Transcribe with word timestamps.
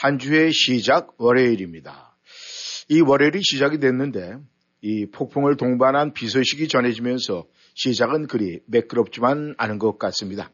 한 0.00 0.18
주의 0.18 0.50
시작 0.50 1.12
월요일입니다. 1.18 2.16
이 2.88 3.02
월요일이 3.02 3.42
시작이 3.42 3.78
됐는데 3.80 4.38
이 4.80 5.04
폭풍을 5.12 5.58
동반한 5.58 6.14
비 6.14 6.26
소식이 6.26 6.68
전해지면서 6.68 7.44
시작은 7.74 8.26
그리 8.26 8.60
매끄럽지만 8.64 9.54
않은 9.58 9.78
것 9.78 9.98
같습니다. 9.98 10.50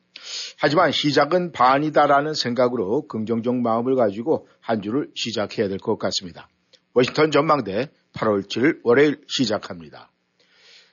하지만 0.59 0.91
시작은 0.91 1.53
반이다라는 1.53 2.35
생각으로 2.35 3.07
긍정적 3.07 3.55
마음을 3.55 3.95
가지고 3.95 4.49
한 4.61 4.83
주를 4.83 5.11
시작해야 5.15 5.69
될 5.69 5.79
것 5.79 5.97
같습니다. 5.97 6.49
워싱턴 6.93 7.31
전망대 7.31 7.91
8월 8.15 8.49
7일 8.49 8.81
월요일 8.83 9.21
시작합니다. 9.29 10.11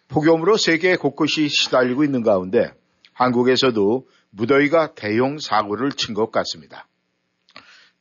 폭염으로 0.09 0.57
세계 0.57 0.95
곳곳이 0.95 1.49
시달리고 1.49 2.04
있는 2.04 2.21
가운데 2.21 2.71
한국에서도 3.13 4.07
무더위가 4.29 4.93
대형 4.93 5.40
사고를 5.40 5.91
친 5.93 6.13
것 6.13 6.29
같습니다. 6.29 6.88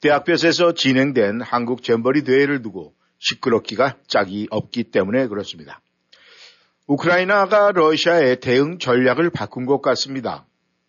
대학볕에서 0.03 0.75
진행된 0.75 1.41
한국 1.43 1.85
잼버리 1.85 2.25
대회를 2.25 2.61
두고 2.61 2.93
시끄럽기가 3.19 3.97
짝이 4.09 4.49
없기 4.51 4.91
때문에 4.91 5.29
그렇습니다. 5.29 5.81
우크라이나가 6.89 7.71
러시아의 7.71 8.41
대응 8.41 8.79
전략을 8.79 9.31
바꾼 9.31 9.65
것 9.65 9.81
같습니다. 9.81 10.45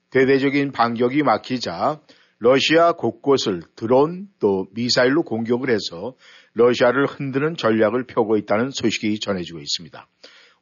대대적인 0.10 0.72
반격이 0.72 1.22
막히자 1.22 2.02
러시아 2.40 2.94
곳곳을 2.94 3.62
드론 3.76 4.30
또 4.40 4.66
미사일로 4.74 5.22
공격을 5.22 5.70
해서 5.70 6.16
러시아를 6.54 7.06
흔드는 7.06 7.56
전략을 7.56 8.06
펴고 8.08 8.36
있다는 8.38 8.72
소식이 8.72 9.20
전해지고 9.20 9.60
있습니다. 9.60 10.08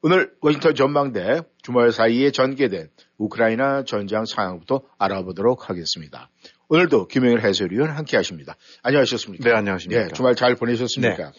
오늘 0.04 0.34
워싱턴 0.42 0.76
전망대 0.76 1.42
주말 1.62 1.92
사이에 1.92 2.32
전개된 2.32 2.90
우크라이나 3.18 3.86
전장 3.86 4.26
상황부터 4.26 4.82
알아보도록 4.98 5.70
하겠습니다. 5.70 6.30
오늘도 6.72 7.08
김영일 7.08 7.42
해설위원 7.42 7.90
함께 7.90 8.16
하십니다. 8.16 8.56
안녕하셨습니까? 8.82 9.44
네, 9.44 9.54
안녕하십니까. 9.54 10.04
예, 10.04 10.08
주말 10.08 10.36
잘 10.36 10.56
보내셨습니까? 10.56 11.34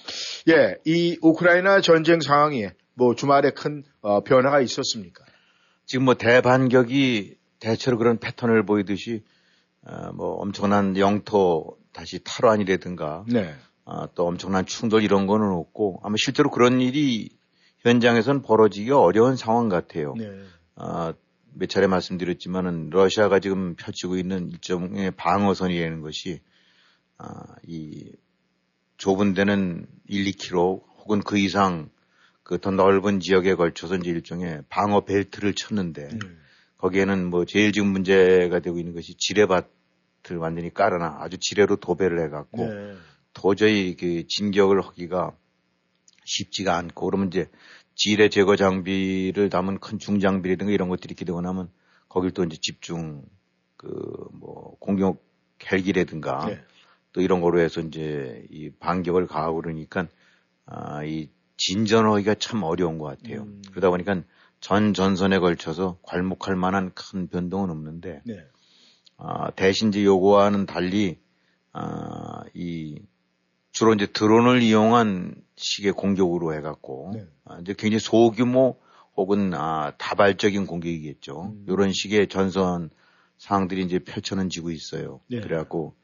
네. 0.44 0.52
예, 0.52 0.77
이 0.84 1.16
우크라이나 1.22 1.80
전쟁 1.80 2.20
상황에 2.20 2.72
뭐 2.92 3.14
주말에 3.14 3.52
큰 3.52 3.83
어, 4.02 4.22
변화가 4.22 4.61
있었습니까? 4.61 5.24
지금 5.86 6.05
뭐 6.05 6.16
대반격이 6.16 7.36
대체로 7.61 7.97
그런 7.97 8.19
패턴을 8.19 8.66
보이듯이 8.66 9.24
어, 9.86 10.12
뭐 10.12 10.34
엄청난 10.34 10.98
영토 10.98 11.78
다시 11.94 12.22
탈환이라든가 12.22 13.24
네. 13.27 13.55
어, 13.86 14.12
또 14.14 14.27
엄청난 14.27 14.67
충돌 14.67 15.02
이런 15.02 15.27
거는 15.27 15.48
없고 15.48 16.00
아마 16.02 16.17
실제로 16.19 16.50
그런 16.50 16.83
일이 16.83 17.30
현장에서는 17.78 18.42
벌어지기가 18.42 19.00
어려운 19.00 19.36
상황 19.36 19.70
같아요. 19.70 20.12
네. 20.14 20.28
어, 20.77 21.14
몇 21.55 21.69
차례 21.69 21.86
말씀드렸지만은 21.86 22.91
러시아가 22.91 23.39
지금 23.39 23.75
펼치고 23.77 24.17
있는 24.17 24.50
일종의 24.50 25.12
방어선이라는 25.12 26.00
것이 26.00 26.41
아, 27.19 27.55
이 27.67 28.12
좁은 28.97 29.34
데는 29.34 29.86
1, 30.06 30.25
2km 30.25 30.83
혹은 30.98 31.20
그 31.20 31.39
이상 31.39 31.91
그 32.42 32.58
더 32.58 32.70
넓은 32.70 33.20
지역에 33.20 33.55
걸쳐서 33.55 33.97
이제 33.97 34.11
일종의 34.11 34.62
방어 34.69 35.05
벨트를 35.05 35.55
쳤는데 35.55 36.08
음. 36.12 36.39
거기에는 36.79 37.30
뭐 37.30 37.45
제일 37.45 37.73
지금 37.73 37.89
문제가 37.89 38.58
되고 38.58 38.79
있는 38.79 38.95
것이 38.95 39.14
지뢰밭을 39.14 40.36
완전히 40.39 40.73
깔아놔 40.74 41.23
아주 41.23 41.39
지뢰로 41.39 41.77
도배를 41.77 42.24
해갖고 42.27 42.67
네. 42.68 42.96
도저히 43.33 43.96
그 43.96 44.27
진격을 44.29 44.83
하기가 44.83 45.35
쉽지가 46.24 46.77
않고 46.77 47.07
그러면 47.07 47.29
이제 47.29 47.48
지뢰 47.95 48.29
제거 48.29 48.57
장비를 48.57 49.51
담은 49.51 49.79
큰 49.79 49.98
중장비라든가 49.98 50.73
이런 50.73 50.89
것들이 50.89 51.14
기대고 51.14 51.41
나면 51.41 51.70
거길 52.08 52.33
또 52.33 52.45
이제 52.45 52.57
집중 52.61 53.25
그 53.77 54.23
뭐 54.42 54.77
공격 54.80 55.25
헬기라든가 55.70 56.47
네. 56.47 56.61
또 57.13 57.20
이런 57.20 57.41
거로 57.41 57.61
해서 57.61 57.80
이제 57.80 58.45
이 58.51 58.70
반격을 58.70 59.27
가하고 59.29 59.63
그러니까 59.63 60.08
아, 60.67 61.05
이 61.05 61.29
진전하기가 61.57 62.35
참 62.36 62.63
어려운 62.64 62.98
것 62.98 63.05
같아요. 63.05 63.42
음. 63.42 63.63
그러다 63.70 63.91
보니까 63.91 64.23
전 64.61 64.95
전선에 64.95 65.39
걸쳐서 65.39 65.98
괄목할 66.03 66.57
만한 66.57 66.92
큰 66.95 67.29
변동은 67.29 67.70
없는데 67.70 68.23
네. 68.24 68.45
아, 69.17 69.51
대신 69.53 69.89
이제 69.89 70.05
요거와는 70.05 70.67
달리 70.67 71.19
아, 71.73 72.42
이 72.55 73.01
주로 73.70 73.95
이제 73.95 74.07
드론을 74.07 74.63
이용한 74.63 75.35
식의 75.62 75.92
공격으로 75.92 76.55
해갖고 76.55 77.12
네. 77.14 77.27
아, 77.45 77.58
이제 77.61 77.74
굉장히 77.77 78.00
소규모 78.00 78.78
혹은 79.17 79.55
아, 79.55 79.92
다발적인 79.98 80.67
공격이겠죠. 80.67 81.52
음. 81.55 81.64
이런 81.68 81.92
식의 81.92 82.28
전선 82.28 82.90
상황들이 83.39 83.83
이제 83.83 83.98
펼쳐지고 83.98 84.70
있어요. 84.70 85.20
네. 85.28 85.40
그래갖고 85.40 85.95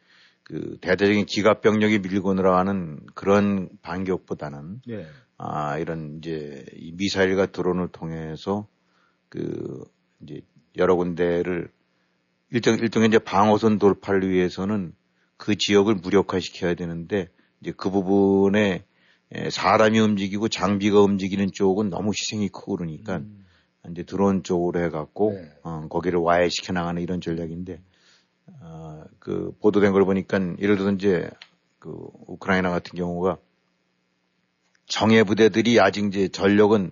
그 0.42 0.78
대대적인 0.80 1.26
기갑 1.26 1.60
병력이 1.60 1.98
밀고 2.00 2.34
들어가는 2.34 3.00
그런 3.14 3.68
반격보다는 3.82 4.82
네. 4.86 5.06
아, 5.36 5.78
이런 5.78 6.18
이제 6.18 6.64
이 6.74 6.92
미사일과 6.92 7.46
드론을 7.46 7.88
통해서 7.88 8.66
그 9.28 9.84
이제 10.22 10.40
여러 10.76 10.96
군데를 10.96 11.70
일정, 12.50 12.78
일종의 12.78 13.08
이제 13.08 13.18
방어선 13.18 13.78
돌파를 13.78 14.30
위해서는 14.30 14.94
그 15.36 15.56
지역을 15.56 15.96
무력화시켜야 15.96 16.74
되는데 16.74 17.28
이제 17.60 17.72
그 17.76 17.90
부분에 17.90 18.60
에, 18.70 18.84
사람이 19.50 19.98
움직이고 20.00 20.48
장비가 20.48 21.00
움직이는 21.00 21.52
쪽은 21.52 21.90
너무 21.90 22.10
희생이 22.10 22.48
크고 22.48 22.76
그러니까 22.76 23.18
음. 23.18 23.44
이제 23.90 24.02
드론 24.02 24.42
쪽으로 24.42 24.80
해갖고 24.80 25.32
네. 25.32 25.52
어, 25.62 25.86
거기를 25.88 26.18
와해시켜 26.20 26.72
나가는 26.72 27.00
이런 27.00 27.20
전략인데 27.20 27.80
어, 28.60 29.04
그 29.18 29.52
보도된 29.60 29.92
걸 29.92 30.04
보니까 30.04 30.38
예를 30.58 30.76
들어서 30.76 30.92
이제 30.92 31.30
그 31.78 31.94
우크라이나 32.26 32.70
같은 32.70 32.96
경우가 32.96 33.38
정예 34.86 35.22
부대들이 35.22 35.80
아직 35.80 36.06
이제 36.06 36.28
전력은 36.28 36.90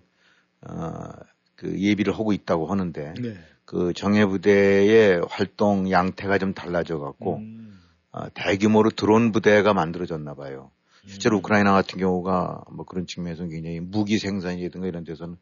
어, 0.69 1.11
그 1.55 1.81
예비를 1.81 2.13
하고 2.13 2.33
있다고 2.33 2.67
하는데 2.67 3.15
네. 3.19 3.37
그 3.65 3.93
정예 3.95 4.27
부대의 4.27 5.23
활동 5.29 5.91
양태가 5.91 6.39
좀 6.39 6.55
달라져 6.55 6.99
갖고 6.99 7.39
음. 7.39 7.81
어, 8.13 8.29
대규모로 8.35 8.91
드론 8.91 9.33
부대가 9.33 9.73
만들어졌나 9.73 10.35
봐요. 10.35 10.71
실제로 11.07 11.37
음. 11.37 11.39
우크라이나 11.39 11.73
같은 11.73 11.99
경우가 11.99 12.65
뭐 12.71 12.85
그런 12.85 13.07
측면에서 13.07 13.47
굉장히 13.47 13.81
무기 13.81 14.19
생산이라든가 14.19 14.87
이런 14.87 15.05
데서는 15.05 15.37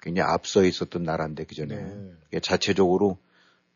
굉장히 0.00 0.30
앞서 0.30 0.64
있었던 0.64 1.02
나라인데 1.02 1.44
그 1.44 1.54
전에 1.54 1.74
네. 1.74 2.40
자체적으로 2.40 3.18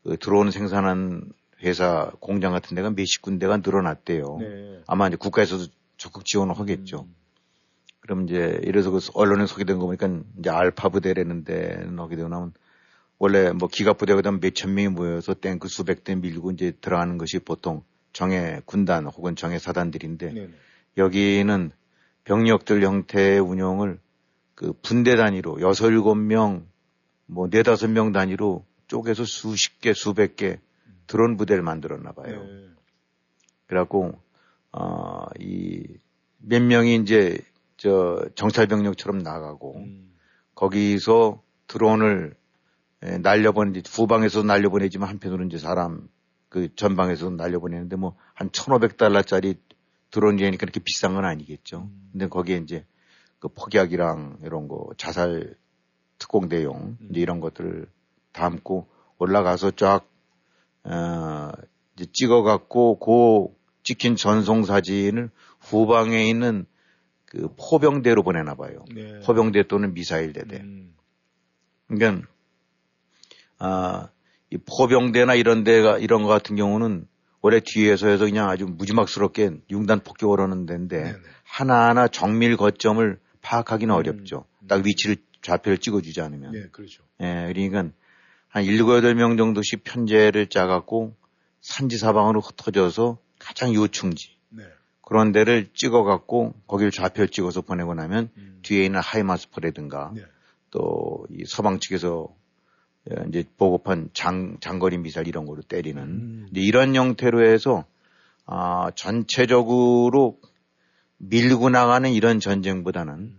그 0.05 0.17
드론 0.19 0.51
생산한 0.51 1.33
회사 1.63 2.13
공장 2.21 2.53
같은 2.53 2.75
데가 2.75 2.91
몇십 2.91 3.23
군데가 3.23 3.59
늘어났대요. 3.59 4.37
네. 4.41 4.81
아마 4.87 5.09
이제 5.09 5.17
국가에서도 5.17 5.67
적극 5.97 6.25
지원을 6.25 6.59
하겠죠. 6.59 7.07
음. 7.09 7.15
그럼 8.01 8.25
이제 8.25 8.61
이래서 8.65 8.91
그 8.91 8.99
언론에 9.15 9.47
소개된 9.47 9.79
거 9.79 9.87
보니까 9.87 10.09
이제 10.39 10.51
알파 10.51 10.89
부대라는 10.89 11.45
데는 11.45 11.99
하게 11.99 12.17
되고 12.17 12.29
나면 12.29 12.53
원래 13.19 13.53
뭐 13.53 13.69
기갑 13.69 13.99
부대가 13.99 14.21
되면 14.23 14.41
몇천 14.41 14.75
명이 14.75 14.89
모여서 14.89 15.35
탱크 15.35 15.69
수백 15.69 16.03
대 16.03 16.17
밀고 16.17 16.51
이제 16.51 16.73
들어가는 16.81 17.17
것이 17.19 17.39
보통 17.39 17.85
정예 18.13 18.61
군단 18.65 19.07
혹은 19.07 19.37
정예 19.37 19.61
사단들인데 19.61 20.33
네. 20.33 20.49
여기는 20.97 21.71
병력들 22.25 22.83
형태의 22.83 23.41
운영을 23.41 23.99
그 24.55 24.73
분대 24.83 25.17
단위로 25.17 25.61
여섯 25.61 25.89
일곱 25.89 26.15
명, 26.15 26.67
뭐 27.27 27.49
네다섯 27.51 27.91
명 27.91 28.13
단위로 28.13 28.65
쪼개서 28.87 29.25
수십 29.25 29.81
개, 29.81 29.93
수백 29.93 30.37
개 30.37 30.61
드론 31.07 31.37
부대를 31.37 31.63
만들었나 31.63 32.13
봐요. 32.13 32.43
네. 32.45 32.69
그래갖고 33.67 34.21
어, 34.73 35.27
이몇 35.39 36.63
명이 36.63 36.97
이제 36.97 37.39
저 37.77 38.25
정찰 38.35 38.67
병력처럼 38.67 39.19
나가고 39.19 39.79
음. 39.79 40.15
거기서 40.55 41.43
드론을 41.67 42.35
에, 43.03 43.19
날려보내지 43.19 43.83
후방에서 43.91 44.43
날려보내지만 44.43 45.09
한편으로는 45.09 45.49
이제 45.49 45.59
사람 45.59 46.09
그 46.49 46.75
전방에서 46.77 47.31
날려보내는데 47.31 47.97
뭐한 47.97 48.51
1,500달러짜리 48.51 49.57
드론이니까 50.13 50.59
그렇게 50.59 50.79
비싼 50.79 51.15
건 51.15 51.25
아니겠죠. 51.25 51.89
음. 51.91 52.09
근데 52.13 52.29
거기에 52.29 52.59
이제 52.59 52.85
그 53.41 53.49
폭약이랑 53.49 54.39
이런 54.45 54.69
거 54.69 54.91
자살 54.97 55.57
특공 56.19 56.49
대용 56.49 56.97
음. 57.01 57.09
이제 57.11 57.21
이런 57.21 57.41
것들을 57.41 57.89
담고 58.31 58.87
올라가서 59.19 59.73
쫙 59.73 60.07
어, 60.85 61.51
이제 61.97 62.07
찍어갖고 62.13 62.99
그 62.99 63.55
찍힌 63.83 64.15
전송 64.15 64.65
사진을 64.65 65.31
후방에 65.61 66.29
있는 66.29 66.67
그 67.27 67.49
포병대로 67.57 68.23
보내나 68.23 68.55
봐요. 68.55 68.85
네. 68.95 69.21
포병대 69.21 69.67
또는 69.67 69.95
미사일 69.95 70.33
대대. 70.33 70.59
음. 70.59 70.95
그러니까 71.89 72.29
아, 73.59 74.09
이 74.51 74.59
포병대나 74.59 75.35
이런 75.35 75.65
데가 75.65 75.99
이런 75.99 76.23
거 76.23 76.29
같은 76.29 76.57
경우는 76.57 77.07
원래 77.43 77.61
뒤에서 77.61 78.07
해서 78.07 78.25
그냥 78.25 78.49
아주 78.49 78.67
무지막스럽게 78.67 79.51
융단 79.71 80.01
폭격을 80.01 80.41
하는 80.41 80.65
데인데 80.65 81.03
네네. 81.03 81.19
하나하나 81.45 82.09
정밀 82.09 82.57
거점을 82.57 83.19
파악하기는 83.43 83.93
음. 83.93 83.99
어렵죠. 83.99 84.47
딱 84.69 84.87
위치를 84.87 85.17
좌표를 85.43 85.79
찍어주지 85.79 86.21
않으면. 86.21 86.53
네, 86.53 86.69
그렇죠. 86.71 87.03
예, 87.21 87.53
그러니까 87.53 87.93
한 88.49 88.65
7, 88.65 88.79
8명 88.79 89.37
정도씩 89.37 89.83
편제를 89.83 90.47
짜갖고 90.47 91.17
산지 91.61 91.99
사방으로 91.99 92.41
흩어져서 92.41 93.19
가장 93.41 93.75
요충지 93.75 94.37
네. 94.51 94.63
그런 95.01 95.33
데를 95.33 95.69
찍어갖고 95.75 96.55
거기를 96.69 96.93
좌표를 96.93 97.29
찍어서 97.29 97.61
보내고 97.61 97.95
나면 97.95 98.31
음. 98.37 98.61
뒤에 98.63 98.85
있는 98.85 99.01
하이마스퍼라든가 99.01 100.13
네. 100.15 100.23
또이 100.71 101.45
서방 101.47 101.81
측에서 101.81 102.29
예, 102.29 102.42
이제 103.29 103.45
보급한 103.57 104.11
장, 104.13 104.59
장거리 104.61 104.99
미사일 104.99 105.27
이런 105.29 105.47
거로 105.47 105.63
때리는 105.63 106.03
음. 106.03 106.47
이런 106.55 106.95
형태로 106.95 107.45
해서 107.45 107.85
아, 108.47 108.91
전체적으로 108.95 110.39
밀고 111.19 111.71
나가는 111.71 112.11
이런 112.11 112.41
전쟁보다는 112.41 113.15
음. 113.15 113.39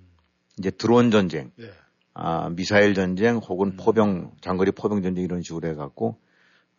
이제 0.58 0.70
드론 0.70 1.12
전쟁, 1.12 1.52
네. 1.56 1.70
아, 2.14 2.50
미사일 2.50 2.94
전쟁 2.94 3.38
혹은 3.38 3.70
음. 3.70 3.78
포병, 3.78 4.32
장거리 4.42 4.72
포병 4.72 5.02
전쟁 5.02 5.24
이런 5.24 5.42
식으로 5.42 5.68
해갖고 5.70 6.20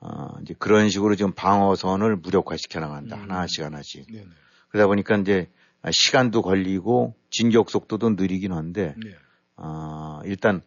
아, 0.01 0.39
이제 0.43 0.55
그런 0.59 0.91
식으로 0.91 1.17
지금 1.17 1.33
방어선을 1.33 2.17
무력화시켜 2.17 2.81
나간다. 2.81 3.17
음. 3.17 3.23
하나씩 3.23 3.65
하나씩. 3.65 4.07
네. 4.13 4.21
네. 4.21 4.27
그러다 4.69 4.87
보니까 4.89 5.17
이제 5.17 5.49
시간도 5.91 6.43
걸리고 6.43 7.15
진격 7.31 7.71
속도도 7.71 8.11
느리긴 8.11 8.53
한데 8.53 8.95
네. 9.03 9.11
아, 9.57 10.21
일단 10.25 10.63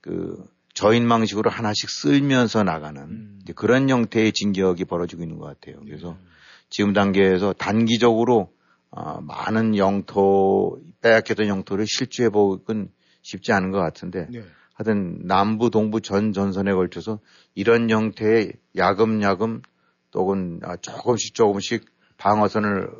그 0.00 0.44
저인망식으로 0.76 1.50
하나씩 1.50 1.88
쓸면서 1.88 2.62
나가는 2.62 3.02
음. 3.02 3.40
그런 3.56 3.88
형태의 3.88 4.32
진격이 4.32 4.84
벌어지고 4.84 5.22
있는 5.22 5.38
것 5.38 5.46
같아요. 5.46 5.80
그래서 5.84 6.10
네. 6.10 6.26
지금 6.68 6.92
단계에서 6.92 7.54
단기적으로 7.54 8.52
아, 8.90 9.20
많은 9.22 9.76
영토 9.76 10.78
빼앗겼던 11.00 11.48
영토를 11.48 11.86
실주해 11.88 12.28
보긴 12.28 12.90
쉽지 13.22 13.52
않은 13.52 13.70
것 13.70 13.78
같은데 13.78 14.28
네. 14.30 14.42
하여튼 14.74 15.26
남부 15.26 15.70
동부 15.70 16.02
전 16.02 16.34
전선에 16.34 16.72
걸쳐서 16.74 17.20
이런 17.54 17.88
형태의 17.88 18.52
야금야금 18.76 19.62
또는 20.10 20.60
아, 20.62 20.76
조금씩 20.76 21.34
조금씩 21.34 21.86
방어선을 22.18 22.90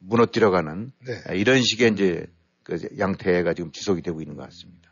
무너뜨려가는 0.00 0.90
네. 1.06 1.36
이런 1.36 1.62
식의 1.62 1.92
이제 1.92 2.26
그 2.64 2.76
양태가 2.98 3.54
지금 3.54 3.70
지속이 3.70 4.02
되고 4.02 4.20
있는 4.20 4.36
것 4.36 4.42
같습니다. 4.46 4.89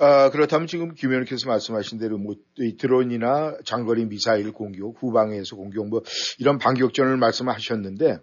아, 0.00 0.30
그렇다면 0.30 0.66
지금 0.66 0.94
김 0.94 1.10
의원께서 1.10 1.46
말씀하신 1.48 1.98
대로 1.98 2.16
뭐, 2.18 2.34
이 2.58 2.76
드론이나 2.76 3.56
장거리 3.64 4.06
미사일 4.06 4.50
공격, 4.52 4.94
후방에서 4.98 5.56
공격, 5.56 5.88
뭐, 5.88 6.02
이런 6.38 6.58
반격전을 6.58 7.16
말씀하셨는데, 7.18 8.16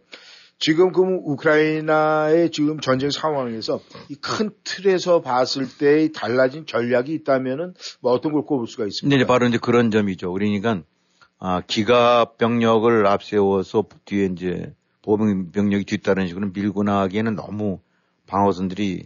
지금 0.60 0.92
그 0.92 1.04
우크라이나의 1.04 2.50
지금 2.50 2.80
전쟁 2.80 3.12
상황에서 3.12 3.80
이 4.10 4.16
큰 4.16 4.50
틀에서 4.64 5.22
봤을 5.22 5.68
때 5.78 6.10
달라진 6.12 6.66
전략이 6.66 7.14
있다면은 7.14 7.76
뭐 8.02 8.12
어떤 8.12 8.32
걸 8.32 8.42
꼽을 8.42 8.66
수가 8.68 8.88
있습니까? 8.88 9.16
이제 9.18 9.28
바로 9.28 9.46
이제 9.46 9.60
그런 9.62 9.92
점이죠. 9.92 10.34
그러니까 10.34 10.82
아, 11.38 11.62
기갑 11.62 12.40
병력을 12.40 13.06
앞세워서 13.06 13.86
뒤에 14.06 14.30
이제 14.34 14.74
보병 15.04 15.52
병력이 15.52 15.86
뒤따르는 15.86 16.28
식으로 16.28 16.50
밀고 16.52 16.82
나가기에는 16.82 17.36
너무 17.36 17.80
방어선들이 18.26 19.04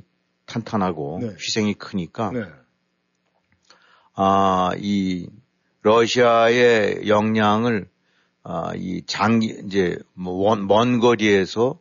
탄탄하고 0.51 1.19
네. 1.21 1.27
희생이 1.39 1.75
크니까 1.75 2.31
네. 2.31 2.43
아, 4.13 4.71
이 4.77 5.27
러시아의 5.81 7.07
역량을 7.07 7.87
아, 8.43 8.73
이 8.75 9.03
장기 9.05 9.55
이제 9.65 9.97
뭐먼 10.13 10.99
거리에서 10.99 11.79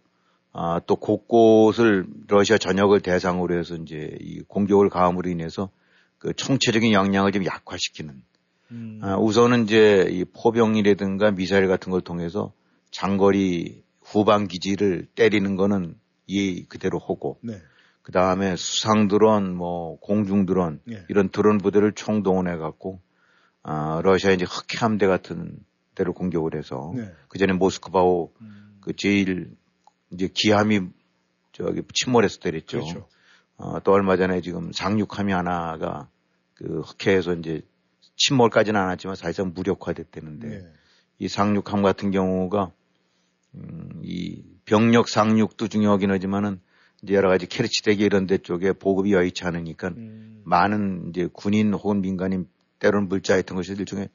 아, 0.52 0.80
또 0.86 0.96
곳곳을 0.96 2.06
러시아 2.28 2.58
전역을 2.58 3.00
대상으로 3.00 3.58
해서 3.58 3.74
이제 3.76 4.16
이 4.20 4.40
공격을 4.42 4.88
가함으로 4.88 5.28
인해서 5.30 5.70
그 6.18 6.32
총체적인 6.34 6.92
역량을 6.92 7.32
좀 7.32 7.44
약화시키는 7.44 8.22
음. 8.72 9.00
아, 9.02 9.16
우선은 9.16 9.64
이제 9.64 10.06
이 10.10 10.24
포병이라든가 10.24 11.32
미사일 11.32 11.66
같은 11.66 11.90
걸 11.90 12.00
통해서 12.00 12.52
장거리 12.90 13.82
후방 14.02 14.48
기지를 14.48 15.06
때리는 15.14 15.56
거는 15.56 15.96
이 16.26 16.64
그대로 16.68 16.98
하고 16.98 17.38
네. 17.42 17.60
그 18.10 18.12
다음에 18.12 18.56
수상 18.56 19.06
드론, 19.06 19.54
뭐 19.54 19.96
공중 20.00 20.44
드론 20.44 20.80
예. 20.90 21.04
이런 21.08 21.28
드론 21.28 21.58
부대를 21.58 21.92
총동원해 21.92 22.56
갖고 22.56 23.00
아 23.62 24.00
러시아 24.02 24.32
이제 24.32 24.44
흑해 24.44 24.80
함대 24.80 25.06
같은 25.06 25.60
데를 25.94 26.12
공격을 26.12 26.56
해서 26.56 26.92
네. 26.96 27.14
그 27.28 27.38
전에 27.38 27.52
모스크바오 27.52 28.32
음. 28.40 28.78
그 28.80 28.96
제일 28.96 29.54
이제 30.10 30.28
기함이 30.34 30.88
저기 31.52 31.82
침몰해서 31.94 32.40
때렸죠. 32.40 32.80
그렇죠. 32.80 33.08
어, 33.56 33.78
또 33.78 33.92
얼마 33.92 34.16
전에 34.16 34.40
지금 34.40 34.72
상륙함이 34.72 35.32
하나가 35.32 36.08
그 36.54 36.80
흑해에서 36.80 37.34
이제 37.34 37.62
침몰까지는 38.16 38.80
않았지만 38.80 39.14
사실상 39.14 39.52
무력화됐다는데 39.54 40.48
네. 40.48 40.72
이 41.20 41.28
상륙함 41.28 41.82
같은 41.82 42.10
경우가 42.10 42.72
음, 43.54 44.00
이 44.02 44.42
병력 44.64 45.08
상륙도 45.08 45.68
중요하긴 45.68 46.10
하지만은 46.10 46.60
여러 47.08 47.28
가지 47.28 47.46
캐리치대기 47.46 48.02
이런 48.02 48.26
데 48.26 48.38
쪽에 48.38 48.72
보급이 48.72 49.12
여의치 49.12 49.44
않으니까 49.44 49.88
음. 49.88 50.42
많은 50.44 51.10
이제 51.10 51.28
군인 51.32 51.72
혹은 51.72 52.00
민간인 52.00 52.46
때로는 52.78 53.08
물자 53.08 53.36
같은 53.36 53.56
것이 53.56 53.72
일종의 53.72 54.08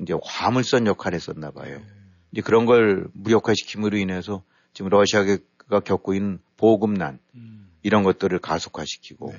이제 0.00 0.14
화물선 0.22 0.86
역할을 0.86 1.16
했었나 1.16 1.50
봐요. 1.50 1.78
네. 1.78 1.84
이제 2.32 2.42
그런 2.42 2.66
걸 2.66 3.06
무력화시킴으로 3.12 3.96
인해서 3.96 4.42
지금 4.72 4.88
러시아가 4.88 5.38
겪고 5.84 6.14
있는 6.14 6.40
보급난 6.56 7.20
음. 7.34 7.70
이런 7.82 8.02
것들을 8.02 8.36
가속화시키고 8.40 9.30
네. 9.30 9.38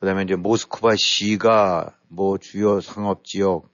그다음에 0.00 0.22
이제 0.22 0.36
모스크바 0.36 0.96
시가 0.96 1.96
뭐 2.08 2.38
주요 2.38 2.80
상업 2.80 3.24
지역 3.24 3.68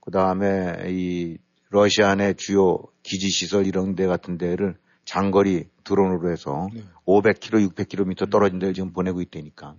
그다음에 0.00 0.84
이 0.88 1.38
러시아 1.68 2.14
내 2.14 2.34
주요 2.34 2.78
기지 3.02 3.28
시설 3.28 3.66
이런 3.66 3.94
데 3.94 4.06
같은 4.06 4.38
데를 4.38 4.76
장거리 5.10 5.68
드론으로 5.82 6.30
해서 6.30 6.68
네. 6.72 6.84
500km, 7.04 7.68
600km 7.68 8.30
떨어진 8.30 8.60
데를 8.60 8.74
지금 8.74 8.92
보내고 8.92 9.20
있다니까. 9.20 9.74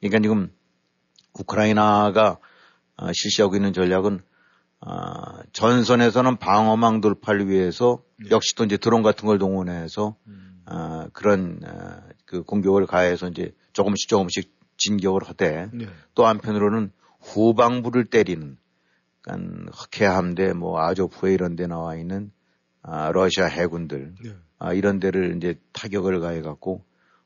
그러니까 0.00 0.18
지금 0.20 0.52
우크라이나가 1.38 2.38
어, 2.96 3.12
실시하고 3.12 3.54
있는 3.54 3.72
전략은 3.72 4.20
어, 4.80 4.90
전선에서는 5.52 6.38
방어망 6.38 7.00
돌파를 7.00 7.48
위해서 7.48 8.02
네. 8.18 8.30
역시 8.32 8.56
또 8.56 8.64
이제 8.64 8.76
드론 8.76 9.04
같은 9.04 9.24
걸 9.24 9.38
동원해서 9.38 10.16
음. 10.26 10.64
어, 10.66 11.06
그런 11.12 11.60
어, 11.64 12.02
그 12.24 12.42
공격을 12.42 12.86
가해서 12.86 13.28
이제 13.28 13.54
조금씩 13.72 14.08
조금씩 14.08 14.52
진격을 14.78 15.28
하되 15.28 15.68
네. 15.72 15.86
또 16.16 16.26
한편으로는 16.26 16.90
후방부를 17.20 18.06
때리는 18.06 18.58
그러니까 19.20 19.70
흑해 19.74 20.06
함대 20.08 20.52
뭐 20.54 20.80
아조프에 20.80 21.34
이런 21.34 21.54
데 21.54 21.68
나와 21.68 21.94
있는 21.94 22.32
아, 22.82 23.12
러시아 23.12 23.46
해군들 23.46 24.14
네. 24.24 24.34
아, 24.60 24.74
이런 24.74 25.00
데를 25.00 25.36
이제 25.36 25.58
타격을 25.72 26.20
가해 26.20 26.42
갖고 26.42 26.84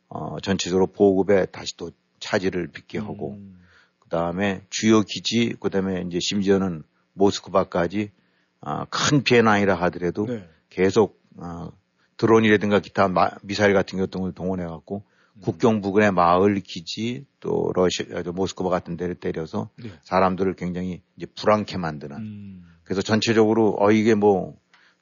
어, 0.08 0.38
전체적으로 0.40 0.86
보급에 0.86 1.46
다시 1.46 1.76
또 1.76 1.90
차질을 2.20 2.68
빚게 2.68 2.98
하고 2.98 3.32
음. 3.32 3.60
그 3.98 4.08
다음에 4.08 4.62
주요 4.70 5.02
기지 5.02 5.56
그 5.58 5.68
다음에 5.68 6.04
이제 6.06 6.18
심지어는 6.20 6.84
모스크바까지 7.12 8.12
아, 8.60 8.86
큰 8.88 9.24
피해는 9.24 9.50
아니라 9.50 9.74
하더라도 9.74 10.26
네. 10.26 10.48
계속 10.70 11.20
아, 11.38 11.70
드론이라든가 12.16 12.78
기타 12.78 13.08
마- 13.08 13.32
미사일 13.42 13.74
같은 13.74 13.98
것들을 13.98 14.32
동원해 14.32 14.64
갖고 14.64 15.02
음. 15.34 15.40
국경 15.42 15.80
부근의 15.80 16.12
마을 16.12 16.60
기지 16.60 17.26
또 17.40 17.72
러시아 17.74 18.22
저 18.22 18.30
모스크바 18.30 18.70
같은 18.70 18.96
데를 18.96 19.16
때려서 19.16 19.70
네. 19.82 19.90
사람들을 20.04 20.54
굉장히 20.54 21.02
이제 21.16 21.26
불안케 21.34 21.78
만드는 21.78 22.16
음. 22.16 22.64
그래서 22.84 23.02
전체적으로 23.02 23.76
어 23.80 23.90
이게 23.90 24.14
뭐 24.14 24.56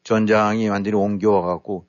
전장이 0.05 0.69
완전히 0.71 0.97
옮겨와 0.97 1.43
갖고 1.43 1.87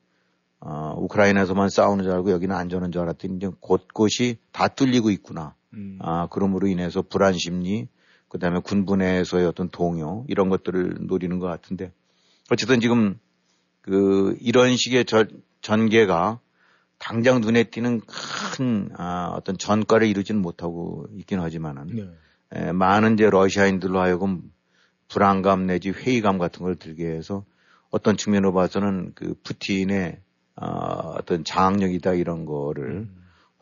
어 0.65 0.95
우크라이나에서만 0.97 1.69
싸우는 1.69 2.05
줄 2.05 2.13
알고 2.13 2.31
여기는 2.31 2.55
안전한 2.55 2.91
줄 2.93 3.01
알았더니 3.01 3.35
이제 3.35 3.49
곳곳이 3.59 4.37
다 4.53 4.69
뚫리고 4.69 5.09
있구나. 5.11 5.55
음. 5.73 5.99
아 6.01 6.27
그럼으로 6.27 6.67
인해서 6.67 7.01
불안 7.01 7.33
심리 7.33 7.87
그 8.29 8.39
다음에 8.39 8.59
군부 8.59 8.95
내에서의 8.95 9.45
어떤 9.45 9.69
동요 9.69 10.23
이런 10.27 10.49
것들을 10.49 10.99
노리는 11.01 11.37
것 11.39 11.47
같은데 11.47 11.91
어쨌든 12.49 12.79
지금 12.79 13.19
그 13.81 14.37
이런 14.39 14.77
식의 14.77 15.03
저, 15.05 15.25
전개가 15.61 16.39
당장 16.97 17.41
눈에 17.41 17.65
띄는 17.65 17.99
큰 18.55 18.89
아, 18.97 19.33
어떤 19.35 19.57
전과를 19.57 20.07
이루지는 20.07 20.41
못하고 20.41 21.05
있긴 21.17 21.41
하지만은 21.41 21.87
네. 21.87 22.09
에, 22.53 22.71
많은 22.71 23.15
이제 23.15 23.29
러시아인들로 23.29 23.99
하여금 23.99 24.41
불안감 25.09 25.67
내지 25.67 25.89
회의감 25.89 26.37
같은 26.37 26.63
걸 26.63 26.75
들게 26.75 27.07
해서 27.07 27.43
어떤 27.89 28.15
측면으로 28.15 28.53
봐서는 28.53 29.11
그 29.13 29.35
푸틴의 29.43 30.22
어, 30.55 30.65
어떤 31.17 31.43
장악력이다 31.43 32.13
이런 32.13 32.45
거를 32.45 33.07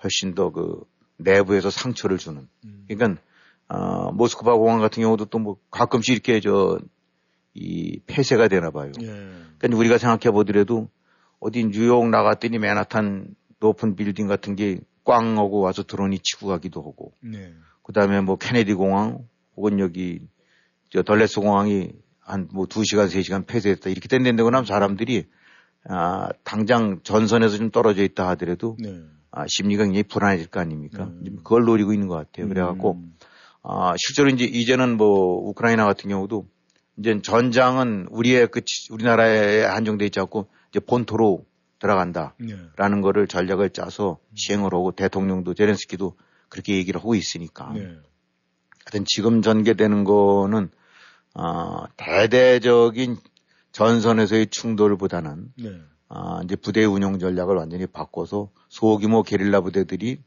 훨씬 0.04 0.36
더 0.36 0.52
그 0.52 0.84
내부에서 1.18 1.70
상처를 1.70 2.18
주는. 2.18 2.48
그러니까 2.88 3.22
어, 3.70 4.12
모스크바 4.12 4.56
공항 4.56 4.80
같은 4.80 5.02
경우도 5.04 5.26
또 5.26 5.40
뭐 5.40 5.58
가끔씩 5.72 6.14
이렇게 6.14 6.40
저 6.42 6.80
이 7.54 8.00
폐쇄가 8.08 8.48
되나 8.48 8.72
봐요. 8.72 8.94
예. 9.02 9.06
그러니까 9.58 9.78
우리가 9.78 9.98
생각해 9.98 10.32
보더라도 10.34 10.88
어디 11.42 11.66
뉴욕 11.66 12.08
나갔더니 12.10 12.60
맨하탄 12.60 13.36
높은 13.60 13.96
빌딩 13.98 14.28
같은 14.28 14.56
게 14.56 14.80
꽝 15.04 15.38
하고 15.40 15.60
와서 15.62 15.82
드론이 15.84 16.20
치고 16.20 16.48
가기도 16.48 16.80
하고 16.82 17.12
네. 17.22 17.54
그다음에 17.84 18.22
뭐 18.22 18.38
케네디 18.38 18.76
공항 18.76 19.28
혹은 19.58 19.80
여기 19.80 20.22
저 20.92 21.02
덜레스 21.02 21.40
공항이 21.42 21.92
한 22.20 22.48
뭐 22.54 22.68
2시간 22.68 23.10
3시간 23.10 23.48
폐쇄했다 23.48 23.90
이렇게 23.90 24.08
된다고 24.08 24.48
하면 24.48 24.64
사람들이 24.64 25.26
아 25.88 26.30
당장 26.44 27.00
전선에서 27.04 27.58
좀 27.58 27.72
떨어져 27.72 28.04
있다 28.04 28.28
하더라도 28.30 28.78
네. 28.80 29.02
아 29.32 29.46
심리가 29.48 29.84
굉장히 29.84 30.04
불안해질 30.04 30.48
거 30.48 30.60
아닙니까? 30.60 31.06
음. 31.06 31.22
지금 31.24 31.38
그걸 31.38 31.64
노리고 31.64 31.94
있는 31.94 32.08
것 32.08 32.16
같아요. 32.16 32.48
그래갖고 32.48 32.94
음. 32.94 33.16
아, 33.64 33.94
실제로 33.98 34.30
이제 34.30 34.44
이제는 34.44 34.98
뭐 34.98 35.38
우크라이나 35.50 35.86
같은 35.86 36.10
경우도 36.10 36.48
이제 36.98 37.22
전장은 37.22 38.08
우리의 38.10 38.48
그 38.48 38.62
지- 38.66 38.92
우리나라에 38.92 39.64
한정돼 39.64 40.06
있지 40.06 40.20
않고 40.20 40.48
이제 40.70 40.80
본토로 40.80 41.46
들어간다라는 41.80 42.36
네. 42.40 43.02
거를 43.02 43.28
전략을 43.28 43.72
짜서 43.72 44.20
시행을 44.36 44.74
하고 44.74 44.92
대통령도 44.92 45.54
제렌스키도 45.54 46.16
그렇게 46.50 46.76
얘기를 46.76 47.00
하고 47.00 47.16
있으니까. 47.16 47.72
네. 47.74 47.82
하여튼 48.86 49.06
지금 49.06 49.42
전개되는 49.42 50.04
거는 50.04 50.70
아, 51.34 51.86
대대적인 51.98 53.18
전선에서의 53.72 54.48
충돌보다는 54.48 55.54
네. 55.58 55.82
아, 56.10 56.42
이제 56.44 56.56
부대 56.56 56.84
운영 56.84 57.20
전략을 57.20 57.56
완전히 57.56 57.86
바꿔서 57.88 58.50
소규모 58.70 59.24
게릴라 59.24 59.62
부대들이 59.62 60.22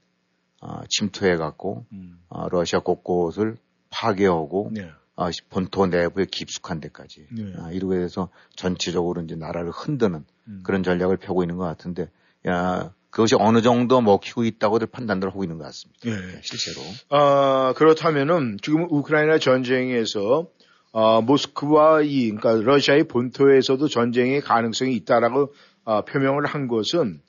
아, 0.60 0.82
침투해 0.88 1.36
갖고 1.36 1.84
음. 1.92 2.18
아, 2.30 2.48
러시아 2.50 2.80
곳곳을 2.80 3.56
파괴하고 3.90 4.70
네. 4.72 4.90
아, 5.16 5.30
본토 5.50 5.86
내부에 5.86 6.24
깊숙한 6.24 6.80
데까지 6.80 7.26
네. 7.30 7.52
아, 7.58 7.70
이루게 7.70 7.98
돼서 7.98 8.30
전체적으로 8.56 9.22
이제 9.22 9.36
나라를 9.36 9.70
흔드는 9.70 10.24
음. 10.48 10.60
그런 10.64 10.82
전략을 10.82 11.18
펴고 11.18 11.42
있는 11.42 11.56
것 11.56 11.64
같은데 11.64 12.10
야 12.48 12.92
그것이 13.10 13.36
어느 13.38 13.62
정도 13.62 14.00
먹히고 14.00 14.42
있다고들 14.44 14.88
판단을 14.88 15.28
하고 15.28 15.44
있는 15.44 15.58
것 15.58 15.64
같습니다. 15.64 16.00
네. 16.02 16.40
실제로. 16.42 16.80
아, 17.10 17.72
그렇다면은 17.76 18.56
지금 18.60 18.88
우크라이나 18.90 19.38
전쟁에서 19.38 20.48
아, 20.96 21.20
모스크바 21.20 22.02
이 22.02 22.30
그러니까 22.30 22.54
러시아의 22.64 23.04
본토에서도 23.08 23.86
전쟁의 23.88 24.40
가능성이 24.42 24.94
있다라고 24.94 25.52
아, 25.84 26.02
표명을 26.02 26.46
한 26.46 26.68
것은 26.68 27.20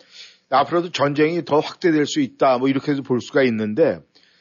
앞으로도 0.51 0.91
전쟁이 0.91 1.43
더 1.43 1.59
확대될 1.59 2.05
수 2.05 2.21
있다 2.21 2.59
뭐 2.59 2.69
이렇게도 2.69 3.01
볼 3.01 3.19
수가 3.21 3.41
있는데 3.43 3.99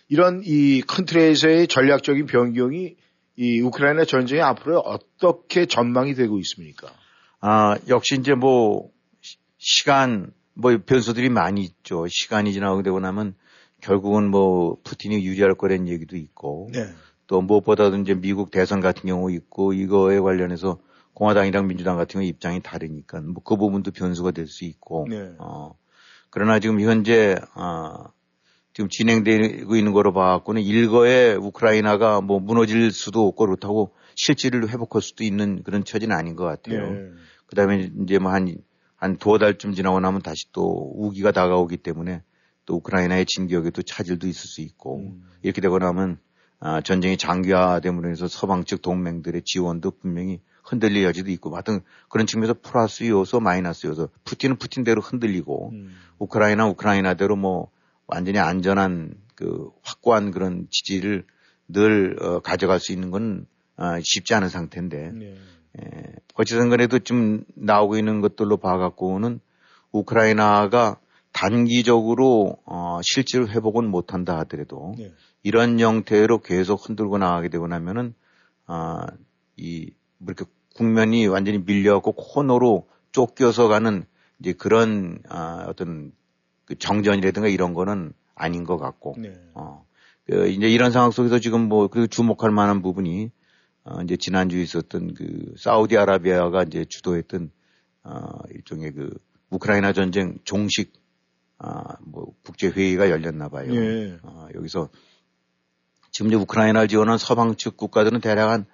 이런 0.09 0.43
이 0.45 0.83
큰 0.87 1.07
틀에서의 1.07 1.67
전략적인 1.69 2.27
변경이 2.27 2.97
이 3.37 3.61
우크라이나 3.63 4.05
전쟁이 4.05 4.43
앞으로 4.43 4.79
어떻게 4.81 5.65
전망이 5.67 6.15
되고 6.15 6.39
있습니까? 6.41 6.89
아 7.41 7.77
역시 7.89 8.17
이제 8.21 8.35
뭐 8.35 8.91
시- 9.23 9.39
시간 9.59 10.31
뭐 10.53 10.77
변수들이 10.85 11.31
많이 11.31 11.63
있죠. 11.63 12.05
시간이 12.09 12.53
지나고 12.53 12.83
되고 12.83 13.01
나면 13.01 13.35
결국은 13.81 14.31
뭐 14.31 14.77
푸틴이 14.85 15.25
유리할 15.27 15.55
거라는 15.55 15.89
얘기도 15.89 16.17
있고 16.17 16.69
네. 16.73 16.87
또 17.35 17.41
무엇보다도 17.41 17.97
이제 17.97 18.15
미국 18.15 18.53
대선 18.53 18.79
같은 18.79 19.09
경우 19.09 19.29
있고 19.33 19.73
이거에 19.73 20.21
관련해서 20.21 20.79
공화당이랑 21.15 21.67
민주당 21.67 21.97
같은 21.97 22.21
경우 22.21 22.25
입장이 22.25 22.61
다르니까 22.63 23.23
뭐 23.23 23.43
그 23.43 23.57
부분도 23.57 23.91
변수가 23.91 24.31
될 24.31 24.47
수 24.47 24.65
있고 24.65 25.09
네. 25.11 25.35
어 25.41 25.75
그러나 26.31 26.61
지금 26.61 26.81
현재 26.81 27.35
아 27.55 28.13
지금 28.73 28.89
진행되고 28.89 29.75
있는 29.75 29.93
거로 29.93 30.13
봐갖고는 30.13 30.63
일거에 30.63 31.35
우크라이나가 31.35 32.21
뭐 32.21 32.39
무너질 32.39 32.93
수도 32.93 33.27
없고 33.27 33.47
그렇다고 33.47 33.97
실질을 34.15 34.69
회복할 34.69 35.03
수도 35.03 35.25
있는 35.25 35.65
그런 35.65 35.83
처지는 35.83 36.15
아닌 36.15 36.37
것 36.37 36.45
같아요. 36.45 36.89
네. 36.89 37.11
그 37.47 37.57
다음에 37.57 37.91
이제 38.05 38.21
뭐 38.21 38.31
한, 38.31 38.55
한 38.95 39.17
두어 39.17 39.39
달쯤 39.39 39.73
지나고 39.75 39.99
나면 39.99 40.23
다시 40.23 40.53
또 40.53 40.63
우기가 40.95 41.33
다가오기 41.33 41.79
때문에 41.79 42.23
또 42.65 42.77
우크라이나의 42.77 43.27
진격에도 43.27 43.83
차질도 43.83 44.29
있을 44.29 44.49
수 44.49 44.61
있고 44.61 45.01
음. 45.01 45.25
이렇게 45.43 45.61
되고 45.61 45.81
나면 45.81 46.19
아, 46.67 46.81
전쟁이 46.81 47.19
장기화됨으로 47.19 48.09
해서 48.09 48.27
서방 48.27 48.65
측 48.65 48.81
동맹들의 48.81 49.43
지원도 49.45 49.91
분명히 50.01 50.41
흔들릴 50.63 51.05
여지도 51.05 51.31
있고 51.33 51.55
하여튼 51.55 51.83
그런 52.09 52.27
측면에서 52.27 52.55
플러스 52.63 53.07
요소 53.07 53.41
마이너스 53.41 53.87
요소 53.87 54.09
푸틴은 54.25 54.57
푸틴대로 54.57 55.03
흔들리고 55.03 55.73
음. 55.73 55.95
우크라이나 56.19 56.67
우크라이나대로 56.69 57.37
뭐 57.37 57.71
완전히 58.07 58.39
안전한 58.39 59.13
그 59.35 59.69
확고한 59.83 60.31
그런 60.31 60.67
지지를 60.71 61.27
늘 61.69 62.17
어, 62.23 62.41
가져갈 62.41 62.81
수 62.81 62.93
있는 62.93 63.11
건 63.11 63.47
아, 63.77 63.99
쉽지 64.03 64.33
않은 64.33 64.49
상태인데 64.49 65.11
네. 65.13 65.37
예, 65.83 66.03
어찌든 66.35 66.71
간에도 66.71 66.99
좀 66.99 67.45
나오고 67.57 67.99
있는 67.99 68.23
것들로 68.23 68.57
봐갖고는 68.57 69.39
우크라이나가 69.93 70.99
단기적으로 71.33 72.57
어, 72.65 73.01
실질 73.03 73.49
회복은 73.49 73.87
못한다 73.87 74.39
하더라도 74.39 74.95
네. 74.97 75.13
이런 75.45 75.79
형태로 75.79 76.41
계속 76.41 76.89
흔들고 76.89 77.19
나가게 77.19 77.49
되고 77.49 77.69
나면은 77.69 78.15
아, 78.67 79.07
이, 79.57 79.93
뭐 80.19 80.35
이렇게 80.37 80.51
국면이 80.75 81.27
완전히 81.27 81.59
밀려갖고 81.59 82.13
코너로 82.13 82.89
쫓겨서 83.13 83.69
가는 83.69 84.05
이제 84.41 84.53
그런 84.55 85.21
아, 85.29 85.67
어떤 85.69 86.13
그 86.65 86.77
정전이라든가 86.77 87.49
이런 87.49 87.75
거는 87.75 88.15
아닌 88.35 88.65
것 88.65 88.79
같고 88.79 89.15
네. 89.19 89.35
어, 89.53 89.87
그 90.27 90.49
이제 90.49 90.69
이런 90.69 90.91
상황 90.91 91.11
속에서 91.11 91.39
지금 91.39 91.69
뭐 91.69 91.89
그 91.89 92.09
주목할 92.09 92.51
만한 92.51 92.81
부분이 92.83 93.31
어, 93.85 94.01
이제 94.03 94.17
지난주에 94.17 94.63
있었던 94.63 95.13
그 95.13 95.55
사우디아라비아가 95.59 96.63
이제 96.65 96.87
주도했던 96.89 97.51
어, 98.05 98.39
일종의 98.51 98.93
그 98.93 99.11
우크라이나 99.51 99.93
전쟁 99.93 100.39
종식 100.45 100.93
아, 101.59 101.97
뭐 102.01 102.35
국제 102.45 102.69
회의가 102.69 103.11
열렸나 103.11 103.49
봐요. 103.51 103.73
예. 103.75 104.19
어, 104.23 104.49
여기서 104.55 104.89
지금 106.15 106.29
이제 106.31 106.37
우크라이나를 106.37 106.87
지원한 106.87 107.19
서방 107.19 107.57
측 107.57 107.77
국가들은 107.77 108.21
대략 108.21 108.49
한 108.49 108.67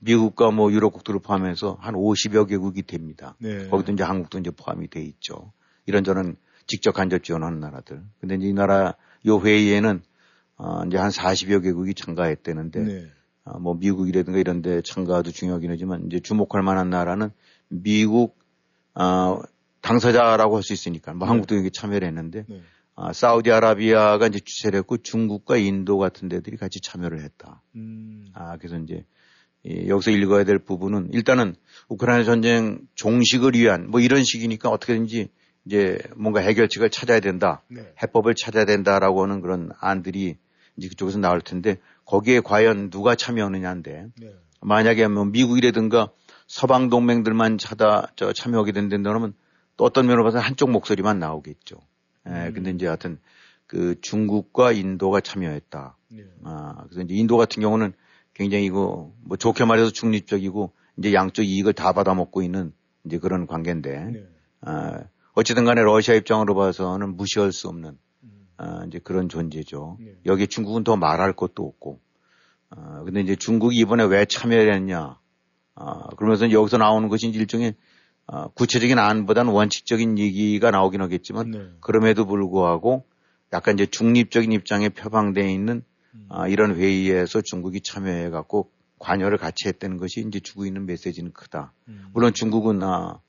미국과 0.00 0.50
뭐 0.50 0.70
유럽국들을 0.70 1.20
포함해서 1.20 1.78
한 1.80 1.94
50여 1.94 2.46
개국이 2.46 2.82
됩니다. 2.82 3.34
네. 3.38 3.66
거기도 3.68 3.92
이제 3.92 4.04
한국도 4.04 4.38
이제 4.38 4.50
포함이 4.50 4.88
돼 4.88 5.00
있죠. 5.02 5.52
이런저런 5.86 6.36
직접 6.66 6.92
간접 6.92 7.24
지원하는 7.24 7.60
나라들. 7.60 8.02
근데 8.20 8.34
이제 8.34 8.48
이 8.48 8.52
나라 8.52 8.94
요 9.26 9.40
회의에는 9.40 10.02
어, 10.58 10.82
이제 10.86 10.98
한 10.98 11.10
40여 11.10 11.62
개국이 11.62 11.94
참가했대는데 11.94 12.80
네. 12.80 13.06
아, 13.44 13.58
뭐 13.58 13.74
미국이라든가 13.74 14.38
이런 14.38 14.60
데 14.60 14.82
참가도 14.82 15.30
중요하긴 15.30 15.70
하지만 15.70 16.04
이제 16.06 16.20
주목할 16.20 16.62
만한 16.62 16.90
나라는 16.90 17.30
미국 17.68 18.36
아, 18.92 19.38
당사자라고 19.80 20.56
할 20.56 20.62
수 20.62 20.74
있으니까 20.74 21.14
뭐 21.14 21.26
네. 21.26 21.30
한국도 21.30 21.56
여기 21.56 21.70
참여를 21.70 22.06
했는데 22.06 22.44
네. 22.46 22.60
아, 22.94 23.12
사우디아라비아가 23.12 24.26
이제 24.26 24.38
주최를 24.38 24.80
했고 24.80 24.98
중국과 24.98 25.56
인도 25.56 25.98
같은 25.98 26.28
데들이 26.28 26.56
같이 26.56 26.80
참여를 26.80 27.22
했다. 27.22 27.62
음. 27.74 28.26
아, 28.34 28.56
그래서 28.58 28.76
이제 28.78 29.04
이, 29.64 29.88
여기서 29.88 30.10
읽어야 30.10 30.44
될 30.44 30.58
부분은 30.58 31.10
일단은 31.12 31.54
우크라이나 31.88 32.24
전쟁 32.24 32.80
종식을 32.94 33.54
위한 33.54 33.90
뭐 33.90 34.00
이런 34.00 34.22
식이니까 34.24 34.68
어떻게든지 34.68 35.28
이제 35.64 35.98
뭔가 36.16 36.40
해결책을 36.40 36.90
찾아야 36.90 37.20
된다. 37.20 37.62
네. 37.68 37.92
해법을 38.02 38.34
찾아야 38.34 38.64
된다라고 38.64 39.22
하는 39.22 39.40
그런 39.40 39.70
안들이 39.80 40.36
이제 40.76 40.88
그쪽에서 40.88 41.18
나올 41.18 41.40
텐데 41.40 41.78
거기에 42.04 42.40
과연 42.40 42.90
누가 42.90 43.14
참여하느냐인데 43.14 44.06
네. 44.20 44.34
만약에 44.60 45.08
뭐 45.08 45.24
미국이라든가 45.24 46.10
서방 46.46 46.90
동맹들만 46.90 47.58
찾아 47.58 48.06
저 48.16 48.32
참여하게 48.32 48.72
된다면 48.72 49.34
또 49.76 49.84
어떤 49.84 50.06
면으로 50.06 50.24
봐서 50.24 50.38
한쪽 50.38 50.70
목소리만 50.70 51.18
나오겠죠. 51.18 51.76
예, 52.26 52.30
음. 52.30 52.52
근데 52.54 52.70
이제 52.70 52.86
하여튼 52.86 53.18
그 53.66 54.00
중국과 54.00 54.72
인도가 54.72 55.20
참여했다. 55.20 55.96
네. 56.08 56.24
아, 56.44 56.84
그래서 56.84 57.02
이제 57.02 57.14
인도 57.14 57.36
같은 57.36 57.62
경우는 57.62 57.92
굉장히 58.34 58.66
이거 58.66 59.12
뭐 59.22 59.36
좋게 59.36 59.64
말해서 59.64 59.90
중립적이고 59.90 60.72
이제 60.98 61.14
양쪽 61.14 61.42
이익을 61.42 61.72
다 61.72 61.92
받아먹고 61.92 62.42
있는 62.42 62.72
이제 63.04 63.18
그런 63.18 63.46
관계인데 63.46 64.04
네. 64.04 64.26
아, 64.60 65.04
어쨌든 65.34 65.64
간에 65.64 65.82
러시아 65.82 66.14
입장으로 66.14 66.54
봐서는 66.54 67.16
무시할 67.16 67.52
수 67.52 67.68
없는 67.68 67.98
음. 68.22 68.48
아, 68.56 68.84
이제 68.86 68.98
그런 68.98 69.28
존재죠. 69.28 69.96
네. 70.00 70.16
여기 70.26 70.46
중국은 70.46 70.84
더 70.84 70.96
말할 70.96 71.32
것도 71.32 71.66
없고. 71.66 72.00
아, 72.70 73.02
근데 73.04 73.20
이제 73.20 73.36
중국이 73.36 73.76
이번에 73.76 74.04
왜 74.04 74.24
참여를 74.24 74.74
했냐. 74.74 75.18
아, 75.74 76.08
그러면서 76.16 76.50
여기서 76.50 76.78
나오는 76.78 77.08
것이 77.08 77.28
일종의 77.28 77.74
아, 78.34 78.48
구체적인 78.54 78.98
안보다는 78.98 79.52
원칙적인 79.52 80.18
얘기가 80.18 80.70
나오긴 80.70 81.02
하겠지만 81.02 81.50
네. 81.50 81.58
그럼에도 81.80 82.24
불구하고 82.24 83.04
약간 83.52 83.74
이제 83.74 83.84
중립적인 83.84 84.50
입장에 84.52 84.88
표방되어 84.88 85.46
있는 85.46 85.84
음. 86.14 86.26
아, 86.30 86.48
이런 86.48 86.74
회의에서 86.74 87.42
중국이 87.42 87.82
참여해 87.82 88.30
갖고 88.30 88.70
관여를 88.98 89.36
같이 89.36 89.68
했다는 89.68 89.98
것이 89.98 90.24
이제 90.26 90.40
주고 90.40 90.64
있는 90.64 90.86
메시지는 90.86 91.32
크다. 91.32 91.74
음. 91.88 92.06
물론 92.14 92.32
중국은 92.32 92.82
아, 92.82 93.20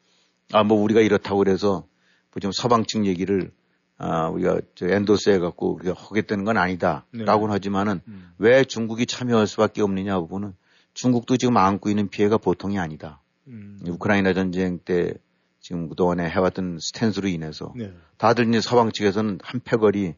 아, 0.53 0.63
뭐 0.63 0.81
우리가 0.81 1.01
이렇다고 1.01 1.39
그래서 1.39 1.85
뭐좀 2.33 2.53
서방 2.53 2.85
측 2.85 3.05
얘기를 3.05 3.51
아, 3.97 4.29
우리가 4.29 4.61
저 4.75 4.87
엔도스 4.87 5.31
해갖고 5.31 5.73
우리가 5.75 5.95
하겠다는 5.97 6.45
건 6.45 6.55
아니다. 6.55 7.05
네. 7.11 7.25
라고는 7.25 7.53
하지만은 7.53 7.99
음. 8.07 8.31
왜 8.37 8.63
중국이 8.63 9.05
참여할 9.05 9.47
수밖에 9.47 9.81
없느냐 9.81 10.17
부분은 10.21 10.53
중국도 10.93 11.35
지금 11.35 11.57
안고 11.57 11.89
있는 11.89 12.07
피해가 12.07 12.37
보통이 12.37 12.79
아니다. 12.79 13.19
음. 13.47 13.79
우크라이나 13.87 14.33
전쟁 14.33 14.79
때 14.79 15.13
지금 15.59 15.87
그동안에 15.87 16.29
해왔던 16.29 16.77
스탠스로 16.79 17.27
인해서 17.27 17.73
네. 17.75 17.93
다들 18.17 18.47
이제 18.49 18.61
서방 18.61 18.91
측에서는 18.91 19.39
한 19.41 19.61
패거리 19.63 20.15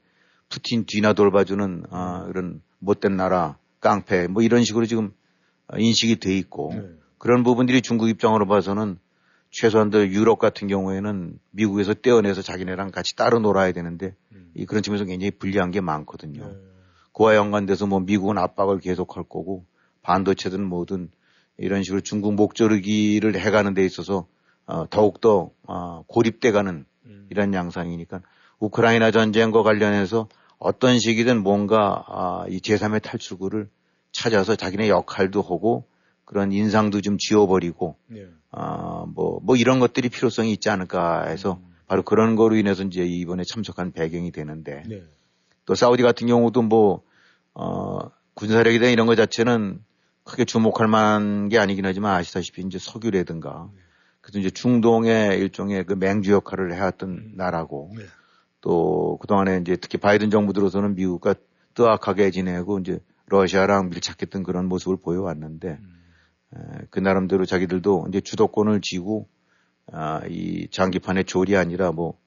푸틴 0.50 0.86
뒤나 0.86 1.14
돌봐주는 1.14 1.84
아, 1.90 2.28
이런 2.30 2.62
못된 2.80 3.16
나라 3.16 3.58
깡패 3.80 4.28
뭐 4.28 4.42
이런 4.42 4.64
식으로 4.64 4.86
지금 4.86 5.12
인식이 5.76 6.20
돼 6.20 6.36
있고 6.38 6.74
네. 6.74 6.90
그런 7.18 7.44
부분들이 7.44 7.82
중국 7.82 8.10
입장으로 8.10 8.48
봐서는 8.48 8.98
최소한도 9.52 10.10
유럽 10.10 10.38
같은 10.38 10.68
경우에는 10.68 11.40
미국에서 11.52 11.94
떼어내서 11.94 12.42
자기네랑 12.42 12.92
같이 12.92 13.16
따로 13.16 13.40
놀아야 13.40 13.72
되는데 13.72 14.16
음. 14.34 14.52
이 14.54 14.66
그런 14.66 14.84
측면에서 14.84 15.06
굉장히 15.06 15.32
불리한 15.32 15.72
게 15.72 15.82
많거든요. 15.82 16.48
네. 16.48 16.58
그와 17.14 17.36
연관돼서 17.36 17.88
뭐 17.88 18.00
미국은 18.02 18.38
압박을 18.38 18.80
계속할 18.80 19.24
거고 19.24 19.66
반도체든 20.02 20.64
뭐든 20.64 21.10
이런 21.58 21.84
식으로 21.84 22.02
중국 22.02 22.34
목조르기를 22.36 23.40
해가는 23.40 23.74
데 23.74 23.86
있어서 23.86 24.28
어, 24.66 24.90
더욱더 24.90 25.52
어, 25.64 26.04
고립돼가는 26.08 26.86
음. 27.06 27.28
이런 27.30 27.54
양상이니까 27.54 28.22
우크라이나 28.60 29.12
전쟁과 29.12 29.64
관련해서 29.64 30.28
어떤 30.58 31.00
식이든 31.00 31.44
뭔가 31.44 32.04
아, 32.08 32.46
이 32.50 32.60
제3의 32.60 33.02
탈출구를 33.02 33.70
찾아서 34.12 34.56
자기네 34.56 34.90
역할도 34.90 35.42
하고 35.42 35.86
그런 36.24 36.52
인상도 36.52 37.02
좀 37.02 37.18
지워버리고 37.18 37.98
네. 38.08 38.26
아, 38.52 39.06
뭐, 39.08 39.40
뭐 39.44 39.56
이런 39.56 39.80
것들이 39.80 40.10
필요성이 40.10 40.54
있지 40.54 40.70
않을까 40.70 41.28
해서 41.28 41.60
바로 41.88 42.04
그런 42.04 42.36
거로 42.36 42.56
인해서 42.56 42.84
이제 42.84 43.04
이번에 43.04 43.44
참석한 43.44 43.92
배경이 43.92 44.32
되는데 44.32 44.84
네. 44.88 45.04
또 45.66 45.76
사우디 45.76 46.04
같은 46.04 46.28
경우도 46.28 46.62
뭐, 46.64 47.04
어, 47.54 48.00
군사력이나 48.34 48.88
이런 48.88 49.08
것 49.08 49.16
자체는 49.16 49.84
크게 50.26 50.46
주목할 50.46 50.88
만한 50.88 51.50
게 51.50 51.58
아니긴 51.58 51.86
하지만 51.86 52.16
아시다시피 52.16 52.62
이제 52.64 52.78
석유라든가 52.80 53.70
그래서 54.22 54.40
이제 54.40 54.50
중동의 54.50 55.40
일종의 55.40 55.86
그 55.86 55.94
맹주 55.94 56.32
역할을 56.32 56.74
해왔던 56.74 57.34
나라고 57.36 57.94
네. 57.96 58.04
또 58.62 59.18
그동안에 59.22 59.60
이제 59.62 59.76
특히 59.76 59.98
바이든 59.98 60.30
정부 60.32 60.52
들어서는 60.52 60.96
미국과 60.96 61.36
뜨악하게 61.76 62.32
지내고 62.32 62.80
이제 62.80 63.00
러시아랑 63.28 63.90
밀착했던 63.90 64.44
그런 64.44 64.68
모습을 64.68 64.98
보여왔는데 64.98 65.70
에, 65.70 66.58
그 66.90 67.00
나름대로 67.00 67.46
자기들도 67.46 68.08
이제 68.10 68.22
주도권을 68.22 68.82
쥐고 68.82 69.28
아, 69.92 70.22
이 70.28 70.68
장기판의 70.72 71.24
조리 71.24 71.56
아니라 71.56 71.92
뭐 71.92 72.26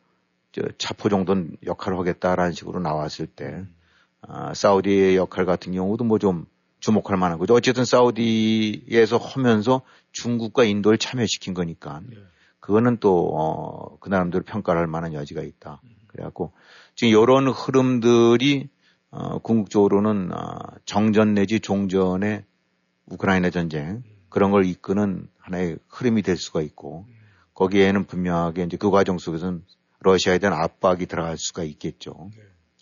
저 0.52 0.62
차포 0.78 1.08
정도는 1.08 1.56
역할을 1.66 1.98
하겠다라는 1.98 2.52
식으로 2.52 2.80
나왔을 2.80 3.26
때 3.26 3.66
아, 4.22 4.54
사우디의 4.54 5.16
역할 5.16 5.46
같은 5.46 5.72
경우도 5.72 6.04
뭐 6.04 6.18
좀 6.18 6.46
주목할 6.80 7.16
만한 7.16 7.38
거죠. 7.38 7.54
어쨌든 7.54 7.84
사우디에서 7.84 9.16
하면서 9.16 9.82
중국과 10.12 10.64
인도를 10.64 10.98
참여시킨 10.98 11.54
거니까 11.54 12.00
네. 12.08 12.16
그거는 12.60 12.98
또, 12.98 13.34
어, 13.34 13.98
그 13.98 14.08
나름대로 14.08 14.44
평가를 14.44 14.80
할 14.80 14.86
만한 14.86 15.14
여지가 15.14 15.42
있다. 15.42 15.80
그래갖고 16.08 16.52
지금 16.94 17.10
이런 17.20 17.48
흐름들이 17.48 18.68
어, 19.10 19.38
궁극적으로는 19.38 20.32
어, 20.32 20.58
정전 20.84 21.34
내지 21.34 21.60
종전의 21.60 22.44
우크라이나 23.06 23.50
전쟁 23.50 24.02
그런 24.28 24.50
걸 24.50 24.66
이끄는 24.66 25.28
하나의 25.38 25.78
흐름이 25.88 26.22
될 26.22 26.36
수가 26.36 26.60
있고 26.60 27.06
거기에는 27.54 28.04
분명하게 28.04 28.64
이제 28.64 28.76
그 28.76 28.90
과정 28.90 29.18
속에서는 29.18 29.64
러시아에 30.00 30.38
대한 30.38 30.60
압박이 30.60 31.06
들어갈 31.06 31.38
수가 31.38 31.64
있겠죠. 31.64 32.30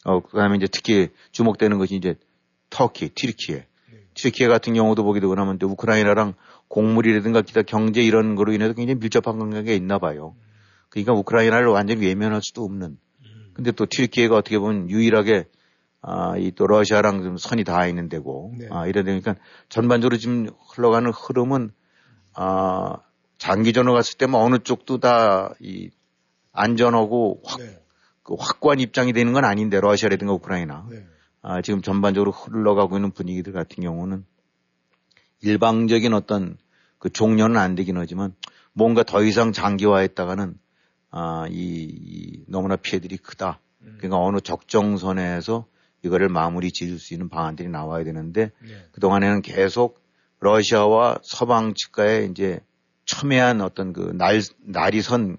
어, 0.04 0.20
그 0.20 0.36
다음에 0.36 0.56
이제 0.56 0.66
특히 0.70 1.08
주목되는 1.32 1.78
것이 1.78 1.94
이제 1.94 2.16
터키, 2.70 3.08
튀르키예. 3.08 3.66
튀르키예 4.16 4.48
같은 4.48 4.74
경우도 4.74 5.04
보게 5.04 5.20
되고 5.20 5.34
나면 5.34 5.58
우크라이나랑 5.62 6.34
곡물이라든가 6.68 7.42
기타 7.42 7.62
경제 7.62 8.02
이런 8.02 8.34
거로 8.34 8.52
인해서 8.52 8.72
굉장히 8.74 8.98
밀접한 8.98 9.38
관계가 9.38 9.70
있나 9.72 9.98
봐요. 9.98 10.34
그러니까 10.88 11.12
우크라이나를 11.12 11.68
완전히 11.68 12.04
외면할 12.06 12.40
수도 12.42 12.64
없는. 12.64 12.98
근데 13.54 13.72
또 13.72 13.86
튀르키예가 13.88 14.36
어떻게 14.36 14.58
보면 14.58 14.90
유일하게 14.90 15.44
아, 16.02 16.36
이 16.36 16.52
또 16.52 16.66
러시아랑 16.66 17.22
좀 17.22 17.36
선이 17.36 17.64
닿아 17.64 17.86
있는 17.88 18.08
데고, 18.08 18.52
네. 18.58 18.68
아, 18.70 18.86
이래 18.86 19.02
되니까 19.02 19.34
전반적으로 19.68 20.16
지금 20.18 20.48
흘러가는 20.72 21.10
흐름은, 21.10 21.72
아, 22.34 22.98
장기전으로 23.38 23.92
갔을 23.94 24.16
때뭐 24.18 24.38
어느 24.40 24.58
쪽도 24.58 24.98
다 24.98 25.54
이 25.60 25.90
안전하고 26.52 27.42
확, 27.44 27.58
네. 27.58 27.78
그 28.22 28.34
확고한 28.38 28.78
입장이 28.80 29.12
되는 29.12 29.32
건 29.32 29.44
아닌데, 29.44 29.80
러시아라든가 29.80 30.32
우크라이나. 30.34 30.86
네. 30.90 31.04
아, 31.48 31.62
지금 31.62 31.80
전반적으로 31.80 32.32
흘러가고 32.32 32.96
있는 32.96 33.12
분위기들 33.12 33.52
같은 33.52 33.80
경우는 33.84 34.24
일방적인 35.42 36.12
어떤 36.12 36.56
그 36.98 37.08
종료는 37.08 37.56
안 37.56 37.76
되긴 37.76 37.96
하지만 37.98 38.34
뭔가 38.72 39.04
더 39.04 39.22
이상 39.22 39.52
장기화했다가는 39.52 40.58
아, 41.12 41.46
이, 41.48 41.54
이 41.88 42.44
너무나 42.48 42.74
피해들이 42.74 43.18
크다. 43.18 43.60
그러니까 43.98 44.18
어느 44.18 44.40
적정선에서 44.40 45.66
이거를 46.02 46.28
마무리 46.28 46.72
지을 46.72 46.98
수 46.98 47.14
있는 47.14 47.28
방안들이 47.28 47.68
나와야 47.68 48.02
되는데 48.02 48.50
네. 48.60 48.84
그동안에는 48.90 49.42
계속 49.42 50.02
러시아와 50.40 51.18
서방 51.22 51.74
측과의 51.74 52.28
이제 52.30 52.58
첨예한 53.04 53.60
어떤 53.60 53.92
그 53.92 54.12
날, 54.16 54.42
날이 54.64 55.00
선 55.00 55.36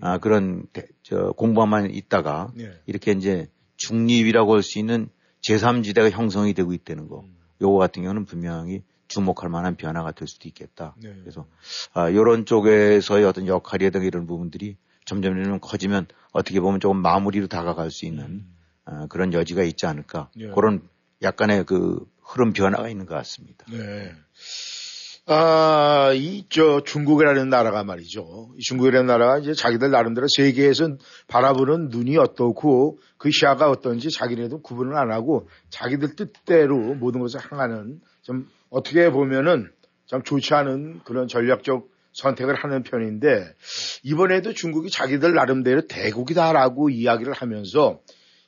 아, 0.00 0.18
그런 0.18 0.66
대- 0.72 0.88
저 1.04 1.30
공부만 1.36 1.92
있다가 1.94 2.50
네. 2.56 2.72
이렇게 2.86 3.12
이제 3.12 3.46
중립이라고 3.76 4.54
할 4.54 4.62
수 4.62 4.80
있는 4.80 5.08
제3지대가 5.44 6.10
형성이 6.10 6.54
되고 6.54 6.72
있다는 6.72 7.08
거. 7.08 7.24
요거 7.60 7.78
같은 7.78 8.02
경우는 8.02 8.24
분명히 8.24 8.82
주목할 9.08 9.50
만한 9.50 9.76
변화가 9.76 10.12
될 10.12 10.26
수도 10.26 10.48
있겠다. 10.48 10.94
네. 11.00 11.14
그래서 11.20 11.46
아, 11.92 12.10
요런 12.10 12.46
쪽에서의 12.46 13.24
어떤 13.24 13.46
역할이라든가 13.46 14.06
이런 14.06 14.26
부분들이 14.26 14.76
점점 15.04 15.42
점 15.44 15.60
커지면 15.60 16.06
어떻게 16.32 16.60
보면 16.60 16.80
조금 16.80 16.96
마무리로 16.96 17.46
다가갈 17.46 17.90
수 17.90 18.06
있는 18.06 18.46
아, 18.86 19.06
그런 19.08 19.32
여지가 19.32 19.62
있지 19.64 19.86
않을까. 19.86 20.30
예. 20.38 20.48
그런 20.48 20.88
약간의 21.22 21.64
그 21.64 22.04
흐름 22.22 22.52
변화가 22.52 22.88
있는 22.88 23.06
것 23.06 23.14
같습니다. 23.14 23.66
네. 23.70 24.12
아, 25.26 26.12
이, 26.14 26.44
저, 26.50 26.82
중국이라는 26.84 27.48
나라가 27.48 27.82
말이죠. 27.82 28.50
이 28.58 28.60
중국이라는 28.60 29.06
나라가 29.06 29.38
이제 29.38 29.54
자기들 29.54 29.90
나름대로 29.90 30.26
세계에서 30.28 30.98
바라보는 31.28 31.88
눈이 31.88 32.18
어떻고 32.18 32.98
그 33.16 33.30
시야가 33.30 33.70
어떤지 33.70 34.10
자기네도 34.10 34.60
구분을 34.60 34.94
안 34.96 35.10
하고 35.10 35.48
자기들 35.70 36.16
뜻대로 36.16 36.76
모든 36.94 37.20
것을 37.20 37.40
향하는 37.40 38.00
좀 38.20 38.46
어떻게 38.68 39.10
보면은 39.10 39.70
참 40.06 40.22
좋지 40.22 40.52
않은 40.52 41.00
그런 41.04 41.26
전략적 41.26 41.88
선택을 42.12 42.54
하는 42.54 42.82
편인데 42.82 43.54
이번에도 44.02 44.52
중국이 44.52 44.90
자기들 44.90 45.32
나름대로 45.32 45.86
대국이다라고 45.86 46.90
이야기를 46.90 47.32
하면서 47.32 47.98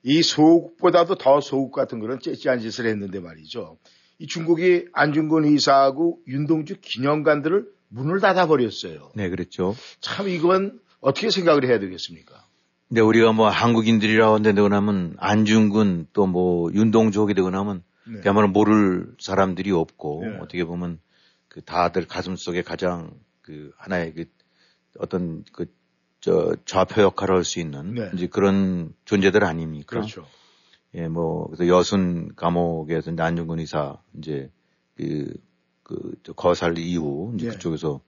이 0.02 0.22
소국보다도 0.22 1.14
더 1.16 1.40
소국 1.40 1.72
같은 1.72 2.00
그런 2.00 2.20
째째한 2.20 2.60
짓을 2.60 2.86
했는데 2.86 3.18
말이죠. 3.18 3.78
이 4.18 4.26
중국이 4.26 4.86
안중근 4.92 5.44
의사하고 5.44 6.20
윤동주 6.26 6.76
기념관들을 6.80 7.66
문을 7.88 8.20
닫아버렸어요. 8.20 9.10
네, 9.14 9.28
그렇죠. 9.28 9.74
참 10.00 10.28
이건 10.28 10.80
어떻게 11.00 11.30
생각을 11.30 11.64
해야 11.66 11.78
되겠습니까? 11.78 12.44
근데 12.88 13.00
우리가 13.00 13.32
뭐 13.32 13.48
한국인들이라고 13.48 14.34
한다고 14.36 14.68
하면 14.74 15.16
안중근 15.18 16.08
또 16.12 16.26
뭐 16.26 16.72
윤동주 16.72 17.20
하게 17.22 17.34
되고 17.34 17.50
나면 17.50 17.82
네. 18.06 18.20
그야말로 18.20 18.48
모를 18.48 19.14
사람들이 19.18 19.70
없고 19.72 20.22
네. 20.24 20.38
어떻게 20.40 20.64
보면 20.64 21.00
그 21.48 21.60
다들 21.62 22.06
가슴 22.06 22.36
속에 22.36 22.62
가장 22.62 23.10
그 23.42 23.72
하나의 23.76 24.14
그 24.14 24.24
어떤 24.98 25.44
그 25.52 25.66
저 26.26 26.56
좌표 26.64 27.02
역할을 27.02 27.36
할 27.36 27.44
수 27.44 27.60
있는 27.60 27.94
네. 27.94 28.10
이제 28.14 28.26
그런 28.26 28.92
존재들 29.04 29.44
아닙니까? 29.44 29.86
그렇죠. 29.86 30.26
예, 30.96 31.08
뭐 31.08 31.46
그래서 31.46 31.68
여순 31.68 32.34
감옥에서 32.34 33.12
안중근 33.16 33.58
의사 33.58 33.98
이제 34.18 34.50
그, 34.96 35.34
그, 35.82 36.14
저 36.22 36.32
거살 36.32 36.78
이후 36.78 37.32
이제 37.36 37.46
예. 37.46 37.50
그쪽에서 37.50 38.00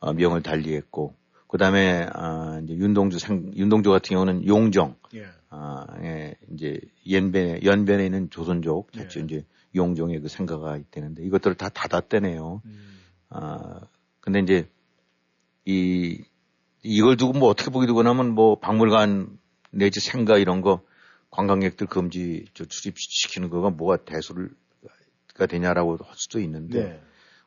아, 0.00 0.12
명을 0.12 0.42
달리했고 0.42 1.14
그 1.46 1.58
다음에 1.58 2.06
아, 2.12 2.60
이제 2.64 2.74
윤동주 2.74 3.18
생 3.18 3.52
윤동주 3.54 3.90
같은 3.90 4.14
경우는 4.14 4.46
용정 4.46 4.96
예. 5.14 5.26
아, 5.50 5.86
예, 6.02 6.36
이제 6.52 6.80
연변에 7.10 7.60
연변에 7.62 8.06
있는 8.06 8.30
조선족 8.30 8.90
예. 8.96 9.00
자체 9.02 9.20
이제 9.20 9.44
용종의 9.74 10.20
그 10.20 10.28
생가가 10.28 10.78
있다는데 10.78 11.22
이것들을 11.24 11.56
다 11.56 11.68
닫았대네요. 11.68 12.62
음. 12.64 13.00
아, 13.28 13.80
근데 14.20 14.40
이제 14.40 14.68
이 15.66 16.24
이걸 16.82 17.16
두고 17.16 17.38
뭐 17.38 17.50
어떻게 17.50 17.70
보게 17.70 17.86
되고 17.86 18.02
나면 18.02 18.30
뭐 18.30 18.58
박물관 18.58 19.38
내지 19.70 20.00
생가 20.00 20.38
이런 20.38 20.62
거 20.62 20.82
관광객들 21.30 21.86
금지 21.86 22.46
저 22.54 22.64
출입시키는 22.64 23.50
거가 23.50 23.70
뭐가 23.70 23.98
대수가 23.98 24.48
되냐라고 25.48 25.96
할 25.96 26.14
수도 26.16 26.40
있는데 26.40 26.82
네. 26.82 27.02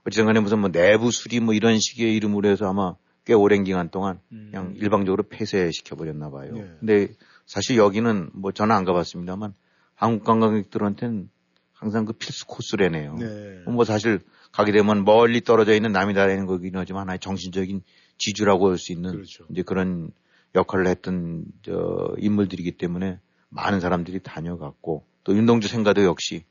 어쨌든 0.06 0.26
간에 0.26 0.40
무슨 0.40 0.60
뭐 0.60 0.70
내부 0.70 1.12
수리 1.12 1.40
뭐 1.40 1.54
이런 1.54 1.80
식의 1.80 2.16
이름으로 2.16 2.50
해서 2.50 2.70
아마 2.70 2.96
꽤 3.26 3.34
오랜 3.34 3.64
기간 3.64 3.90
동안 3.90 4.20
음. 4.32 4.50
그냥 4.52 4.74
일방적으로 4.76 5.24
폐쇄시켜 5.24 5.96
버렸나 5.96 6.30
봐요. 6.30 6.54
네. 6.54 6.72
근데 6.80 7.08
사실 7.46 7.78
여기는 7.78 8.32
뭐 8.34 8.52
저는 8.52 8.76
안 8.76 8.84
가봤습니다만 8.84 9.54
한국 9.96 10.26
관광객들한테는 10.26 11.30
항상 11.72 12.06
그 12.06 12.14
필수 12.14 12.46
코스래네요. 12.48 13.16
네. 13.18 13.64
뭐 13.68 13.84
사실 13.86 14.20
가게 14.52 14.72
되면 14.72 15.04
멀리 15.04 15.42
떨어져 15.42 15.74
있는 15.74 15.92
남이다라는 15.92 16.46
거긴 16.46 16.76
하지만 16.76 17.02
하나의 17.02 17.20
정신적인 17.20 17.82
지주라고 18.18 18.70
할 18.70 18.78
수 18.78 18.92
있는 18.92 19.12
그렇죠. 19.12 19.46
이제 19.50 19.64
그런 19.64 20.12
역할을 20.56 20.88
했던 20.88 21.46
저 21.64 22.14
인물들이기 22.18 22.74
때문에 22.74 23.20
많은 23.54 23.80
사람들이 23.80 24.20
다녀갔고 24.22 25.06
또 25.24 25.36
윤동주 25.36 25.68
생가도 25.68 26.04
역시 26.04 26.46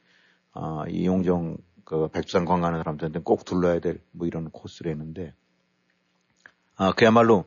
아, 0.52 0.84
이 0.88 1.06
용정 1.06 1.56
그 1.84 2.08
백두산 2.08 2.44
관광하는 2.44 2.78
사람들한테 2.80 3.20
꼭 3.20 3.44
둘러야 3.44 3.80
될 3.80 4.00
뭐 4.12 4.26
이런 4.26 4.50
코스를 4.50 4.90
했는데 4.92 5.34
아 6.76 6.92
그야말로 6.92 7.44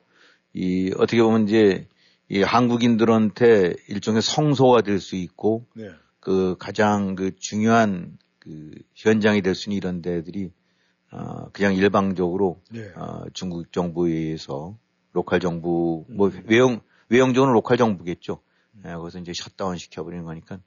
이 0.53 0.91
어떻게 0.97 1.21
보면 1.21 1.47
이제 1.47 1.87
이 2.29 2.41
한국인들한테 2.41 3.75
일종의 3.87 4.21
성소가 4.21 4.81
될 4.81 4.99
수 4.99 5.15
있고 5.15 5.65
네. 5.75 5.91
그 6.19 6.55
가장 6.57 7.15
그 7.15 7.35
중요한 7.37 8.17
그 8.39 8.71
현장이 8.95 9.41
될 9.41 9.55
수 9.55 9.69
있는 9.69 9.77
이런 9.77 10.01
데들이 10.01 10.51
어 11.11 11.49
그냥 11.51 11.75
일방적으로 11.75 12.61
네. 12.71 12.91
어 12.95 13.23
중국 13.33 13.71
정부에 13.71 14.11
의해서 14.11 14.75
local 15.13 15.39
정부 15.39 16.05
뭐 16.09 16.29
음. 16.29 16.43
외형 16.47 16.81
외형적으로는 17.09 17.53
local 17.53 17.77
정부겠죠. 17.77 18.41
예, 18.85 18.93
거기서 18.93 19.19
이제 19.19 19.31
셧다운 19.33 19.77
시켜버리는 19.77 20.23
거니까 20.25 20.59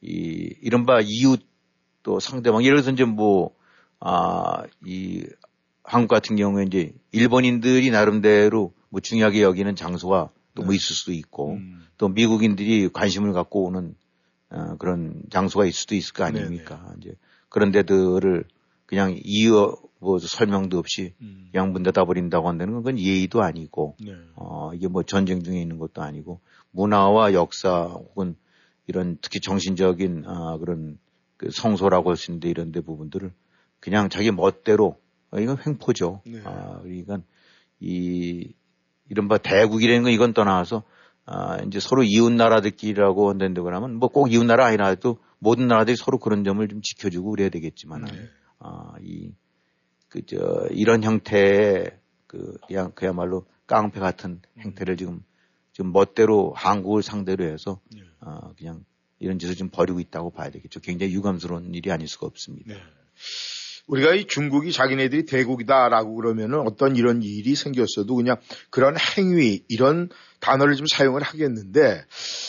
이 0.00 0.54
이른바 0.62 1.00
이웃 1.02 1.40
또 2.02 2.20
상대방 2.20 2.62
예를 2.64 2.76
들어서 2.76 2.92
이제 2.92 3.04
뭐 3.04 3.58
아 4.00 4.64
이 4.84 5.26
한국 5.82 6.08
같은 6.08 6.36
경우에 6.36 6.64
이제 6.64 6.92
일본인들이 7.12 7.90
나름대로 7.90 8.72
뭐 8.90 9.00
중요하게 9.00 9.42
여기는 9.42 9.74
장소가 9.74 10.30
또뭐 10.54 10.70
네. 10.70 10.76
있을 10.76 10.94
수도 10.94 11.12
있고 11.12 11.54
음. 11.54 11.84
또 11.96 12.08
미국인들이 12.08 12.90
관심을 12.90 13.32
갖고 13.32 13.64
오는 13.64 13.94
어, 14.50 14.76
그런 14.78 15.22
장소가 15.30 15.64
있을 15.64 15.74
수도 15.74 15.94
있을 15.94 16.12
거 16.14 16.24
아닙니까? 16.24 16.92
이제 16.98 17.14
그런 17.48 17.70
데들을 17.72 18.44
그냥 18.86 19.18
이어 19.24 19.76
뭐 19.98 20.18
설명도 20.18 20.78
없이 20.78 21.14
음. 21.20 21.50
닫아 21.52 22.04
버린다고 22.04 22.48
한다는 22.48 22.74
건 22.74 22.82
그건 22.82 22.98
예의도 22.98 23.42
아니고 23.42 23.96
네. 24.00 24.12
어 24.36 24.70
이게 24.74 24.88
뭐 24.88 25.02
전쟁 25.02 25.42
중에 25.42 25.60
있는 25.60 25.78
것도 25.78 26.02
아니고 26.02 26.40
문화와 26.70 27.32
역사 27.34 27.82
혹은 27.84 28.36
이런 28.86 29.18
특히 29.20 29.40
정신적인 29.40 30.24
아 30.26 30.56
그런 30.58 30.98
그 31.36 31.50
성소라고 31.50 32.10
할 32.10 32.16
수 32.16 32.30
있는데 32.30 32.48
이런 32.48 32.72
데 32.72 32.80
부분들을 32.80 33.32
그냥 33.80 34.08
자기 34.08 34.30
멋대로 34.30 34.96
어, 35.30 35.38
이건 35.40 35.58
횡포죠. 35.66 36.22
네. 36.26 36.40
아 36.44 36.80
그러니까 36.82 37.18
이 37.80 38.52
이른바 39.08 39.38
대국이라는 39.38 40.02
건 40.04 40.12
이건 40.12 40.32
떠나서 40.34 40.82
아 41.26 41.58
이제 41.66 41.78
서로 41.80 42.02
이웃 42.02 42.30
나라들끼리라고 42.32 43.30
한다고 43.30 43.68
하면 43.70 43.96
뭐 43.96 44.08
꼭 44.08 44.32
이웃 44.32 44.44
나라 44.44 44.66
아니라도 44.66 45.18
모든 45.38 45.68
나라들이 45.68 45.96
서로 45.96 46.18
그런 46.18 46.42
점을 46.44 46.66
좀 46.68 46.80
지켜주고 46.82 47.30
그래야 47.30 47.48
되겠지만 47.50 48.04
네. 48.04 48.10
아, 48.60 48.94
이, 49.02 49.32
그, 50.08 50.26
저, 50.26 50.66
이런 50.70 51.04
형태의 51.04 51.92
그, 52.26 52.56
그냥 52.66 52.90
그야말로 52.94 53.44
깡패 53.66 54.00
같은 54.00 54.40
행태를 54.58 54.96
지금, 54.96 55.22
지금 55.78 55.92
멋대로 55.92 56.52
한국을 56.56 57.04
상대로 57.04 57.44
해서, 57.44 57.78
네. 57.94 58.00
아, 58.18 58.50
그냥 58.58 58.84
이런 59.20 59.38
짓을 59.38 59.54
좀 59.54 59.68
벌이고 59.68 60.00
있다고 60.00 60.30
봐야 60.30 60.50
되겠죠. 60.50 60.80
굉장히 60.80 61.12
유감스러운 61.12 61.72
일이 61.72 61.92
아닐 61.92 62.08
수가 62.08 62.26
없습니다. 62.26 62.74
네. 62.74 62.80
우리가 63.86 64.16
이 64.16 64.26
중국이 64.26 64.72
자기네들이 64.72 65.26
대국이다라고 65.26 66.16
그러면은 66.16 66.66
어떤 66.66 66.96
이런 66.96 67.22
일이 67.22 67.54
생겼어도 67.54 68.16
그냥 68.16 68.38
그런 68.70 68.96
행위, 69.16 69.62
이런 69.68 70.08
단어를 70.40 70.74
좀 70.74 70.88
사용을 70.88 71.22
하겠는데 71.22 72.04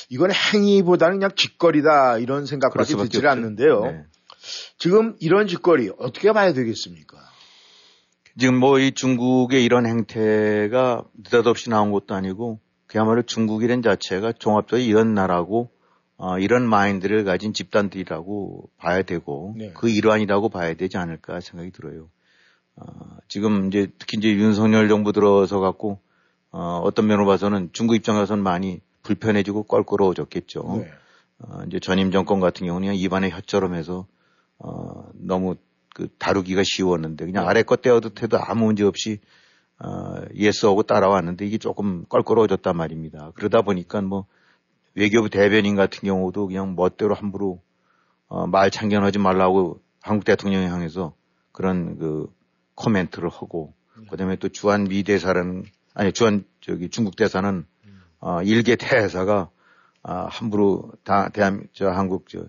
이건 0.10 0.32
행위보다는 0.32 1.20
그냥 1.20 1.30
짓거리다 1.36 2.18
이런 2.18 2.48
생각밖에 2.48 2.96
들지. 2.96 3.28
않는데요. 3.28 3.82
네. 3.82 4.06
지금 4.80 5.16
이런 5.20 5.48
짓거리 5.48 5.92
어떻게 6.00 6.32
봐야 6.32 6.52
되겠습니까? 6.52 7.20
지금 8.40 8.58
뭐 8.58 8.80
이 8.80 8.92
중국의 8.92 9.64
이런 9.64 9.86
행태가 9.86 11.04
느닷없이 11.16 11.70
나온 11.70 11.92
것도 11.92 12.16
아니고 12.16 12.60
그야말로 12.90 13.22
중국이란 13.22 13.84
자체가 13.84 14.34
종합적으로 14.34 14.84
이런 14.84 15.14
나라고 15.14 15.70
어, 16.18 16.38
이런 16.40 16.68
마인드를 16.68 17.24
가진 17.24 17.54
집단들이라고 17.54 18.70
봐야 18.78 19.04
되고 19.04 19.54
네. 19.56 19.72
그 19.74 19.90
일환이라고 19.90 20.50
봐야 20.50 20.74
되지 20.74 20.98
않을까 20.98 21.40
생각이 21.40 21.72
들어요. 21.72 22.10
어, 22.76 22.84
지금 23.28 23.68
이제 23.68 23.88
특히 24.00 24.18
이제 24.18 24.30
윤석열 24.30 24.90
정부 24.90 25.14
들어서 25.14 25.60
갖고 25.60 26.00
어, 26.52 26.82
어떤 26.84 27.06
면으로 27.06 27.28
봐서는 27.28 27.70
중국 27.74 27.96
입장에서는 27.96 28.44
많이 28.44 28.82
불편해지고 29.04 29.64
껄끄러워졌겠죠. 29.64 30.82
네. 30.82 30.92
어, 31.40 31.62
이제 31.68 31.80
전임 31.80 32.12
정권 32.12 32.40
같은 32.40 32.66
경우는 32.66 32.88
그냥 32.88 32.96
입안에 32.96 33.30
혀처럼 33.30 33.76
해서 33.76 34.08
어, 34.58 35.08
너무 35.14 35.56
그 35.94 36.08
다루기가 36.18 36.64
쉬웠는데 36.66 37.26
그냥 37.26 37.44
네. 37.44 37.50
아래 37.50 37.62
것 37.62 37.84
떼어듯 37.84 38.24
해도 38.24 38.40
아무 38.42 38.66
문제 38.66 38.84
없이 38.84 39.20
어, 39.22 39.39
예스하고 40.36 40.84
따라왔는데 40.84 41.46
이게 41.46 41.58
조금 41.58 42.06
껄끄러워졌단 42.10 42.76
말입니다. 42.76 43.32
그러다 43.36 43.62
보니까 43.62 44.02
뭐 44.02 44.26
외교부 44.94 45.30
대변인 45.30 45.76
같은 45.76 46.02
경우도 46.02 46.48
그냥 46.48 46.76
멋대로 46.76 47.16
함부로 47.16 47.62
어, 48.28 48.46
말 48.48 48.70
참견하지 48.70 49.20
말라고 49.20 49.82
한국 50.02 50.26
대통령에 50.26 50.68
향해서 50.68 51.14
그런 51.52 51.98
그 51.98 52.32
코멘트를 52.76 53.30
하고 53.30 53.74
그다음에 54.10 54.36
또 54.36 54.50
주한 54.50 54.86
미 54.86 55.04
대사는 55.04 55.66
아니 55.94 56.12
주한 56.12 56.46
저기 56.62 56.90
중국 56.90 57.16
대사는 57.16 57.66
어, 58.20 58.42
일개 58.44 58.76
대사가 58.76 59.50
아, 60.02 60.28
함부로 60.30 60.92
다 61.04 61.30
대한 61.30 61.68
저 61.74 61.90
한국 61.90 62.30
저 62.30 62.46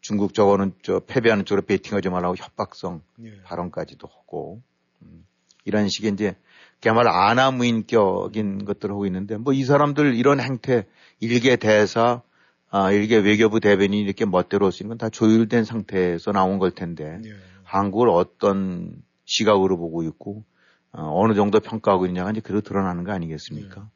중국 0.00 0.34
저거는 0.34 0.74
저 0.82 1.00
패배하는 1.00 1.44
쪽으로 1.44 1.64
베팅하지 1.64 2.08
말라고 2.10 2.36
협박성 2.36 3.02
네. 3.16 3.40
발언까지도 3.44 4.08
하고 4.08 4.60
음, 5.00 5.24
이런 5.64 5.88
식의 5.88 6.12
이제 6.12 6.36
그야말로 6.82 7.10
아나무인격인 7.10 8.64
것들을 8.64 8.92
하고 8.92 9.06
있는데 9.06 9.36
뭐 9.36 9.52
이 9.52 9.64
사람들 9.64 10.14
이런 10.14 10.40
행태 10.40 10.86
일개 11.20 11.56
대사 11.56 12.22
아, 12.70 12.90
일개 12.90 13.16
외교부 13.18 13.60
대변인이 13.60 14.02
이렇게 14.02 14.24
멋대로 14.24 14.70
쓰는 14.70 14.88
건 14.88 14.98
다 14.98 15.08
조율된 15.10 15.64
상태에서 15.64 16.32
나온 16.32 16.58
걸 16.58 16.70
텐데 16.70 17.18
네. 17.22 17.30
한국을 17.64 18.08
어떤 18.08 19.02
시각으로 19.26 19.76
보고 19.76 20.02
있고 20.02 20.44
어, 20.92 21.26
느 21.28 21.34
정도 21.34 21.60
평가하고 21.60 22.06
있냐가 22.06 22.30
이제 22.30 22.40
그대로 22.40 22.60
드러나는 22.60 23.04
거 23.04 23.12
아니겠습니까? 23.12 23.88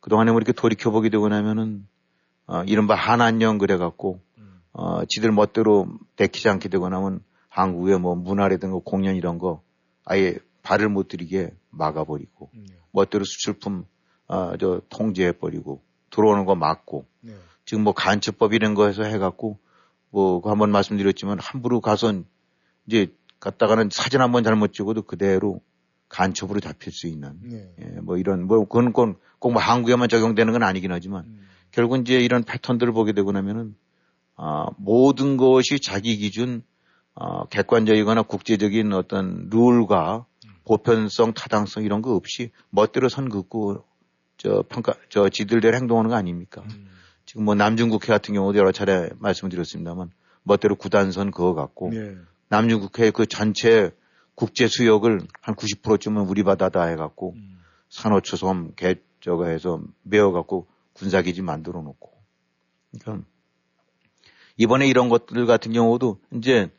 그동안에 0.00 0.30
뭐 0.30 0.38
이렇게 0.38 0.52
돌이켜보게 0.52 1.08
되고 1.08 1.28
나면은 1.28 1.86
어, 2.46 2.62
이른바 2.64 2.94
한안령 2.94 3.58
그래갖고 3.58 4.20
어, 4.72 5.04
지들 5.06 5.32
멋대로 5.32 5.88
데키지 6.16 6.48
않게 6.48 6.68
되고 6.68 6.88
나면 6.88 7.20
한국의 7.48 7.98
뭐 7.98 8.14
문화라든가 8.14 8.78
공연 8.84 9.16
이런 9.16 9.38
거 9.38 9.62
아예 10.04 10.36
발을 10.66 10.88
못 10.88 11.06
들이게 11.06 11.54
막아버리고 11.70 12.50
네. 12.52 12.74
멋대로 12.90 13.24
수출품 13.24 13.86
어, 14.26 14.56
저 14.58 14.82
통제해버리고 14.88 15.80
들어오는 16.10 16.44
거 16.44 16.56
막고 16.56 17.06
네. 17.20 17.34
지금 17.64 17.84
뭐 17.84 17.92
간첩법 17.92 18.52
이런 18.52 18.74
거 18.74 18.86
해서 18.86 19.04
해갖고 19.04 19.58
뭐, 20.10 20.40
그 20.40 20.48
한번 20.48 20.72
말씀드렸지만 20.72 21.38
함부로 21.40 21.80
가서 21.80 22.12
이제 22.86 23.12
갔다가는 23.38 23.90
사진 23.92 24.20
한번 24.20 24.42
잘못 24.42 24.72
찍어도 24.72 25.02
그대로 25.02 25.60
간첩으로 26.08 26.58
잡힐 26.58 26.92
수 26.92 27.06
있는 27.06 27.38
네. 27.42 27.72
예, 27.80 27.84
뭐 28.00 28.16
이런 28.16 28.46
뭐 28.46 28.64
그건 28.66 28.92
꼭뭐 29.38 29.60
한국에만 29.60 30.08
적용되는 30.08 30.52
건 30.52 30.62
아니긴 30.64 30.90
하지만 30.90 31.24
음. 31.26 31.46
결국 31.70 32.00
이제 32.00 32.18
이런 32.18 32.42
패턴들을 32.42 32.92
보게 32.92 33.12
되고 33.12 33.30
나면은 33.30 33.76
아, 34.34 34.66
모든 34.78 35.36
것이 35.36 35.78
자기 35.80 36.16
기준 36.16 36.62
아, 37.14 37.46
객관적이거나 37.46 38.22
국제적인 38.22 38.92
어떤 38.92 39.48
룰과 39.50 40.26
보편성, 40.66 41.32
타당성 41.32 41.84
이런 41.84 42.02
거 42.02 42.14
없이 42.14 42.50
멋대로 42.70 43.08
선 43.08 43.28
긋고 43.28 43.84
저 44.36 44.62
평가 44.68 44.94
저 45.08 45.28
지들대로 45.28 45.76
행동하는 45.76 46.10
거 46.10 46.16
아닙니까? 46.16 46.62
음. 46.62 46.88
지금 47.24 47.44
뭐 47.44 47.54
남중국해 47.54 48.06
같은 48.06 48.34
경우도 48.34 48.58
여러 48.58 48.72
차례 48.72 49.10
말씀을 49.18 49.50
드렸습니다만 49.50 50.10
멋대로 50.42 50.76
구단선 50.76 51.30
그거 51.30 51.54
갖고 51.54 51.90
네. 51.90 52.16
남중국해 52.48 53.10
그 53.12 53.26
전체 53.26 53.90
국제 54.34 54.68
수역을 54.68 55.20
한 55.40 55.54
90%쯤은 55.54 56.22
우리 56.22 56.42
바다다 56.42 56.84
해갖고 56.84 57.32
음. 57.34 57.58
산호초섬 57.88 58.74
개 58.76 58.96
저거 59.20 59.46
해서 59.46 59.80
메어갖고 60.02 60.66
군사기지 60.92 61.42
만들어 61.42 61.80
놓고. 61.82 62.12
그러니까 63.00 63.26
이번에 64.56 64.86
이런 64.86 65.08
것들 65.08 65.46
같은 65.46 65.72
경우도 65.72 66.20
이제 66.32 66.70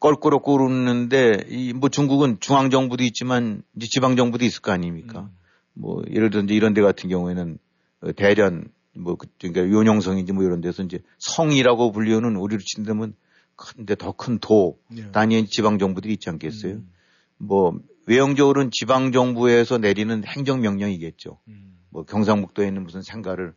껄끄럽고 0.00 0.56
그러는데 0.58 1.44
이 1.48 1.72
뭐 1.74 1.88
중국은 1.88 2.38
중앙 2.40 2.70
정부도 2.70 3.04
있지만 3.04 3.62
이제 3.76 3.86
지방 3.90 4.16
정부도 4.16 4.44
있을 4.44 4.62
거 4.62 4.72
아닙니까? 4.72 5.22
음. 5.22 5.36
뭐 5.74 6.02
예를 6.10 6.30
들어 6.30 6.42
이제 6.42 6.54
이런 6.54 6.74
데 6.74 6.80
같은 6.82 7.08
경우에는 7.10 7.58
어, 8.02 8.12
대련 8.12 8.68
뭐 8.94 9.14
그- 9.16 9.28
그러니까 9.38 9.62
요령성인지 9.68 10.32
뭐 10.32 10.42
이런 10.44 10.60
데서 10.60 10.82
이제 10.82 10.98
성이라고 11.18 11.92
불리우는 11.92 12.36
우리로 12.36 12.60
친다면 12.64 13.14
큰데 13.56 13.94
더 13.94 14.12
큰도 14.12 14.78
네. 14.90 15.10
단위의 15.12 15.46
지방 15.46 15.78
정부들이 15.78 16.14
있지 16.14 16.28
않겠어요? 16.30 16.72
음. 16.74 16.88
뭐 17.36 17.78
외형적으로는 18.06 18.70
지방 18.72 19.12
정부에서 19.12 19.78
내리는 19.78 20.24
행정 20.26 20.60
명령이겠죠. 20.62 21.38
음. 21.48 21.78
뭐 21.90 22.04
경상북도에 22.04 22.66
있는 22.68 22.82
무슨 22.84 23.02
생가를 23.02 23.52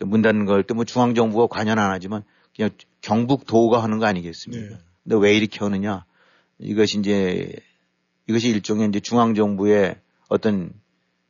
문 0.00 0.22
닫는 0.22 0.44
걸 0.46 0.62
때 0.64 0.74
뭐 0.74 0.84
중앙 0.84 1.14
정부가 1.14 1.46
관여는 1.48 1.82
안 1.82 1.90
하지만 1.90 2.22
그냥 2.56 2.70
경북도가 3.00 3.82
하는 3.82 3.98
거 3.98 4.06
아니겠습니까? 4.06 4.76
네. 4.76 4.80
근데 5.04 5.16
왜 5.16 5.36
이렇게 5.36 5.58
하느냐? 5.60 6.04
이것이 6.58 6.98
이제 6.98 7.54
이것이 8.26 8.48
일종의 8.48 8.88
이제 8.88 9.00
중앙 9.00 9.34
정부의 9.34 10.00
어떤 10.28 10.72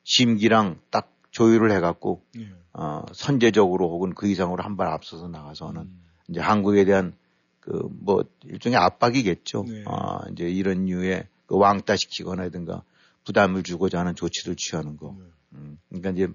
심기랑 0.04 0.80
딱 0.90 1.12
조율을 1.30 1.72
해갖고 1.72 2.22
예. 2.38 2.48
어, 2.72 3.04
선제적으로 3.12 3.90
혹은 3.90 4.14
그 4.14 4.28
이상으로 4.28 4.62
한 4.62 4.76
발 4.76 4.88
앞서서 4.88 5.28
나가서는 5.28 5.82
음. 5.82 6.02
이제 6.28 6.40
한국에 6.40 6.84
대한 6.84 7.16
그 7.60 7.88
뭐 8.00 8.24
일종의 8.44 8.76
압박이겠죠. 8.78 9.64
네. 9.66 9.84
아, 9.86 10.20
이제 10.32 10.48
이런 10.48 10.84
류의 10.84 11.26
그 11.46 11.56
왕따시키거나든가 11.56 12.82
부담을 13.24 13.62
주고자 13.62 14.00
하는 14.00 14.14
조치를 14.14 14.54
취하는 14.56 14.96
거. 14.96 15.16
네. 15.18 15.24
음, 15.54 15.78
그러니까 15.88 16.10
이제 16.10 16.28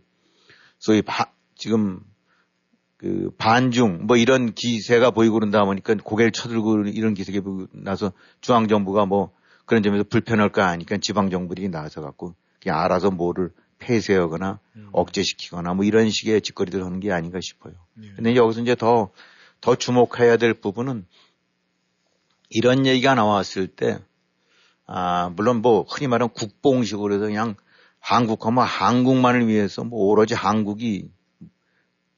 소위 0.79 1.01
바, 1.03 1.31
지금 1.55 2.01
그 2.99 3.31
반중 3.37 4.07
뭐 4.07 4.17
이런 4.17 4.53
기세가 4.53 5.11
보이고 5.11 5.35
그런다 5.35 5.63
보니까 5.63 5.95
고개를 6.03 6.33
쳐들고 6.33 6.87
이런 6.87 7.13
기세가 7.13 7.39
나서 7.71 8.11
중앙 8.41 8.67
정부가 8.67 9.05
뭐 9.05 9.31
그런 9.65 9.83
점에서 9.83 10.03
불편할 10.03 10.51
거 10.51 10.61
아니까 10.63 10.97
지방 10.97 11.29
정부들이 11.29 11.69
나서 11.69 12.01
갖고 12.01 12.35
그냥 12.61 12.77
알아서 12.81 13.09
뭐를 13.09 13.51
폐쇄하거나 13.77 14.59
음. 14.75 14.89
억제시키거나 14.91 15.75
뭐 15.75 15.85
이런 15.85 16.09
식의 16.09 16.41
짓거리들 16.41 16.83
하는 16.83 16.99
게 16.99 17.13
아닌가 17.13 17.39
싶어요. 17.41 17.73
예. 18.03 18.09
근데 18.17 18.35
여기서 18.35 18.61
이제 18.61 18.75
더, 18.75 19.11
더 19.61 19.75
주목해야 19.75 20.35
될 20.35 20.53
부분은 20.53 21.05
이런 22.49 22.85
얘기가 22.85 23.15
나왔을 23.15 23.67
때, 23.67 23.99
아, 24.85 25.31
물론 25.35 25.61
뭐 25.61 25.85
흔히 25.87 26.07
말하는 26.07 26.33
국뽕식으로 26.33 27.13
해서 27.13 27.27
그냥 27.27 27.55
한국하면 27.99 28.65
한국만을 28.65 29.47
위해서 29.47 29.85
뭐 29.85 30.05
오로지 30.09 30.33
한국이 30.33 31.09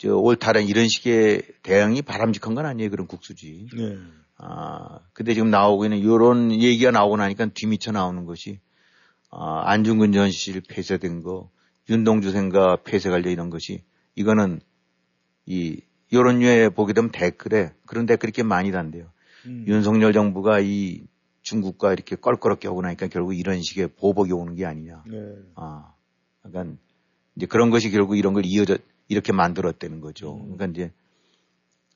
저 0.01 0.15
옳다는 0.15 0.65
이런 0.65 0.87
식의 0.87 1.43
대응이 1.61 2.01
바람직한 2.01 2.55
건 2.55 2.65
아니에요. 2.65 2.89
그런 2.89 3.05
국수지. 3.05 3.67
네. 3.77 3.97
아, 4.35 4.97
근데 5.13 5.35
지금 5.35 5.51
나오고 5.51 5.85
있는 5.85 5.99
이런 5.99 6.51
얘기가 6.51 6.89
나오고 6.89 7.17
나니까 7.17 7.49
뒤미쳐 7.53 7.91
나오는 7.91 8.25
것이 8.25 8.59
아, 9.29 9.61
안중근 9.69 10.11
전실 10.11 10.59
폐쇄된 10.67 11.21
거, 11.21 11.51
윤동주 11.87 12.31
생가 12.31 12.77
폐쇄 12.77 13.11
관련 13.11 13.31
이런 13.31 13.51
것이 13.51 13.83
이거는 14.15 14.61
이 15.45 15.79
이런 16.09 16.39
류에 16.39 16.69
보게 16.69 16.93
되면 16.93 17.11
댓글에 17.11 17.71
그런 17.85 18.07
댓글이 18.07 18.29
이렇게 18.29 18.41
많이 18.41 18.71
단대요. 18.71 19.05
음. 19.45 19.65
윤석열 19.67 20.13
정부가 20.13 20.61
이 20.61 21.03
중국과 21.43 21.93
이렇게 21.93 22.15
껄끄럽게 22.15 22.67
하고 22.67 22.81
나니까 22.81 23.05
결국 23.05 23.35
이런 23.35 23.61
식의 23.61 23.89
보복이 23.99 24.31
오는 24.31 24.55
게 24.55 24.65
아니냐. 24.65 25.03
네. 25.05 25.35
아, 25.53 25.93
약간 26.43 26.79
이제 27.35 27.45
그런 27.45 27.69
것이 27.69 27.91
결국 27.91 28.17
이런 28.17 28.33
걸 28.33 28.47
이어져 28.47 28.79
이렇게 29.11 29.33
만들었다는 29.33 29.99
거죠. 29.99 30.35
음. 30.35 30.55
그러니까 30.55 30.65
이제 30.67 30.93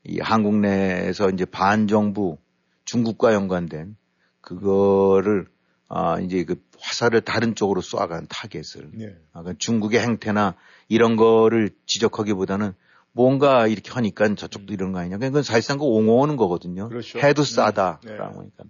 이 0.03 0.19
한국 0.19 0.55
내에서 0.57 1.29
이제 1.29 1.45
반정부 1.45 2.37
중국과 2.83 3.33
연관된 3.33 3.95
그거를 4.41 5.47
아 5.87 6.19
이제 6.19 6.43
그 6.43 6.61
화살을 6.77 7.21
다른 7.21 7.55
쪽으로 7.55 7.79
쏘아간 7.79 8.27
타겟을 8.29 8.91
네. 8.91 9.15
아, 9.31 9.43
그 9.43 9.57
중국의 9.57 10.01
행태나 10.01 10.55
이런 10.89 11.15
거를 11.15 11.69
지적하기보다는 11.85 12.73
뭔가 13.13 13.65
이렇게 13.67 13.91
하니까 13.91 14.35
저쪽도 14.35 14.73
이런 14.73 14.91
거 14.91 14.99
아니냐. 14.99 15.17
그건 15.17 15.41
사실상 15.41 15.77
그 15.77 15.85
옹호하는 15.85 16.35
거거든요. 16.35 16.89
그렇죠. 16.89 17.19
해도 17.19 17.43
네. 17.43 17.55
싸다. 17.55 18.01
네. 18.03 18.15
라고 18.17 18.41
하니까. 18.41 18.65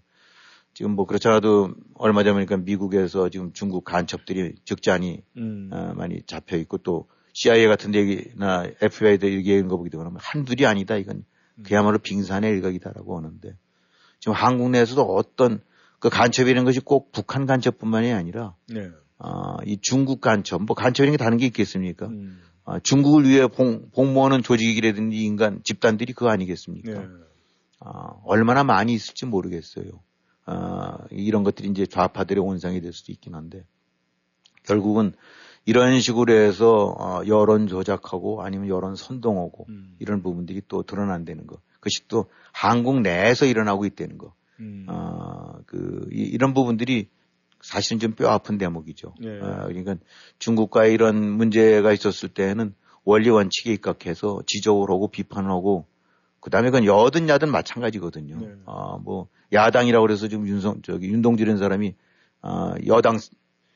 지금 0.75 0.91
뭐 0.91 1.07
그렇잖아도 1.07 1.73
얼마 1.95 2.23
전이니까 2.23 2.57
미국에서 2.57 3.29
지금 3.29 3.53
중국 3.53 3.85
간첩들이 3.85 4.55
적잖이 4.65 5.23
음. 5.37 5.69
어, 5.73 5.93
많이 5.95 6.21
잡혀 6.27 6.57
있고 6.57 6.77
또 6.77 7.07
CIA 7.35 7.67
같은 7.67 7.91
데나 7.91 8.65
FBI도 8.81 9.29
얘기하는 9.29 9.67
거 9.67 9.75
보게 9.77 9.89
되면 9.89 10.15
한둘이 10.17 10.65
아니다. 10.65 10.95
이건 10.95 11.25
그야말로 11.63 11.99
빙산의 11.99 12.49
일각이다라고 12.49 13.17
하는데 13.17 13.55
지금 14.19 14.33
한국 14.33 14.69
내에서도 14.69 15.01
어떤 15.01 15.61
그 15.99 16.09
간첩이라는 16.09 16.63
것이 16.63 16.79
꼭 16.79 17.11
북한 17.11 17.45
간첩뿐만이 17.45 18.13
아니라 18.13 18.55
네. 18.67 18.89
아, 19.17 19.57
이 19.65 19.77
중국 19.81 20.21
간첩, 20.21 20.63
뭐 20.63 20.75
간첩이라는 20.75 21.17
게 21.17 21.23
다른 21.23 21.37
게 21.37 21.45
있겠습니까? 21.47 22.07
음. 22.07 22.41
아, 22.63 22.79
중국을 22.79 23.25
위해 23.25 23.47
봉, 23.47 23.89
복무하는 23.91 24.41
조직이라든지 24.41 25.17
인간, 25.17 25.61
집단들이 25.63 26.13
그거 26.13 26.29
아니겠습니까? 26.29 26.91
네. 26.91 27.07
아, 27.79 28.13
얼마나 28.23 28.63
많이 28.63 28.93
있을지 28.93 29.25
모르겠어요. 29.25 29.85
아, 30.45 30.97
이런 31.11 31.43
것들이 31.43 31.69
이제 31.69 31.85
좌파들의 31.85 32.43
온상이 32.43 32.81
될 32.81 32.91
수도 32.91 33.11
있긴 33.11 33.35
한데, 33.35 33.65
결국은 34.63 35.13
이런 35.65 35.99
식으로 35.99 36.33
해서 36.33 36.95
어, 36.97 37.21
여론 37.27 37.67
조작하고 37.67 38.43
아니면 38.43 38.67
여론 38.67 38.95
선동하고 38.95 39.65
음. 39.69 39.95
이런 39.99 40.21
부분들이 40.21 40.61
또 40.67 40.83
드러난다는 40.83 41.47
거. 41.47 41.57
그것이 41.75 42.07
또 42.07 42.25
한국 42.51 43.01
내에서 43.01 43.45
일어나고 43.45 43.85
있다는 43.85 44.17
거. 44.17 44.33
음. 44.59 44.85
아, 44.87 45.57
그, 45.65 46.07
이, 46.11 46.21
이런 46.21 46.53
부분들이 46.53 47.09
사실은 47.61 47.99
좀 47.99 48.13
뼈 48.13 48.29
아픈 48.29 48.57
대목이죠. 48.59 49.15
예. 49.23 49.39
아, 49.41 49.65
그러니까 49.65 49.95
중국과 50.37 50.85
이런 50.85 51.29
문제가 51.31 51.91
있었을 51.93 52.29
때는 52.29 52.75
원리 53.03 53.29
원칙에 53.29 53.73
입각해서 53.73 54.41
지적을 54.45 54.89
하고 54.89 55.07
비판을 55.07 55.49
하고 55.49 55.85
그다음에 56.41 56.69
그건 56.69 56.85
여든 56.85 57.27
야든 57.27 57.49
마찬가지거든요. 57.49 58.37
네. 58.39 58.53
아, 58.67 58.99
뭐 59.01 59.27
야당이라고 59.51 60.05
그래서 60.05 60.27
지금 60.27 60.47
윤성 60.47 60.83
저기 60.83 61.07
윤동주라는 61.07 61.57
사람이 61.57 61.95
아, 62.41 62.75
여당 62.85 63.17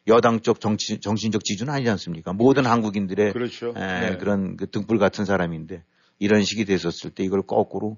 여당 0.10 0.42
쪽 0.42 0.60
정치 0.60 1.00
정신적 1.00 1.44
지주는 1.46 1.72
아니지 1.74 1.90
않습니까? 1.92 2.34
모든 2.34 2.66
한국인들의 2.66 3.32
그렇죠. 3.34 3.70
에, 3.78 4.10
네. 4.12 4.18
그런 4.18 4.58
그 4.58 4.70
등불 4.70 4.98
같은 5.00 5.24
사람인데 5.26 5.84
이런 6.20 6.44
식이 6.44 6.66
됐었을 6.66 7.12
때 7.12 7.24
이걸 7.24 7.42
거꾸로 7.44 7.98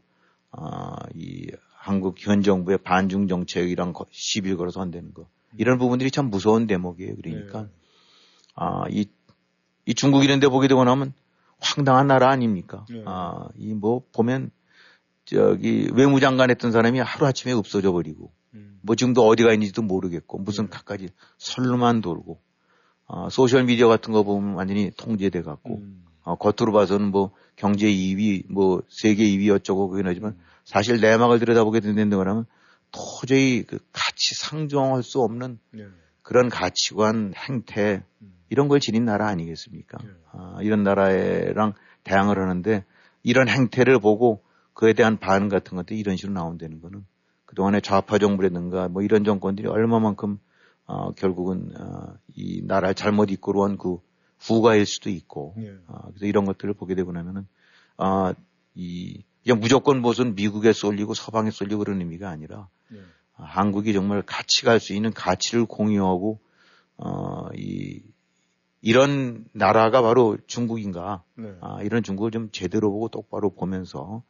아, 0.52 0.96
이 1.16 1.48
한국 1.74 2.16
현 2.20 2.44
정부의 2.44 2.78
반중 2.80 3.28
정책이랑 3.28 3.94
거- 3.94 4.06
시비를 4.12 4.58
걸어서 4.58 4.82
한다는 4.82 5.14
거 5.14 5.28
이런 5.58 5.78
부분들이 5.80 6.12
참 6.12 6.30
무서운 6.30 6.68
대목이에요. 6.68 7.16
그러니까 7.16 7.62
네. 7.64 7.68
아, 8.56 8.84
이, 8.90 9.06
이 9.86 9.94
중국 9.96 10.24
이런 10.24 10.40
데 10.40 10.48
보게 10.48 10.68
되고 10.68 10.84
나면 10.84 11.14
황당한 11.60 12.08
나라 12.08 12.30
아닙니까? 12.30 12.86
네. 12.90 13.02
아, 13.06 13.48
이 13.58 13.74
뭐 13.74 14.04
보면 14.14 14.52
저기 15.26 15.90
외무장관 15.94 16.50
했던 16.50 16.72
사람이 16.72 17.00
하루아침에 17.00 17.54
없어져 17.54 17.92
버리고 17.92 18.26
음. 18.26 18.41
뭐 18.82 18.96
지금도 18.96 19.28
어디가 19.28 19.54
있는지도 19.54 19.82
모르겠고 19.82 20.40
무슨 20.40 20.70
갖가지 20.70 21.10
설로만 21.38 22.02
돌고 22.02 22.40
아, 23.08 23.28
소셜 23.30 23.66
미디어 23.66 23.88
같은 23.88 24.14
거 24.14 24.24
보면 24.24 24.56
완전히 24.56 24.92
통제돼 24.96 25.42
갖고 25.42 25.78
음. 25.78 26.06
어, 26.24 26.36
겉으로 26.36 26.72
봐서는 26.72 27.12
뭐 27.12 27.32
경제 27.56 27.88
2위, 27.88 28.46
뭐 28.50 28.82
세계 28.90 29.26
2위 29.26 29.54
어쩌고 29.54 29.90
그긴 29.90 30.08
하지만 30.08 30.38
사실 30.64 31.02
내막을 31.02 31.40
들여다보게 31.40 31.80
된다는 31.80 32.16
거라면 32.18 32.46
도저히 32.92 33.64
그 33.64 33.80
가치 33.92 34.36
상정할 34.36 35.04
수 35.04 35.22
없는 35.22 35.60
네. 35.72 35.88
그런 36.22 36.50
가치관, 36.50 37.34
행태 37.36 38.04
음. 38.22 38.34
이런 38.50 38.68
걸 38.68 38.80
지닌 38.80 39.06
나라 39.06 39.28
아니겠습니까? 39.28 39.98
네. 40.04 40.10
아, 40.32 40.58
이런 40.62 40.84
나라랑 40.84 41.74
대항을 42.04 42.40
하는데 42.40 42.86
이런 43.24 43.48
행태를 43.48 44.00
보고 44.00 44.44
그에 44.74 44.94
대한 44.94 45.18
반응 45.18 45.50
같은 45.50 45.76
것도 45.76 45.96
이런 45.96 46.16
식으로 46.16 46.34
나온다는 46.34 46.82
거는 46.82 47.06
그동안에 47.52 47.82
좌파 47.82 48.18
정부라든가 48.18 48.88
뭐 48.88 49.02
이런 49.02 49.24
정권들이 49.24 49.68
얼마만큼 49.68 50.40
어, 50.86 51.12
결국은 51.12 51.72
어, 51.78 52.16
이 52.36 52.62
나라를 52.66 52.96
잘못 52.96 53.30
이끌어 53.32 53.62
온 53.62 53.78
그 53.78 54.00
후가일 54.40 54.86
수도 54.86 55.10
있고 55.10 55.54
네. 55.56 55.72
아, 55.88 56.08
그래서 56.08 56.26
이런 56.26 56.46
것들을 56.46 56.74
보게 56.74 56.96
되고 56.96 57.12
나면은 57.12 57.48
아, 57.98 58.34
이 58.74 59.24
그냥 59.44 59.60
무조건 59.60 60.02
무슨 60.02 60.34
미국에 60.36 60.74
쏠리고 60.74 61.14
서방에 61.14 61.52
쏠리고 61.52 61.80
그런 61.84 62.00
의미가 62.00 62.30
아니라 62.30 62.68
네. 62.90 63.00
아, 63.36 63.44
한국이 63.44 63.94
정말 63.94 64.24
같이 64.24 64.64
갈 64.66 64.80
수 64.80 64.94
있는 64.94 65.12
가치를 65.14 65.66
공유하고 65.66 66.40
어, 66.98 67.50
이 67.56 68.02
이런 68.82 69.46
나라가 69.54 70.02
바로 70.02 70.38
중국인가 70.48 71.24
네. 71.36 71.54
아, 71.62 71.84
이런 71.84 72.02
중국을 72.02 72.32
좀 72.32 72.50
제대로 72.52 72.92
보고 72.92 73.10
똑바로 73.10 73.52
보면서 73.52 74.24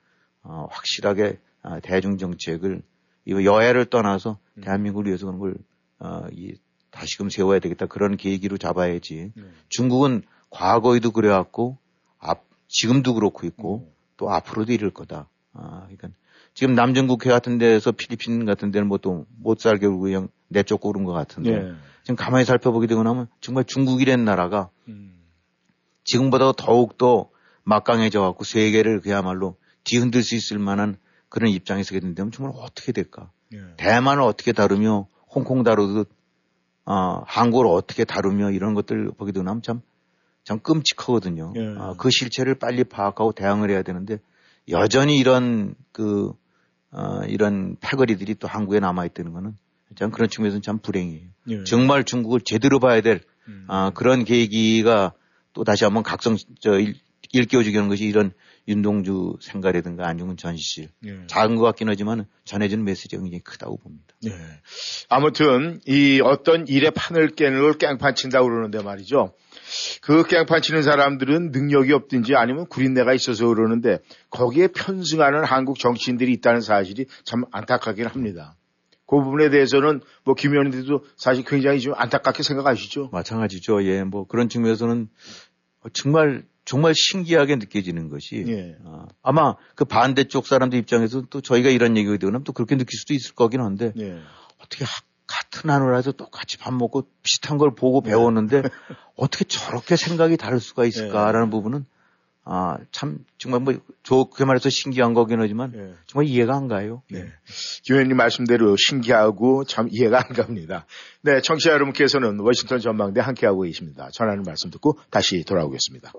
어, 0.44 0.68
확실하게 0.70 1.40
아, 1.62 1.80
대중 1.80 2.18
정책을 2.18 2.82
이 3.26 3.34
여야를 3.34 3.86
떠나서 3.86 4.38
음. 4.56 4.62
대한민국을 4.62 5.08
위해서 5.08 5.26
그런 5.26 5.40
걸 5.40 5.56
어, 6.00 6.28
이, 6.32 6.56
다시금 6.90 7.30
세워야 7.30 7.60
되겠다 7.60 7.86
그런 7.86 8.18
계기로 8.18 8.58
잡아야지 8.58 9.32
네. 9.36 9.44
중국은 9.70 10.24
과거에도 10.50 11.12
그래왔고 11.12 11.78
앞 12.20 12.44
지금도 12.68 13.14
그렇고 13.14 13.48
있고 13.48 13.88
음. 13.88 13.92
또 14.18 14.30
앞으로도 14.30 14.72
이럴 14.74 14.92
거다. 14.92 15.28
아, 15.54 15.82
그러니까 15.84 16.10
지금 16.54 16.76
남전국해 16.76 17.30
같은 17.30 17.58
데서 17.58 17.92
필리핀 17.92 18.46
같은 18.46 18.72
데는 18.72 18.88
뭐또 18.88 19.26
못 19.38 19.60
살게 19.60 19.86
울고 19.86 20.02
그냥 20.02 20.28
내쫓고 20.50 20.92
그런 20.92 21.06
것 21.06 21.14
같은데 21.14 21.64
네. 21.64 21.74
지금 22.04 22.16
가만히 22.16 22.46
살펴보게 22.46 22.88
되고 22.88 23.04
나면 23.04 23.28
정말 23.40 23.64
중국이란 23.64 24.26
나라가 24.26 24.70
음. 24.88 25.14
지금보다 26.04 26.52
더욱 26.54 26.98
더 26.98 27.30
막강해져 27.64 28.22
갖고 28.22 28.44
세계를 28.44 29.02
그야말로 29.02 29.56
뒤흔들 29.84 30.24
수 30.24 30.36
있을 30.36 30.60
만한 30.60 30.98
그런 31.32 31.50
입장에 31.50 31.82
서게 31.82 32.02
된다면 32.02 32.32
정말 32.32 32.54
어떻게 32.58 32.92
될까? 32.92 33.32
네. 33.50 33.60
대만을 33.78 34.22
어떻게 34.22 34.52
다루며 34.52 35.08
홍콩 35.34 35.64
다루듯 35.64 36.10
어, 36.86 37.24
한국을 37.26 37.68
어떻게 37.68 38.04
다루며 38.04 38.52
이런 38.52 38.74
것들 38.74 39.12
보게 39.18 39.32
되고 39.32 39.44
나면 39.44 39.62
참, 39.62 39.82
참 40.44 40.60
끔찍하거든요. 40.60 41.54
예. 41.56 41.68
어, 41.78 41.96
그 41.98 42.10
실체를 42.12 42.56
빨리 42.56 42.84
파악하고 42.84 43.32
대응을 43.32 43.72
해야 43.72 43.82
되는데 43.82 44.20
여전히 44.68 45.18
이런 45.18 45.74
그, 45.94 46.34
어, 46.92 47.22
이런 47.28 47.78
패거리들이 47.80 48.36
또 48.36 48.50
한국에 48.50 48.82
남아 48.82 49.06
있다는 49.06 49.32
거는 49.32 49.58
참 49.96 50.12
그런 50.12 50.30
측면에서는 50.30 50.62
참 50.62 50.80
불행이에요. 50.80 51.28
예. 51.48 51.64
정말 51.64 52.04
중국을 52.04 52.42
제대로 52.42 52.80
봐야 52.80 53.00
될 53.00 53.22
음. 53.48 53.66
아, 53.70 53.92
그런 53.96 54.26
계기가 54.26 55.14
또 55.54 55.64
다시 55.64 55.86
한번 55.86 56.04
각성 56.04 56.36
저 56.60 56.78
일, 56.78 56.96
일깨워주게 57.32 57.78
하는 57.78 57.90
것이 57.90 58.04
이런 58.04 58.34
윤동주 58.68 59.38
생가라든가 59.42 60.08
안중근 60.08 60.38
전시실 60.38 60.90
예. 61.06 61.28
작은 61.28 61.56
것 61.56 61.64
같긴 61.64 61.90
하지만 61.90 62.26
전해지는 62.46 62.84
메시지가 62.84 63.22
굉장히 63.22 63.42
크다고 63.42 63.78
봅니다. 63.78 64.06
예. 64.26 64.32
아무튼 65.10 65.82
이 65.88 66.22
어떤 66.24 66.68
일에 66.68 66.90
판을 66.92 67.30
깨는 67.30 67.62
걸 67.62 67.74
깽판 67.74 68.16
친다고 68.16 68.48
그러는데 68.48 68.82
말이죠. 68.82 69.34
그 70.02 70.26
깽판 70.26 70.62
치는 70.62 70.84
사람들은 70.84 71.52
능력이 71.52 71.92
없든지 71.94 72.36
아니면 72.36 72.68
구린내가 72.68 73.14
있어서 73.14 73.48
그러는데 73.48 74.00
거기에 74.30 74.68
편승하는 74.68 75.44
한국 75.44 75.80
정치인들이 75.80 76.32
있다는 76.34 76.62
사실이 76.62 77.08
참 77.24 77.44
안타깝긴 77.52 78.06
합니다. 78.06 78.56
그 79.08 79.18
부분에 79.22 79.50
대해서는 79.50 80.00
뭐 80.24 80.36
김의원님들도 80.36 81.04
사실 81.18 81.44
굉장히 81.44 81.82
좀 81.82 81.94
안타깝게 81.98 82.44
생각하시죠. 82.44 83.10
마찬가지죠. 83.12 83.84
예, 83.84 84.04
뭐 84.04 84.26
그런 84.26 84.48
측면에서는 84.48 85.10
정말 85.92 86.46
정말 86.66 86.94
신기하게 86.96 87.56
느껴지는 87.58 88.10
것이 88.10 88.46
예. 88.48 88.78
아, 88.86 89.08
아마 89.24 89.56
그 89.76 89.84
반대쪽 89.86 90.46
사람들 90.48 90.78
입장에서 90.80 91.24
또 91.30 91.42
저희가 91.42 91.70
이런 91.70 91.98
얘기가 91.98 92.18
되거나 92.18 92.42
또 92.44 92.54
그렇게 92.54 92.78
느낄 92.78 92.98
수도 93.00 93.14
있을 93.14 93.34
거긴 93.36 93.62
한데 93.62 93.94
예. 94.00 94.20
어떻게 94.60 94.86
하- 94.86 94.92
같은 95.28 95.70
하늘에서 95.70 96.12
똑같이 96.12 96.58
밥 96.58 96.74
먹고 96.74 97.08
비슷한 97.24 97.58
걸 97.58 97.74
보고 97.74 98.02
배웠는데 98.02 98.62
어떻게 99.16 99.46
저렇게 99.46 99.96
생각이 99.96 100.36
다를 100.38 100.60
수가 100.60 100.86
있을까라는 100.86 101.50
부분은 101.50 101.86
아 102.44 102.78
참 102.92 103.20
정말 103.38 103.62
뭐 103.62 103.74
좋게 104.04 104.46
말해서 104.46 104.70
신기한 104.70 105.14
거긴 105.14 105.40
하지만 105.42 105.74
예. 105.76 105.94
정말 106.08 106.26
이해가 106.28 106.56
안 106.56 106.68
가요. 106.68 107.02
네. 107.10 107.28
김 107.84 107.96
의원님 107.96 108.18
말씀대로 108.18 108.76
신기하고 108.78 109.64
참 109.66 109.88
이해가 109.92 110.18
안 110.18 110.34
갑니다. 110.34 110.86
네, 111.22 111.40
청취자 111.42 111.72
여러분께서는 111.72 112.40
워싱턴 112.40 112.80
전망대 112.80 113.22
함께하고 113.22 113.62
계십니다. 113.62 114.10
전하는 114.12 114.44
말씀 114.44 114.70
듣고 114.72 114.98
다시 115.12 115.44
돌아오겠습니다. 115.44 116.12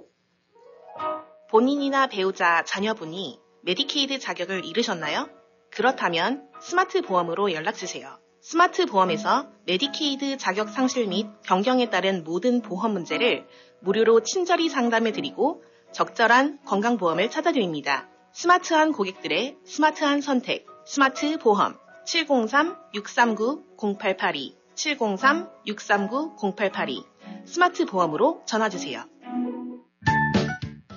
본인이나 1.52 2.06
배우자, 2.06 2.64
자녀분이 2.64 3.38
메디케이드 3.64 4.18
자격을 4.20 4.64
잃으셨나요? 4.64 5.28
그렇다면 5.70 6.48
스마트 6.62 7.02
보험으로 7.02 7.52
연락주세요. 7.52 8.18
스마트 8.40 8.86
보험에서 8.86 9.50
메디케이드 9.66 10.38
자격 10.38 10.70
상실 10.70 11.08
및 11.08 11.26
변경에 11.44 11.90
따른 11.90 12.24
모든 12.24 12.62
보험 12.62 12.94
문제를 12.94 13.46
무료로 13.80 14.22
친절히 14.22 14.70
상담해드리고 14.70 15.62
적절한 15.92 16.60
건강보험을 16.64 17.28
찾아드립니다. 17.28 18.08
스마트한 18.32 18.92
고객들의 18.92 19.58
스마트한 19.66 20.22
선택, 20.22 20.64
스마트 20.86 21.36
보험 21.36 21.76
703-639-0882 22.06 24.54
703-639-0882 24.74 27.04
스마트 27.44 27.84
보험으로 27.84 28.40
전화주세요. 28.46 29.04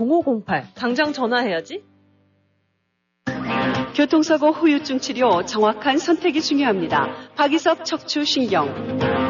703-206-0508. 0.00 0.74
당장 0.74 1.12
전화해야지. 1.12 1.82
교통사고 3.94 4.50
후유증 4.50 4.98
치료 4.98 5.44
정확한 5.44 5.98
선택이 5.98 6.40
중요합니다. 6.40 7.06
박이섭 7.36 7.84
척추신경. 7.84 9.29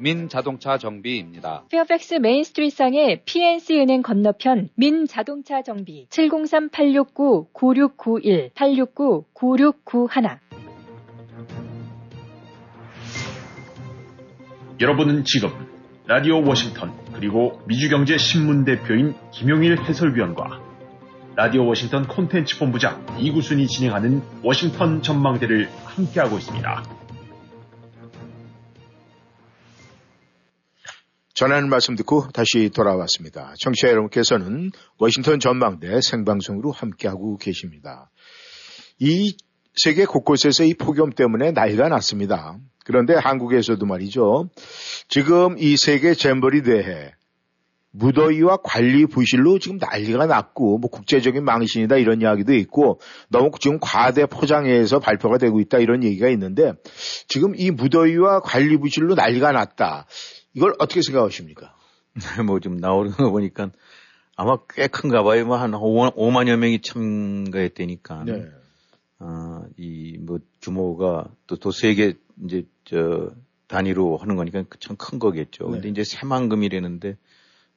민자동차 0.00 0.78
정비입니다. 0.78 1.64
페어팩스 1.70 2.14
메인스트리트상의 2.14 3.22
PNC 3.24 3.78
은행 3.80 4.02
건너편 4.02 4.70
민자동차 4.74 5.62
정비 5.62 6.08
703-869-9691 6.08 8.52
869-9691 8.54 10.38
여러분은 14.80 15.22
지금 15.24 15.50
라디오 16.06 16.42
워싱턴 16.42 16.94
그리고 17.12 17.60
미주경제 17.66 18.16
신문 18.16 18.64
대표인 18.64 19.12
김용일 19.30 19.78
해설위원과 19.78 20.62
라디오 21.36 21.66
워싱턴 21.66 22.08
콘텐츠 22.08 22.58
본부장 22.58 23.04
이구순이 23.18 23.66
진행하는 23.66 24.22
워싱턴 24.42 25.02
전망대를 25.02 25.68
함께하고 25.84 26.38
있습니다. 26.38 26.82
전하는 31.40 31.70
말씀 31.70 31.96
듣고 31.96 32.28
다시 32.34 32.68
돌아왔습니다. 32.68 33.54
청취자 33.58 33.88
여러분께서는 33.88 34.72
워싱턴 34.98 35.40
전망대 35.40 36.02
생방송으로 36.02 36.70
함께하고 36.70 37.38
계십니다. 37.38 38.10
이 38.98 39.34
세계 39.74 40.04
곳곳에서 40.04 40.64
이 40.64 40.74
폭염 40.74 41.08
때문에 41.08 41.52
난리가 41.52 41.88
났습니다. 41.88 42.58
그런데 42.84 43.14
한국에서도 43.14 43.86
말이죠. 43.86 44.50
지금 45.08 45.56
이 45.58 45.78
세계 45.78 46.12
잼버리 46.12 46.62
대회 46.62 47.14
무더위와 47.92 48.58
관리 48.62 49.06
부실로 49.06 49.58
지금 49.58 49.78
난리가 49.78 50.26
났고 50.26 50.76
뭐 50.76 50.90
국제적인 50.90 51.42
망신이다 51.42 51.96
이런 51.96 52.20
이야기도 52.20 52.52
있고 52.52 53.00
너무 53.30 53.50
지금 53.58 53.78
과대 53.80 54.26
포장해서 54.26 55.00
발표가 55.00 55.38
되고 55.38 55.58
있다 55.58 55.78
이런 55.78 56.04
얘기가 56.04 56.28
있는데 56.28 56.74
지금 57.28 57.54
이 57.56 57.70
무더위와 57.70 58.40
관리 58.40 58.76
부실로 58.76 59.14
난리가 59.14 59.52
났다. 59.52 60.06
이걸 60.54 60.74
어떻게 60.78 61.02
생각하십니까? 61.02 61.76
뭐 62.46 62.58
좀 62.60 62.76
나오는 62.76 63.10
거 63.12 63.30
보니까 63.30 63.70
아마 64.36 64.58
꽤 64.74 64.86
큰가 64.88 65.22
봐요. 65.22 65.44
뭐한 65.46 65.72
5만, 65.72 66.48
여 66.48 66.56
명이 66.56 66.80
참가했다니까. 66.82 68.24
네. 68.24 68.48
아, 69.18 69.64
이 69.76 70.16
뭐 70.18 70.38
규모가 70.62 71.30
또, 71.46 71.56
또 71.56 71.70
세계 71.70 72.14
이제 72.44 72.64
저 72.84 73.32
단위로 73.68 74.16
하는 74.16 74.36
거니까 74.36 74.64
참 74.80 74.96
큰 74.96 75.18
거겠죠. 75.18 75.64
네. 75.66 75.70
근데 75.72 75.88
이제 75.90 76.04
새만금이라는데 76.04 77.16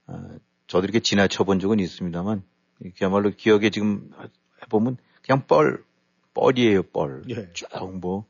아, 0.08 0.30
저도 0.68 0.86
이렇게 0.86 1.00
지나쳐 1.00 1.44
본 1.44 1.60
적은 1.60 1.80
있습니다만 1.80 2.44
그야말로 2.98 3.30
기억에 3.32 3.70
지금 3.70 4.10
해보면 4.64 4.98
그냥 5.22 5.46
뻘, 5.48 5.84
뻘이에요, 6.34 6.84
뻘. 6.84 7.24
예. 7.30 7.52
쭉 7.54 7.68
뭐, 8.00 8.26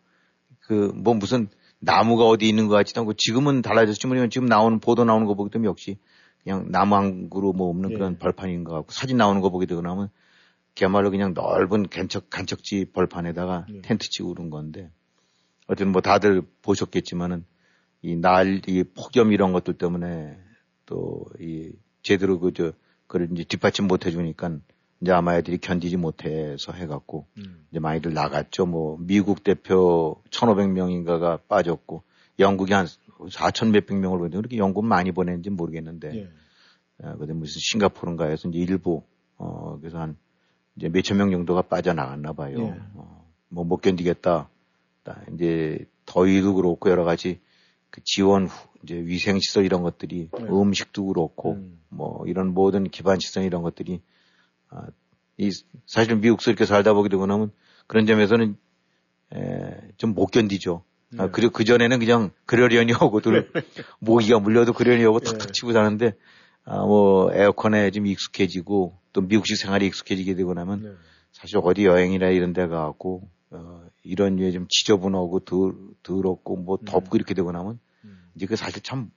그, 0.60 0.92
뭐 0.96 1.14
무슨 1.14 1.48
나무가 1.84 2.26
어디 2.26 2.48
있는 2.48 2.68
것 2.68 2.76
같지도 2.76 3.02
않고 3.02 3.14
지금은 3.14 3.62
달라졌지만 3.62 4.30
지금 4.30 4.48
나오는 4.48 4.80
보도 4.80 5.04
나오는 5.06 5.26
거 5.26 5.34
보기 5.34 5.52
때문에 5.52 5.68
역시 5.68 5.98
그냥 6.44 6.72
나무 6.72 6.96
한 6.96 7.30
그루 7.30 7.54
뭐 7.54 7.70
없는 7.70 7.92
예. 7.92 7.94
그런 7.96 8.18
벌판인 8.18 8.64
것 8.64 8.74
같고 8.74 8.92
사진 8.92 9.18
나오는 9.18 9.42
거 9.42 9.50
보게 9.50 9.66
되고 9.66 9.82
나면 9.82 10.10
그야말로 10.76 11.12
그냥 11.12 11.34
넓은 11.34 11.88
간척, 11.88 12.30
간척지 12.30 12.86
벌판에다가 12.94 13.66
예. 13.70 13.82
텐트 13.82 14.10
치고 14.10 14.34
그런 14.34 14.50
건데, 14.50 14.90
어쨌든 15.68 15.92
뭐 15.92 16.02
다들 16.02 16.42
보셨겠지만은, 16.62 17.46
이 18.02 18.16
날, 18.16 18.62
이 18.68 18.84
폭염 18.84 19.32
이런 19.32 19.54
것들 19.54 19.76
때문에 19.76 20.38
또 20.86 21.26
이 21.40 21.72
제대로 22.02 22.40
그, 22.40 22.52
저, 22.54 22.74
그걸 23.08 23.30
이제 23.32 23.44
뒷받침 23.44 23.88
못 23.88 24.06
해주니까 24.06 24.58
이제 25.04 25.12
아마 25.12 25.36
애들이 25.36 25.58
견디지 25.58 25.98
못해서 25.98 26.72
해갖고 26.72 27.28
음. 27.38 27.66
이제 27.70 27.80
많이들 27.82 28.14
나갔죠. 28.14 28.66
뭐 28.66 28.98
미국 29.02 29.44
대표 29.44 30.22
1,500명인가가 30.30 31.42
빠졌고 31.46 32.04
영국이 32.40 32.72
한 32.72 32.88
4천 33.20 33.72
몇백 33.72 33.98
명을 33.98 34.18
보냈는데 34.18 34.38
그렇게 34.38 34.58
영국 34.58 34.86
많이 34.86 35.12
보냈는지 35.12 35.50
모르겠는데 35.50 36.16
예. 36.16 36.30
어, 37.06 37.18
근데 37.18 37.34
무슨 37.34 37.60
싱가포르인가에서 37.60 38.48
이제 38.48 38.60
일부 38.60 39.04
어 39.36 39.78
그래서 39.82 40.00
한 40.00 40.16
이제 40.78 40.88
몇천 40.88 41.18
명 41.18 41.32
정도가 41.32 41.64
빠져나갔나 41.64 42.32
봐요. 42.32 42.58
예. 42.60 42.82
어, 42.94 43.28
뭐 43.50 43.66
못 43.66 43.82
견디겠다. 43.82 44.50
다 45.04 45.22
이제 45.34 45.86
더위도 46.06 46.56
그렇고 46.56 46.90
여러 46.90 47.04
가지 47.04 47.42
그 47.90 48.02
지원 48.06 48.48
후, 48.48 48.70
이제 48.84 48.96
위생 48.96 49.38
시설 49.42 49.66
이런 49.66 49.82
것들이 49.84 50.30
네. 50.32 50.46
음식도 50.46 51.08
그렇고 51.08 51.56
음. 51.56 51.82
뭐 51.90 52.26
이런 52.26 52.54
모든 52.54 52.86
기반 52.86 53.20
시설 53.20 53.44
이런 53.44 53.64
것들이 53.64 53.96
아, 53.96 54.13
이 55.38 55.50
사실 55.88 56.16
미국서 56.16 56.52
이렇게 56.52 56.66
살다 56.66 56.94
보게 56.94 57.10
되고 57.10 57.26
나면 57.26 57.52
그런 57.88 58.06
점에서는 58.06 58.56
좀 59.98 60.14
못 60.14 60.28
견디죠. 60.28 60.84
아, 61.18 61.26
네. 61.26 61.30
그리고 61.32 61.52
그 61.54 61.64
전에는 61.64 62.00
그냥 62.00 62.32
그러려니 62.46 62.92
하고 62.92 63.20
들 63.22 63.52
모기가 64.00 64.40
물려도 64.40 64.74
그러려니 64.74 65.04
하고 65.04 65.20
네. 65.20 65.32
탁탁 65.32 65.54
치고 65.54 65.74
사는데 65.74 66.14
아, 66.66 66.78
뭐 66.86 67.32
에어컨에 67.34 67.92
좀 67.92 68.08
익숙해지고 68.08 68.98
또 69.12 69.22
미국식 69.22 69.58
생활이 69.58 69.86
익숙해지게 69.88 70.36
되고 70.36 70.54
나면 70.54 70.82
네. 70.84 70.90
사실 71.32 71.58
어디 71.62 71.86
여행이나 71.86 72.30
이런 72.30 72.54
데 72.54 72.68
가고 72.68 73.30
어, 73.52 73.86
이런 74.04 74.38
류에 74.38 74.52
좀 74.52 74.66
지저분하고 74.70 75.42
더, 75.42 75.74
더럽고 76.02 76.58
뭐 76.58 76.78
덥고 76.84 77.16
이렇게 77.16 77.34
되고 77.34 77.52
나면 77.52 77.80
음. 78.06 78.30
이제 78.36 78.46
그 78.46 78.56
사실 78.56 78.82
참, 78.82 79.12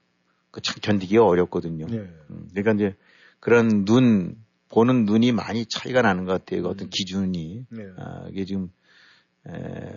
그 0.51 0.61
참 0.61 0.75
견디기가 0.81 1.25
어렵거든요. 1.25 1.87
네. 1.87 1.97
음, 2.29 2.47
그러니까 2.53 2.73
이제 2.73 2.95
그런 3.39 3.85
눈, 3.85 4.35
보는 4.69 5.05
눈이 5.05 5.31
많이 5.31 5.65
차이가 5.65 6.01
나는 6.01 6.25
것 6.25 6.33
같아요. 6.33 6.63
그 6.63 6.69
어떤 6.69 6.89
기준이. 6.89 7.65
네. 7.69 7.83
아, 7.97 8.27
이게 8.29 8.45
지금, 8.45 8.71
에, 9.47 9.95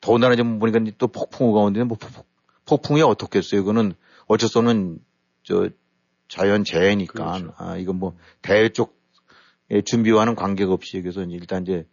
더군다나 0.00 0.36
좀 0.36 0.58
보니까 0.58 0.80
또 0.98 1.06
폭풍우 1.08 1.52
가운데 1.52 1.82
뭐 1.84 1.96
폭- 1.98 2.26
폭풍 2.66 2.98
이 2.98 3.02
어떻겠어요. 3.02 3.62
그거는 3.62 3.94
어쩔 4.26 4.48
수 4.48 4.58
없는 4.58 4.98
저 5.42 5.68
자연 6.28 6.64
재해니까. 6.64 7.12
그렇죠. 7.12 7.54
아, 7.56 7.76
이건 7.76 7.96
뭐 7.96 8.16
대외 8.42 8.68
쪽의 8.68 9.82
준비와는 9.84 10.34
관계없이 10.34 11.00
그래서 11.00 11.22
이제 11.22 11.34
일단 11.34 11.62
이제 11.62 11.86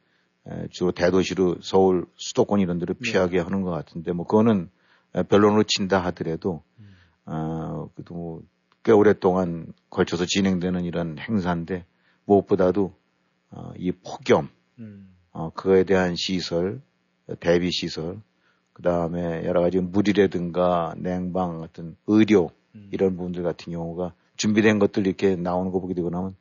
에, 0.47 0.67
주로 0.71 0.91
대도시로 0.91 1.57
서울 1.61 2.05
수도권 2.15 2.59
이런 2.59 2.79
데로 2.79 2.93
네. 2.95 2.99
피하게 2.99 3.39
하는 3.39 3.61
것 3.61 3.71
같은데 3.71 4.11
뭐 4.11 4.25
그거는 4.25 4.69
에, 5.15 5.23
변론으로 5.23 5.63
친다 5.63 5.99
하더라도 6.05 6.63
음. 6.79 6.95
아, 7.25 7.85
그래도 7.95 8.13
뭐, 8.15 8.41
꽤 8.83 8.91
오랫동안 8.93 9.73
걸쳐서 9.89 10.25
진행되는 10.25 10.85
이런 10.85 11.17
행사인데, 11.19 11.85
무엇보다도, 12.29 12.93
어, 13.51 13.71
이 13.77 13.91
폭염, 13.91 14.49
음. 14.77 15.15
어, 15.31 15.49
그거에 15.49 15.83
대한 15.83 16.15
시설, 16.15 16.81
대비 17.39 17.71
시설, 17.71 18.21
그 18.73 18.83
다음에 18.83 19.45
여러 19.45 19.61
가지 19.61 19.79
물이라든가 19.79 20.93
냉방 20.97 21.59
같은 21.59 21.97
의료, 22.05 22.51
음. 22.75 22.89
이런 22.91 23.17
부분들 23.17 23.41
같은 23.41 23.73
경우가 23.73 24.13
준비된 24.37 24.77
것들 24.79 25.07
이렇게 25.07 25.35
나오는 25.35 25.71
거 25.71 25.79
보게 25.79 25.95
되고 25.95 26.09
나면, 26.09 26.35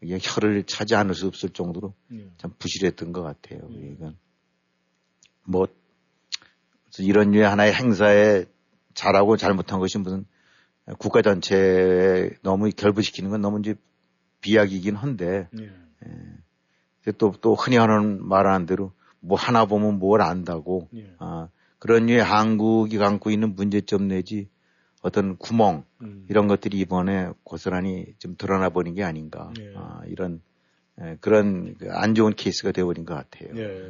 이게 0.00 0.18
혀를 0.20 0.64
차지 0.64 0.94
않을 0.94 1.14
수 1.14 1.26
없을 1.26 1.48
정도로 1.48 1.94
예. 2.12 2.30
참 2.36 2.52
부실했던 2.58 3.12
것 3.12 3.22
같아요. 3.22 3.60
음. 3.70 3.96
그러니까, 3.96 4.18
뭐, 5.44 5.66
이런 7.00 7.32
류의 7.32 7.48
하나의 7.48 7.74
행사에 7.74 8.44
잘하고 8.94 9.36
잘못한 9.36 9.80
것이 9.80 9.98
무슨 9.98 10.26
국가 10.98 11.22
전체에 11.22 12.30
너무 12.42 12.70
결부시키는 12.70 13.30
건 13.30 13.40
너무 13.40 13.58
이제 13.58 13.74
비약이긴 14.44 14.94
한데, 14.94 15.48
예. 15.58 17.12
또, 17.12 17.32
또 17.40 17.54
흔히 17.54 17.78
하는 17.78 18.22
말하는 18.22 18.66
대로 18.66 18.92
뭐 19.20 19.38
하나 19.38 19.64
보면 19.64 19.98
뭘 19.98 20.20
안다고, 20.20 20.90
예. 20.94 21.14
아, 21.18 21.48
그런 21.78 22.06
류의 22.06 22.22
한국이 22.22 22.98
갖고 22.98 23.30
있는 23.30 23.54
문제점 23.54 24.08
내지 24.08 24.50
어떤 25.00 25.38
구멍, 25.38 25.84
음. 26.02 26.26
이런 26.28 26.46
것들이 26.46 26.78
이번에 26.78 27.30
고스란히 27.42 28.14
좀 28.18 28.36
드러나 28.36 28.68
버린 28.68 28.94
게 28.94 29.02
아닌가, 29.02 29.50
예. 29.58 29.72
아, 29.76 30.02
이런, 30.08 30.42
에, 31.00 31.16
그런 31.22 31.76
그 31.78 32.00
안 32.00 32.14
좋은 32.14 32.34
케이스가 32.34 32.72
되어버린 32.72 33.06
것 33.06 33.14
같아요. 33.14 33.48
예. 33.56 33.82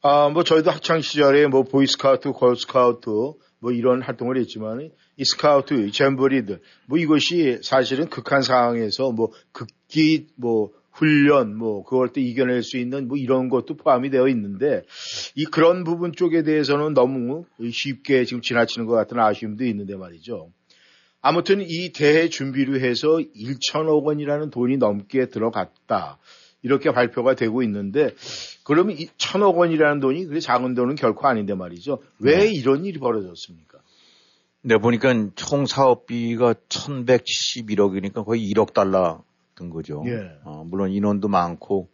아, 0.00 0.30
뭐 0.30 0.44
저희도 0.44 0.70
학창 0.70 1.02
시절에 1.02 1.46
뭐 1.46 1.62
보이스카우트, 1.62 2.32
걸스카우트 2.32 3.10
뭐 3.58 3.70
이런 3.70 4.00
활동을 4.00 4.38
했지만 4.38 4.90
이 5.16 5.24
스카우트, 5.24 5.74
이 5.86 5.92
잼버리들 5.92 6.60
뭐 6.86 6.98
이것이 6.98 7.58
사실은 7.62 8.08
극한 8.08 8.42
상황에서 8.42 9.12
뭐 9.12 9.30
극기 9.52 10.26
뭐 10.36 10.70
훈련 10.92 11.56
뭐 11.56 11.84
그걸 11.84 12.12
또 12.12 12.20
이겨낼 12.20 12.62
수 12.62 12.76
있는 12.76 13.08
뭐 13.08 13.16
이런 13.16 13.48
것도 13.48 13.76
포함이 13.76 14.10
되어 14.10 14.28
있는데 14.28 14.82
이 15.34 15.44
그런 15.44 15.84
부분 15.84 16.12
쪽에 16.12 16.42
대해서는 16.42 16.94
너무 16.94 17.44
쉽게 17.70 18.24
지금 18.24 18.42
지나치는 18.42 18.86
것 18.86 18.94
같은 18.94 19.18
아쉬움도 19.18 19.64
있는데 19.64 19.96
말이죠. 19.96 20.50
아무튼 21.20 21.60
이 21.62 21.92
대회 21.92 22.28
준비로 22.28 22.80
해서 22.80 23.18
1천억 23.18 24.02
원이라는 24.02 24.50
돈이 24.50 24.76
넘게 24.76 25.26
들어갔다. 25.26 26.18
이렇게 26.62 26.92
발표가 26.92 27.34
되고 27.34 27.62
있는데 27.62 28.14
그러면 28.64 28.96
이 28.98 29.08
천억 29.16 29.58
원이라는 29.58 30.00
돈이 30.00 30.26
그게 30.26 30.40
작은 30.40 30.74
돈은 30.74 30.94
결코 30.94 31.26
아닌데 31.26 31.54
말이죠. 31.54 32.00
왜 32.18 32.48
이런 32.48 32.84
일이 32.84 32.98
벌어졌습니까? 32.98 33.71
네, 34.62 34.78
보니까 34.78 35.12
총 35.34 35.66
사업비가 35.66 36.54
1171억이니까 36.54 38.24
거의 38.24 38.48
1억 38.50 38.72
달러 38.72 39.24
든 39.54 39.70
거죠. 39.70 40.02
예. 40.06 40.38
어, 40.44 40.64
물론 40.64 40.90
인원도 40.90 41.28
많고 41.28 41.90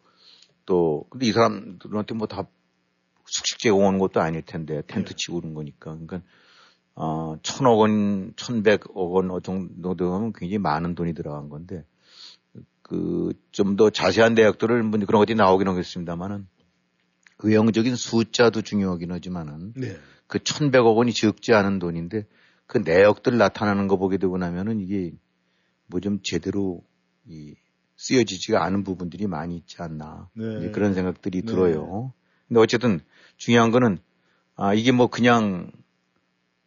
또 0.67 1.07
근데 1.11 1.27
이 1.27 1.33
사람들한테 1.33 2.15
뭐 2.15 2.27
다 2.27 2.47
숙식제 3.27 3.69
오는 3.71 3.99
것도 3.99 4.21
아닐 4.21 4.43
텐데 4.43 4.83
텐트 4.87 5.11
예. 5.13 5.15
치고 5.17 5.41
그런 5.41 5.55
거니까 5.55 5.93
그러니까 5.93 6.23
어, 6.95 7.37
천억 7.43 7.79
원, 7.79 8.33
천백억 8.37 8.97
원 8.97 9.29
정도 9.43 9.95
되면 9.97 10.33
굉장히 10.33 10.59
많은 10.59 10.95
돈이 10.95 11.15
들어간 11.15 11.49
건데 11.49 11.85
그 12.83 13.33
좀 13.53 13.77
더 13.77 13.91
자세한 13.91 14.35
내역들을 14.35 14.83
뭐 14.83 14.99
그런 15.01 15.21
것들이 15.21 15.37
나오긴 15.37 15.69
하겠습니다만은 15.69 16.47
의형적인 17.41 17.95
숫자도 17.97 18.63
중요하긴 18.63 19.13
하지만은 19.13 19.73
네. 19.77 19.97
그 20.27 20.39
1100억 20.39 20.97
원이 20.97 21.13
적지 21.13 21.53
않은 21.53 21.79
돈인데 21.79 22.27
그 22.69 22.79
내역들 22.79 23.37
나타나는 23.37 23.89
거 23.89 23.97
보게 23.97 24.19
되고 24.19 24.39
나면은 24.39 24.79
이게 24.81 25.13
뭐 25.89 26.01
좀 26.01 26.21
제대로 26.23 26.83
이 27.27 27.55
쓰여지지가 27.97 28.63
않은 28.65 28.85
부분들이 28.85 29.27
많이 29.27 29.57
있지 29.57 29.77
않나 29.81 30.29
네. 30.35 30.71
그런 30.71 30.95
생각들이 30.95 31.43
네. 31.43 31.47
들어요. 31.47 32.13
근데 32.47 32.61
어쨌든 32.61 33.01
중요한 33.37 33.71
거는 33.73 33.99
아 34.55 34.75
이게 34.75 34.93
뭐 34.93 35.09
그냥 35.09 35.73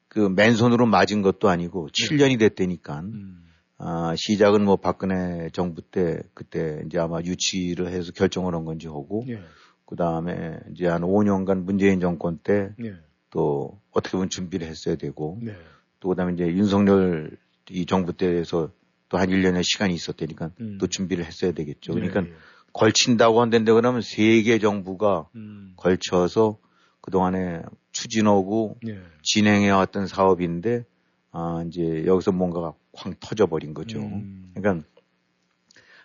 그 0.08 0.20
맨손으로 0.20 0.88
맞은 0.88 1.22
것도 1.22 1.49
아니고 1.49 1.88
7년이 1.89 2.38
됐다니까 2.39 2.99
음. 2.99 3.45
아 3.78 4.14
시작은 4.18 4.66
뭐 4.66 4.76
박근혜 4.76 5.49
정부 5.54 5.82
때 5.82 6.22
그때 6.34 6.82
이제 6.86 6.99
아마 6.99 7.22
유치를 7.22 7.88
해서 7.88 8.12
결정을 8.12 8.54
한 8.54 8.66
건지 8.66 8.88
하고 8.88 9.24
예. 9.30 9.39
그 9.86 9.95
다음에 9.95 10.60
이제 10.74 10.88
한 10.88 11.02
5년간 11.02 11.64
문재인 11.64 11.99
정권 11.99 12.39
때 12.39 12.74
예. 12.84 12.95
또 13.30 13.80
어떻게 13.91 14.18
보면 14.18 14.30
준비를 14.30 14.68
했어야 14.68 14.95
되고 14.95 15.39
네. 15.41 15.56
또 16.02 16.10
그다음에 16.10 16.34
이제 16.34 16.45
윤석열 16.47 17.38
이 17.70 17.86
정부 17.86 18.12
때에서 18.12 18.70
또 19.08 19.18
한 19.18 19.30
1년의 19.30 19.64
시간이 19.64 19.93
있었다니까 19.93 20.52
음. 20.62 20.78
또 20.80 20.88
준비를 20.88 21.26
했어야 21.26 21.52
되겠죠. 21.54 21.93
예, 21.93 21.95
그러니까 21.95 22.24
예. 22.24 22.34
걸친다고 22.74 23.41
한다는데 23.41 23.72
그러면 23.74 24.02
세 24.02 24.41
개 24.43 24.60
정부가 24.60 25.28
음. 25.36 25.74
걸쳐서 25.78 26.58
그동안에 27.02 27.62
추진하고 27.91 28.78
예. 28.88 29.02
진행해 29.22 29.70
왔던 29.70 30.08
사업인데 30.08 30.86
아 31.32 31.64
이제 31.68 32.06
여기서 32.06 32.32
뭔가가 32.32 32.74
쾅 32.93 33.14
터져버린 33.20 33.74
거죠. 33.74 33.99
음. 33.99 34.52
그러니까 34.56 34.86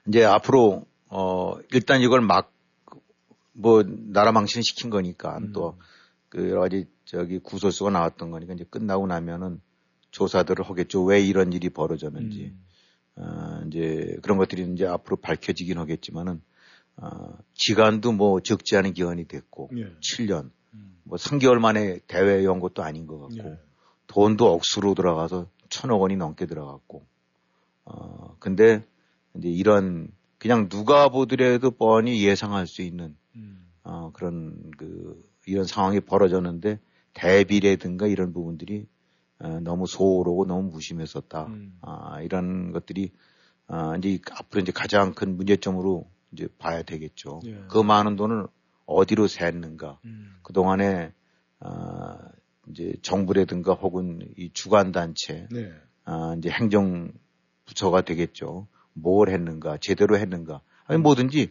이제 0.09 0.25
앞으로 0.25 0.85
어 1.09 1.57
일단 1.73 2.01
이걸 2.03 2.21
막 2.21 2.53
뭐 3.59 3.83
나라 3.87 4.33
망신 4.33 4.63
시킨 4.63 4.91
거니까 4.91 5.39
음. 5.39 5.53
또그 5.53 6.51
여러 6.51 6.61
가지 6.61 6.87
저기 7.05 7.39
구설수가 7.39 7.91
나왔던 7.91 8.31
거니까 8.31 8.55
이제 8.55 8.65
끝나고 8.69 9.07
나면은 9.07 9.61
조사들을 10.17 10.65
하겠죠. 10.65 11.05
왜 11.05 11.21
이런 11.21 11.53
일이 11.53 11.69
벌어졌는지. 11.69 12.55
음. 12.55 13.23
어, 13.23 13.63
이제 13.67 14.17
그런 14.23 14.39
것들이 14.39 14.67
이제 14.73 14.87
앞으로 14.87 15.17
밝혀지긴 15.17 15.77
하겠지만은 15.77 16.41
어, 16.97 17.37
기간도 17.53 18.13
뭐 18.13 18.41
적지 18.41 18.77
않은 18.77 18.95
기간이 18.95 19.29
됐고 19.29 19.71
예. 19.77 19.93
7년 20.01 20.51
음. 20.73 20.97
뭐 21.05 21.19
3개월 21.19 21.59
만에 21.59 21.99
대회 22.07 22.45
연 22.45 22.61
것도 22.61 22.83
아닌 22.83 23.07
것 23.07 23.19
같고 23.21 23.51
예. 23.51 23.59
돈도 24.07 24.51
억수로 24.51 24.95
들어가서 24.95 25.49
천억 25.69 26.01
원이 26.01 26.17
넘게 26.17 26.47
들어갔고 26.47 27.05
어 27.85 28.37
근데 28.39 28.85
이제 29.37 29.49
이런 29.49 30.09
그냥 30.39 30.71
누가 30.71 31.11
보더라도 31.11 31.71
뻔히 31.71 32.27
예상할 32.27 32.67
수 32.67 32.81
있는 32.81 33.17
음. 33.35 33.67
어, 33.83 34.13
그런 34.13 34.71
그 34.79 35.23
이런 35.47 35.65
상황이 35.65 36.01
벌어졌는데 36.01 36.79
대비라든가 37.13 38.07
이런 38.07 38.33
부분들이 38.33 38.87
어, 38.87 38.96
너무 39.39 39.87
소홀하고 39.87 40.47
너무 40.47 40.71
무심했었다. 40.71 41.47
음. 41.47 41.79
아, 41.83 42.21
이런 42.23 42.73
것들이 42.73 43.13
아, 43.69 43.97
이제 43.97 44.21
앞으로 44.31 44.63
이제 44.63 44.73
가장 44.73 45.13
큰 45.13 45.37
문제점으로 45.37 46.09
이제 46.33 46.49
봐야 46.59 46.83
되겠죠. 46.83 47.41
예. 47.47 47.65
그 47.69 47.79
많은 47.79 48.17
돈을 48.17 48.47
어디로 48.87 49.27
샜는가. 49.27 49.99
음. 50.05 50.37
그동안에 50.43 51.13
아, 51.61 52.19
이제 52.71 52.95
정부라든가 53.03 53.75
혹은 53.75 54.21
이 54.37 54.51
주관 54.53 54.93
단체 54.93 55.49
네. 55.51 55.73
아, 56.05 56.35
이제 56.39 56.49
행정 56.51 57.13
부처가 57.65 58.03
되겠죠. 58.03 58.69
뭘 58.93 59.31
했는가, 59.31 59.79
제대로 59.81 60.17
했는가. 60.17 60.61
아니 60.87 61.01
뭐든지 61.01 61.51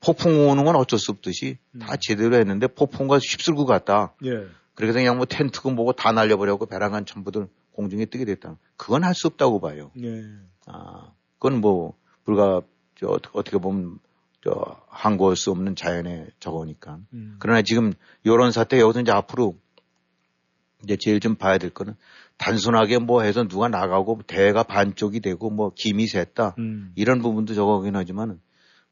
폭풍 0.00 0.48
오는 0.48 0.64
건 0.64 0.74
어쩔 0.74 0.98
수 0.98 1.12
없듯이 1.12 1.58
다 1.80 1.94
제대로 1.98 2.36
했는데 2.36 2.66
폭풍과 2.66 3.18
휩쓸고 3.18 3.64
갔다. 3.66 4.14
예. 4.24 4.46
그래서 4.74 4.98
그냥 4.98 5.16
뭐 5.16 5.26
텐트고 5.26 5.70
뭐고 5.70 5.92
다 5.92 6.12
날려버려고 6.12 6.66
배랑간 6.66 7.04
전부들 7.06 7.48
공중에 7.72 8.06
뜨게 8.06 8.24
됐다. 8.24 8.56
그건 8.76 9.04
할 9.04 9.14
수 9.14 9.26
없다고 9.28 9.60
봐요. 9.60 9.90
예. 9.98 10.24
아, 10.66 11.12
그건 11.38 11.60
뭐 11.60 11.94
불가 12.24 12.62
저 12.98 13.18
어떻게, 13.32 13.58
보면 13.58 13.98
저 14.42 14.80
항거할 14.88 15.36
수 15.36 15.50
없는 15.50 15.76
자연의 15.76 16.28
저거니까. 16.40 16.98
음. 17.12 17.36
그러나 17.38 17.62
지금 17.62 17.92
이런 18.24 18.52
사태 18.52 18.78
여기서 18.80 19.00
이제 19.00 19.12
앞으로 19.12 19.56
이제 20.84 20.96
제일 20.98 21.20
좀 21.20 21.34
봐야 21.36 21.58
될 21.58 21.70
거는 21.70 21.94
단순하게 22.38 22.98
뭐 22.98 23.22
해서 23.22 23.46
누가 23.46 23.68
나가고 23.68 24.20
대가 24.26 24.62
반쪽이 24.62 25.20
되고 25.20 25.48
뭐 25.50 25.72
김이 25.74 26.06
샜다 26.06 26.58
음. 26.58 26.92
이런 26.96 27.22
부분도 27.22 27.54
저거긴 27.54 27.94
하지만 27.94 28.40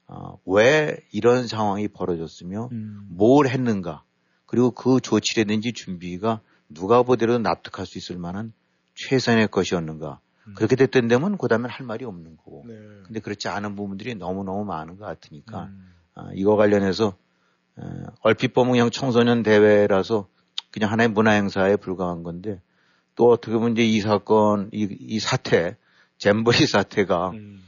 어, 0.07 0.39
왜 0.45 0.99
이런 1.13 1.47
상황이 1.49 1.89
벌어졌으며 1.89 2.69
음. 2.73 3.07
뭘 3.11 3.49
했는가 3.49 4.05
그리고 4.51 4.73
그 4.73 4.99
조치라든지 5.01 5.73
준비가 5.73 6.41
누가 6.69 7.05
보더라도 7.05 7.39
납득할 7.39 7.87
수 7.87 7.99
있을 7.99 8.19
만한 8.19 8.53
최선의 8.97 9.47
것이었는가 9.47 10.19
그렇게 10.57 10.75
됐던 10.75 11.07
데면 11.07 11.39
그 11.39 11.47
다음엔 11.47 11.71
할 11.71 11.87
말이 11.87 12.05
없는 12.05 12.37
거고 12.37 12.65
네. 12.67 12.75
근데 13.05 13.21
그렇지 13.21 13.47
않은 13.47 13.77
부분들이 13.77 14.17
너무너무 14.17 14.65
많은 14.65 14.97
것 14.97 15.05
같으니까 15.05 15.67
음. 15.67 15.95
아, 16.17 16.31
이거 16.35 16.57
관련해서 16.57 17.17
에, 17.79 17.83
얼핏 18.23 18.53
보면 18.53 18.73
그냥 18.73 18.91
청소년 18.91 19.45
대회라서 19.45 20.27
그냥 20.73 20.91
하나의 20.91 21.11
문화 21.11 21.31
행사에 21.31 21.77
불과한 21.77 22.25
건데 22.25 22.61
또 23.15 23.31
어떻게 23.31 23.53
보면 23.53 23.73
이제 23.73 23.85
이 23.85 24.01
사건 24.01 24.69
이, 24.73 24.97
이 24.99 25.21
사태 25.21 25.77
잼버리 26.19 26.59
사태가 26.67 27.31
음. 27.31 27.63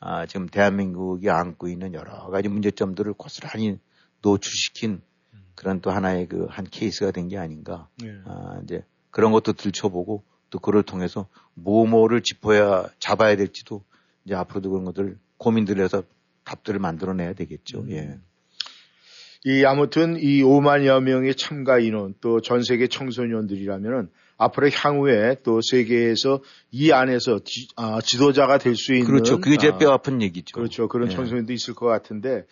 아, 0.00 0.26
지금 0.26 0.50
대한민국이 0.50 1.30
안고 1.30 1.68
있는 1.68 1.94
여러 1.94 2.28
가지 2.28 2.48
문제점들을 2.48 3.14
고스란히 3.14 3.78
노출시킨 4.20 5.00
그런 5.56 5.80
또 5.80 5.90
하나의 5.90 6.28
그 6.28 6.46
한 6.48 6.64
케이스가 6.70 7.10
된 7.10 7.28
게 7.28 7.38
아닌가. 7.38 7.88
예. 8.04 8.14
아, 8.26 8.60
이제 8.62 8.84
그런 9.10 9.32
것도 9.32 9.54
들춰보고 9.54 10.22
또 10.50 10.58
그를 10.60 10.82
통해서 10.84 11.28
뭐뭐를 11.54 12.22
짚어야 12.22 12.86
잡아야 13.00 13.36
될지도 13.36 13.82
이제 14.24 14.34
앞으로도 14.34 14.70
그런 14.70 14.84
것들 14.84 15.18
고민들 15.38 15.80
해서 15.80 16.02
답들을 16.44 16.78
만들어내야 16.78 17.32
되겠죠. 17.32 17.80
음. 17.80 17.90
예. 17.90 18.18
이 19.44 19.64
아무튼 19.64 20.16
이 20.18 20.42
5만여 20.42 21.02
명의 21.02 21.34
참가 21.34 21.78
인원 21.78 22.14
또 22.20 22.40
전 22.40 22.62
세계 22.62 22.86
청소년들이라면은 22.88 24.10
앞으로 24.38 24.68
향후에 24.70 25.36
또 25.42 25.60
세계에서 25.62 26.40
이 26.70 26.92
안에서 26.92 27.40
지도자가 27.44 28.58
될 28.58 28.76
수 28.76 28.92
있는 28.92 29.06
그렇죠. 29.06 29.40
그게 29.40 29.56
제 29.56 29.68
아, 29.68 29.78
뼈 29.78 29.90
아픈 29.92 30.20
얘기죠. 30.20 30.54
그렇죠. 30.54 30.88
그런 30.88 31.10
예. 31.10 31.14
청소년도 31.14 31.52
있을 31.52 31.74
것 31.74 31.86
같은데 31.86 32.44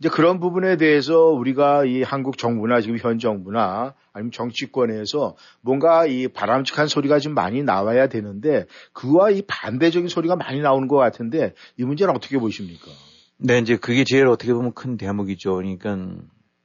이제 0.00 0.08
그런 0.08 0.40
부분에 0.40 0.76
대해서 0.76 1.26
우리가 1.26 1.84
이 1.84 2.02
한국 2.02 2.38
정부나 2.38 2.80
지금 2.80 2.98
현 2.98 3.18
정부나 3.18 3.94
아니면 4.12 4.32
정치권에서 4.32 5.36
뭔가 5.60 6.06
이 6.06 6.26
바람직한 6.28 6.88
소리가 6.88 7.20
좀 7.20 7.34
많이 7.34 7.62
나와야 7.62 8.08
되는데 8.08 8.66
그와 8.92 9.30
이 9.30 9.42
반대적인 9.46 10.08
소리가 10.08 10.34
많이 10.34 10.60
나오는 10.60 10.88
것 10.88 10.96
같은데 10.96 11.54
이 11.76 11.84
문제는 11.84 12.14
어떻게 12.16 12.38
보십니까? 12.38 12.86
네, 13.36 13.58
이제 13.58 13.76
그게 13.76 14.02
제일 14.02 14.26
어떻게 14.26 14.52
보면 14.52 14.72
큰 14.72 14.96
대목이죠. 14.96 15.54
그러니까 15.54 15.96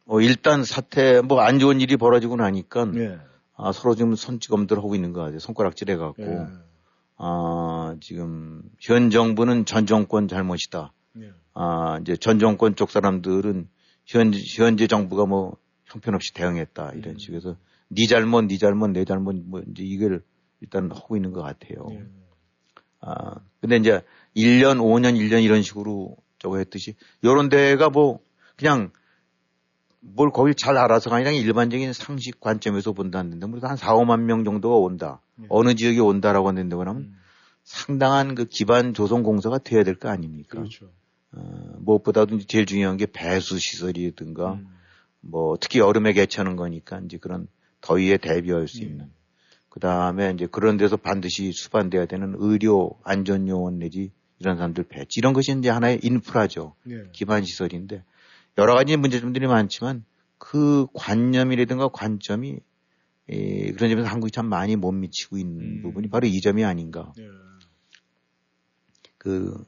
뭐 0.05 0.21
일단 0.21 0.63
사태 0.63 1.21
뭐 1.21 1.41
안 1.41 1.59
좋은 1.59 1.80
일이 1.80 1.95
벌어지고 1.97 2.38
나니까 2.38 2.91
예. 2.95 3.17
아, 3.56 3.72
서로 3.72 3.95
지금 3.95 4.16
손찌검들 4.16 4.78
하고 4.78 4.95
있는 4.95 5.14
거 5.14 5.22
같아요. 5.22 5.39
손가락질 5.39 5.89
해갖고 5.91 6.24
예. 6.24 6.47
아, 7.18 7.95
지금 8.01 8.64
현 8.80 9.10
정부는 9.10 9.66
전 9.66 9.86
정권 9.86 10.28
잘못이다. 10.28 10.93
예. 11.20 11.32
아, 11.54 11.99
이제 12.01 12.16
전 12.16 12.39
정권 12.39 12.76
쪽 12.76 12.89
사람들은 12.89 13.68
현, 14.06 14.34
현재 14.34 14.88
정부가 14.88 15.26
뭐 15.26 15.58
형편없이 15.86 16.34
대응했다. 16.34 16.91
음. 16.91 16.97
이런 16.97 17.18
식으로 17.18 17.56
네 17.89 18.08
잘못, 18.08 18.41
네 18.45 18.58
잘못, 18.58 18.88
내 18.88 19.06
잘못 19.06 19.36
뭐 19.45 19.62
이제 19.62 19.84
이걸 19.84 20.24
일단 20.62 20.91
하고 20.91 21.16
있는 21.16 21.32
것 21.32 21.41
같아요. 21.41 21.88
예. 21.91 22.04
아, 23.01 23.36
근데 23.62 23.78
이제 23.78 24.01
1년, 24.36 24.80
5년, 24.80 25.16
1년 25.20 25.43
이런 25.43 25.62
식으로 25.62 26.16
저거 26.39 26.58
했듯이 26.58 26.95
요런 27.24 27.49
데가 27.49 27.89
뭐 27.89 28.20
그냥 28.56 28.91
뭘 30.06 30.32
거기 30.32 30.54
잘 30.54 30.78
알아서가 30.78 31.16
아니라 31.18 31.32
일반적인 31.32 31.93
상식 31.93 32.39
관점에서 32.39 32.91
본다는데 32.91 33.45
우리가 33.47 33.70
한 33.70 33.78
4, 33.78 33.95
5만 33.95 34.22
명 34.22 34.43
정도가 34.43 34.76
온다. 34.76 35.22
예. 35.41 35.45
어느 35.49 35.76
지역에 35.76 35.99
온다라고 35.99 36.49
한다고 36.49 36.82
하면 36.82 36.97
음. 36.97 37.16
상당한 37.64 38.36
그 38.36 38.45
기반 38.45 38.93
조성 38.93 39.24
공사가 39.24 39.58
돼야 39.58 39.84
될 39.84 39.95
거 39.95 40.10
아닙니까? 40.10 40.58
그렇죠. 40.58 40.89
어, 41.32 41.76
무엇보다도 41.80 42.36
이제 42.36 42.45
제일 42.47 42.66
중요한 42.66 42.97
게 42.97 43.06
배수 43.06 43.58
시설이든가 43.58 44.54
음. 44.54 44.68
뭐 45.22 45.56
특히 45.60 45.80
여름에 45.80 46.12
개최하는 46.14 46.58
거니까 46.58 46.99
이제 47.06 47.18
그런 47.18 47.47
더위에 47.82 48.18
대비할 48.18 48.68
수 48.68 48.82
예. 48.84 48.88
있는 48.88 49.10
그 49.70 49.80
다음에 49.80 50.32
이제 50.32 50.45
그런 50.45 50.78
데서 50.78 50.97
반드시 50.97 51.51
수반돼야 51.54 52.06
되는 52.06 52.36
의료 52.38 52.99
안전 53.04 53.47
요원 53.47 53.80
내지 53.80 54.12
이런 54.39 54.58
사람들 54.58 54.84
배치 54.84 55.20
이런 55.20 55.34
것이 55.34 55.56
이제 55.58 55.70
하나의 55.70 55.99
인프라죠 56.04 56.76
예. 56.89 57.06
기반 57.14 57.43
시설인데 57.45 58.04
여러 58.58 58.76
가지 58.76 58.95
문제점들이 58.97 59.47
많지만 59.47 60.06
그 60.38 60.88
관념이라든가 60.93 61.88
관점이 61.89 62.58
에, 63.30 63.72
그런 63.72 63.89
점에서 63.89 64.08
한국이 64.08 64.32
참 64.32 64.47
많이 64.47 64.76
못 64.76 64.91
미치고 64.91 65.38
있는 65.38 65.62
음. 65.62 65.82
부분이 65.82 66.10
바로 66.10 66.28
이 66.28 66.41
점이 66.41 66.64
아닌가 66.66 67.14
예. 67.18 67.28
그 69.18 69.64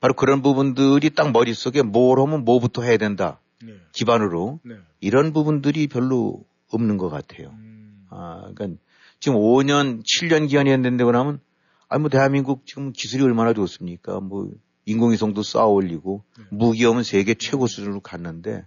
바로 0.00 0.14
그런 0.14 0.42
부분들이 0.42 1.10
딱 1.10 1.32
머릿속에 1.32 1.82
뭘 1.82 2.18
하면 2.20 2.44
뭐부터 2.44 2.82
해야 2.82 2.96
된다 2.96 3.40
네. 3.62 3.74
기반으로 3.92 4.60
네. 4.64 4.76
이런 5.00 5.32
부분들이 5.32 5.86
별로 5.86 6.44
없는 6.70 6.96
것 6.96 7.08
같아요. 7.08 7.50
음. 7.50 8.06
아, 8.10 8.50
그러니까 8.54 8.80
지금 9.20 9.38
5년, 9.38 10.02
7년 10.02 10.48
기한이 10.48 10.70
했는데 10.70 11.04
그러면 11.04 11.40
아니 11.88 12.00
뭐 12.00 12.10
대한민국 12.10 12.66
지금 12.66 12.92
기술이 12.92 13.22
얼마나 13.22 13.52
좋습니까? 13.52 14.20
뭐 14.20 14.50
인공위성도 14.86 15.42
쌓아 15.42 15.66
올리고 15.66 16.24
네. 16.38 16.44
무기업은 16.50 17.02
세계 17.02 17.34
최고 17.34 17.66
수준으로 17.66 18.00
갔는데 18.00 18.66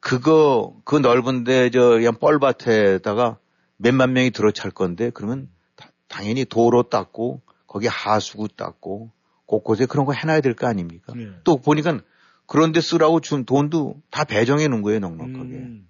그거 0.00 0.76
그 0.84 0.96
넓은데 0.96 1.70
저 1.70 1.90
그냥 1.90 2.14
뻘밭에다가 2.18 3.38
몇만 3.76 4.12
명이 4.12 4.30
들어찰 4.30 4.70
건데 4.70 5.10
그러면 5.14 5.48
다- 5.76 5.90
당연히 6.08 6.44
도로 6.44 6.84
닦고 6.84 7.40
거기 7.66 7.86
하수구 7.86 8.48
닦고 8.48 9.10
곳곳에 9.46 9.86
그런 9.86 10.06
거 10.06 10.12
해놔야 10.12 10.40
될 10.40 10.54
거 10.54 10.66
아닙니까? 10.66 11.12
네. 11.16 11.28
또 11.44 11.56
보니까 11.56 12.00
그런데 12.46 12.80
쓰라고 12.80 13.20
준 13.20 13.44
돈도 13.44 13.96
다 14.10 14.24
배정해 14.24 14.68
놓은 14.68 14.82
거예요, 14.82 15.00
넉넉하게. 15.00 15.54
음. 15.54 15.88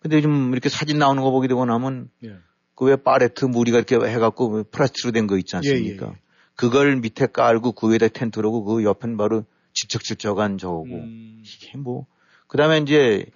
근데 0.00 0.18
요즘 0.18 0.52
이렇게 0.52 0.68
사진 0.68 0.98
나오는 0.98 1.22
거 1.22 1.30
보게 1.30 1.48
되고 1.48 1.64
나면 1.64 2.10
예. 2.24 2.36
그왜 2.74 2.96
파레트 2.96 3.46
무리가 3.46 3.78
이렇게 3.78 3.96
해갖고 3.96 4.64
플라스틱으로 4.70 5.12
된 5.12 5.26
거 5.26 5.38
있지 5.38 5.56
않습니까? 5.56 6.06
예, 6.06 6.10
예. 6.10 6.16
그걸 6.56 6.96
밑에 6.96 7.26
깔고 7.26 7.72
그 7.72 7.90
위에다 7.90 8.08
텐트로고 8.08 8.64
그 8.64 8.84
옆엔 8.84 9.16
바로 9.16 9.44
질척질척한 9.74 10.58
저거고 10.58 10.86
음. 10.86 11.42
이게 11.44 11.76
뭐 11.76 12.06
그다음에 12.48 12.78
이제 12.78 13.26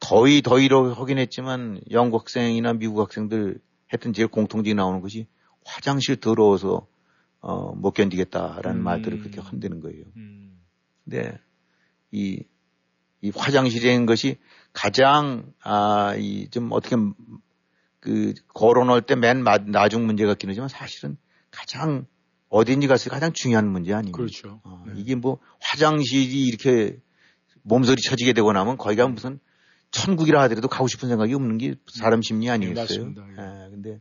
더위 0.00 0.42
더위로 0.42 0.92
하긴 0.92 1.18
했지만 1.18 1.80
영국 1.90 2.20
학생이나 2.20 2.74
미국 2.74 3.00
학생들 3.00 3.60
했던 3.92 4.12
제일 4.12 4.28
공통적이 4.28 4.74
나오는 4.74 5.00
것이 5.00 5.28
화장실 5.64 6.16
더러워서 6.16 6.86
어, 7.40 7.74
못 7.74 7.92
견디겠다라는 7.92 8.80
음. 8.80 8.84
말들을 8.84 9.20
그렇게 9.20 9.40
흔드는 9.40 9.80
거예요. 9.80 10.04
음. 10.16 10.60
근데 11.04 11.38
이, 12.10 12.42
이 13.20 13.32
화장실인 13.34 14.06
것이 14.06 14.38
가장, 14.72 15.52
아, 15.62 16.14
이, 16.16 16.48
좀 16.48 16.72
어떻게, 16.72 16.96
그, 18.00 18.34
거론할 18.54 19.02
때 19.02 19.14
맨 19.14 19.44
나중 19.66 20.06
문제 20.06 20.24
같긴 20.24 20.50
하지만 20.50 20.68
사실은 20.68 21.18
가장 21.50 22.06
어딘지 22.54 22.86
갔을 22.86 23.10
때 23.10 23.14
가장 23.14 23.32
중요한 23.32 23.68
문제 23.68 23.92
아닙니까? 23.92 24.16
그렇죠. 24.16 24.60
어, 24.62 24.84
네. 24.86 24.92
이게 24.96 25.16
뭐 25.16 25.38
화장실이 25.60 26.44
이렇게 26.44 26.98
몸소리 27.62 28.00
쳐지게 28.00 28.32
되고 28.32 28.52
나면 28.52 28.76
거기가 28.76 29.08
무슨 29.08 29.40
천국이라 29.90 30.40
하더라도 30.42 30.68
가고 30.68 30.86
싶은 30.86 31.08
생각이 31.08 31.34
없는 31.34 31.58
게 31.58 31.74
사람 31.92 32.22
심리 32.22 32.48
아니겠어요? 32.48 33.06
맞습니다. 33.06 33.26
예. 33.28 33.64
예, 33.66 33.70
근데 33.70 34.00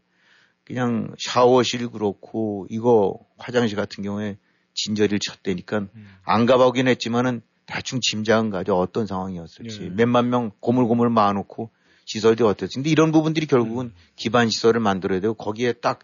그냥 0.65 1.15
샤워실 1.17 1.89
그렇고 1.89 2.67
이거 2.69 3.19
화장실 3.39 3.75
같은 3.75 4.03
경우에 4.03 4.37
진저리를 4.75 5.17
쳤다니까 5.19 5.79
음. 5.79 6.07
안 6.23 6.45
가보긴 6.45 6.87
했지만은 6.87 7.41
대충 7.65 8.01
짐작은 8.01 8.51
가죠. 8.51 8.77
어떤 8.77 9.07
상황이었을지. 9.07 9.81
예. 9.81 9.89
몇만 9.89 10.29
명 10.29 10.51
고물고물 10.59 11.09
모아놓고 11.09 11.71
시설이 12.05 12.43
어땠지. 12.43 12.75
근데 12.75 12.91
이런 12.91 13.11
부분들이 13.11 13.47
결국은 13.47 13.87
음. 13.87 13.93
기반 14.15 14.51
시설을 14.51 14.79
만들어야 14.79 15.21
되고 15.21 15.33
거기에 15.33 15.73
딱 15.73 15.99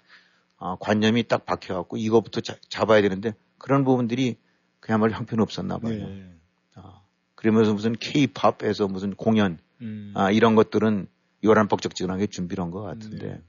아, 0.60 0.76
관념이 0.80 1.24
딱 1.28 1.46
박혀갖고 1.46 1.98
이거부터 1.98 2.42
자- 2.42 2.58
잡아야 2.70 3.02
되는데 3.02 3.34
그런 3.58 3.84
부분들이 3.84 4.38
그야말로 4.80 5.14
형편없었나 5.14 5.78
봐요. 5.80 6.08
네. 6.08 6.36
아, 6.76 7.02
그러면서 7.36 7.74
무슨 7.74 7.94
케이팝에서 7.94 8.88
무슨 8.88 9.16
공연 9.16 9.58
음. 9.82 10.14
아, 10.16 10.32
이런 10.32 10.56
것들은 10.56 11.08
요란 11.44 11.68
뻑적지근하게 11.70 12.28
준비를 12.28 12.64
한 12.64 12.72
것 12.72 12.82
같은데. 12.82 13.28
네. 13.28 13.42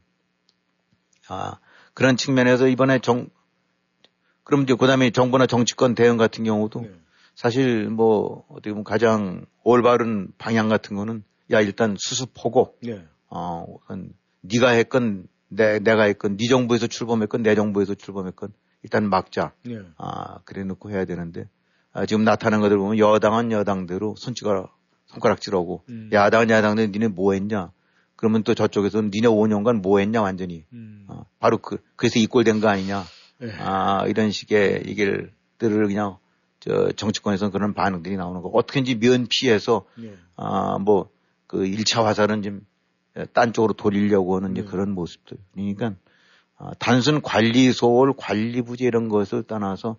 아, 1.29 1.59
그런 1.95 2.17
측면에서 2.17 2.69
이번에 2.69 2.99
정, 3.01 3.29
그럼 4.45 4.63
이제 4.63 4.75
그 4.75 4.87
다음에 4.87 5.11
정부나 5.11 5.47
정치권 5.47 5.95
대응 5.95 6.17
같은 6.17 6.45
경우도 6.45 6.81
네. 6.83 6.93
사실 7.35 7.89
뭐 7.89 8.45
어떻게 8.49 8.71
보면 8.71 8.85
가장 8.85 9.47
올바른 9.63 10.33
방향 10.39 10.69
같은 10.69 10.97
거는 10.97 11.25
야, 11.53 11.61
일단 11.61 11.97
수습하고, 11.99 12.77
네. 12.83 13.05
어, 13.29 13.67
한 13.87 14.13
네가 14.43 14.71
했건 14.71 15.27
내, 15.51 15.79
내가 15.81 16.05
했건 16.05 16.37
네 16.37 16.49
정부에서 16.49 16.87
출범했건 16.87 17.43
내 17.43 17.55
정부에서 17.55 17.95
출범했건 17.95 18.53
일단 18.83 19.11
막자. 19.11 19.53
네. 19.65 19.81
아, 19.99 20.39
그래 20.45 20.65
놓고 20.65 20.91
해야 20.91 21.05
되는데, 21.05 21.49
아, 21.93 22.07
지금 22.07 22.25
나타나는 22.25 22.63
것들 22.63 22.79
보면 22.79 22.99
여당은 22.99 23.53
여당대로 23.53 24.15
손찌가 24.17 24.69
손가락질하고, 25.07 25.83
음. 25.89 26.09
야당은 26.13 26.49
야당대로 26.51 26.91
니네 26.91 27.09
뭐 27.09 27.35
했냐? 27.35 27.73
그러면 28.17 28.43
또 28.43 28.55
저쪽에서는 28.55 29.11
니네 29.13 29.29
5년간 29.29 29.83
뭐 29.83 29.99
했냐, 29.99 30.23
완전히. 30.23 30.65
음. 30.73 31.05
어, 31.09 31.27
바로 31.41 31.59
그, 31.59 31.79
그래서 31.97 32.19
이 32.19 32.27
꼴 32.27 32.45
된 32.45 32.61
거 32.61 32.69
아니냐. 32.69 33.03
네. 33.39 33.53
아, 33.59 34.07
이런 34.07 34.31
식의 34.31 34.85
얘기들을 34.87 35.33
그냥, 35.59 36.17
저, 36.61 36.93
정치권에서는 36.93 37.51
그런 37.53 37.75
반응들이 37.75 38.17
나오는 38.17 38.41
거. 38.41 38.49
어떻게든지 38.51 38.99
면 38.99 39.27
피해서, 39.29 39.85
네. 39.99 40.15
아, 40.37 40.79
뭐, 40.79 41.11
그 41.47 41.59
1차 41.65 42.05
화살은 42.05 42.43
좀, 42.43 42.61
딴 43.33 43.53
쪽으로 43.53 43.73
돌리려고 43.75 44.37
하는 44.37 44.53
이제 44.53 44.63
네. 44.63 44.67
그런 44.69 44.93
모습들. 44.93 45.37
그러니까, 45.53 45.95
아, 46.57 46.73
단순 46.79 47.23
관리 47.23 47.73
소홀, 47.73 48.13
관리 48.17 48.63
부재 48.63 48.85
이런 48.87 49.09
것을 49.09 49.43
떠나서, 49.43 49.97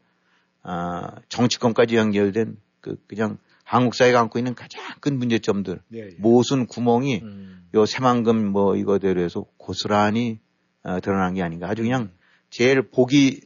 아, 0.64 1.16
정치권까지 1.30 1.96
연결된 1.98 2.58
그, 2.82 2.98
그냥 3.08 3.38
한국 3.64 3.96
사회가 3.96 4.20
안고 4.20 4.40
있는 4.40 4.54
가장 4.56 4.82
큰 5.00 5.18
문제점들, 5.18 5.82
네. 5.90 6.00
예. 6.00 6.10
모순 6.18 6.68
구멍이 6.68 7.20
음. 7.24 7.68
요 7.74 7.86
새만금 7.86 8.48
뭐 8.48 8.76
이거대로 8.76 9.22
해서 9.22 9.46
고스란히 9.58 10.40
어, 10.84 11.00
드러난 11.00 11.36
게 11.36 11.42
아닌가. 11.42 11.70
아주 11.70 11.84
그냥 11.84 12.12
제일 12.50 12.82
보기 12.90 13.42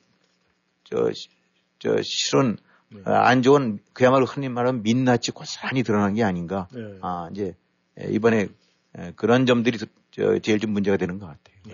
저, 0.84 1.12
시- 1.14 1.30
저 1.80 2.02
실은 2.02 2.58
네. 2.90 3.02
어, 3.06 3.12
안 3.14 3.42
좋은 3.44 3.80
그야말로 3.94 4.26
흔히 4.26 4.50
말하면 4.50 4.84
민낯이 4.84 5.32
고스란히 5.34 5.84
드러난 5.84 6.16
게 6.16 6.24
아닌가. 6.24 6.68
네. 6.74 6.82
아 7.02 7.30
이제 7.32 7.56
에, 8.00 8.10
이번에 8.12 8.42
에, 8.42 8.48
그런 9.16 9.46
점들이 9.46 9.78
저, 10.12 10.40
제일 10.40 10.60
좀 10.60 10.72
문제가 10.72 10.98
되는 10.98 11.20
것 11.20 11.26
같아요. 11.26 11.56
네. 11.68 11.74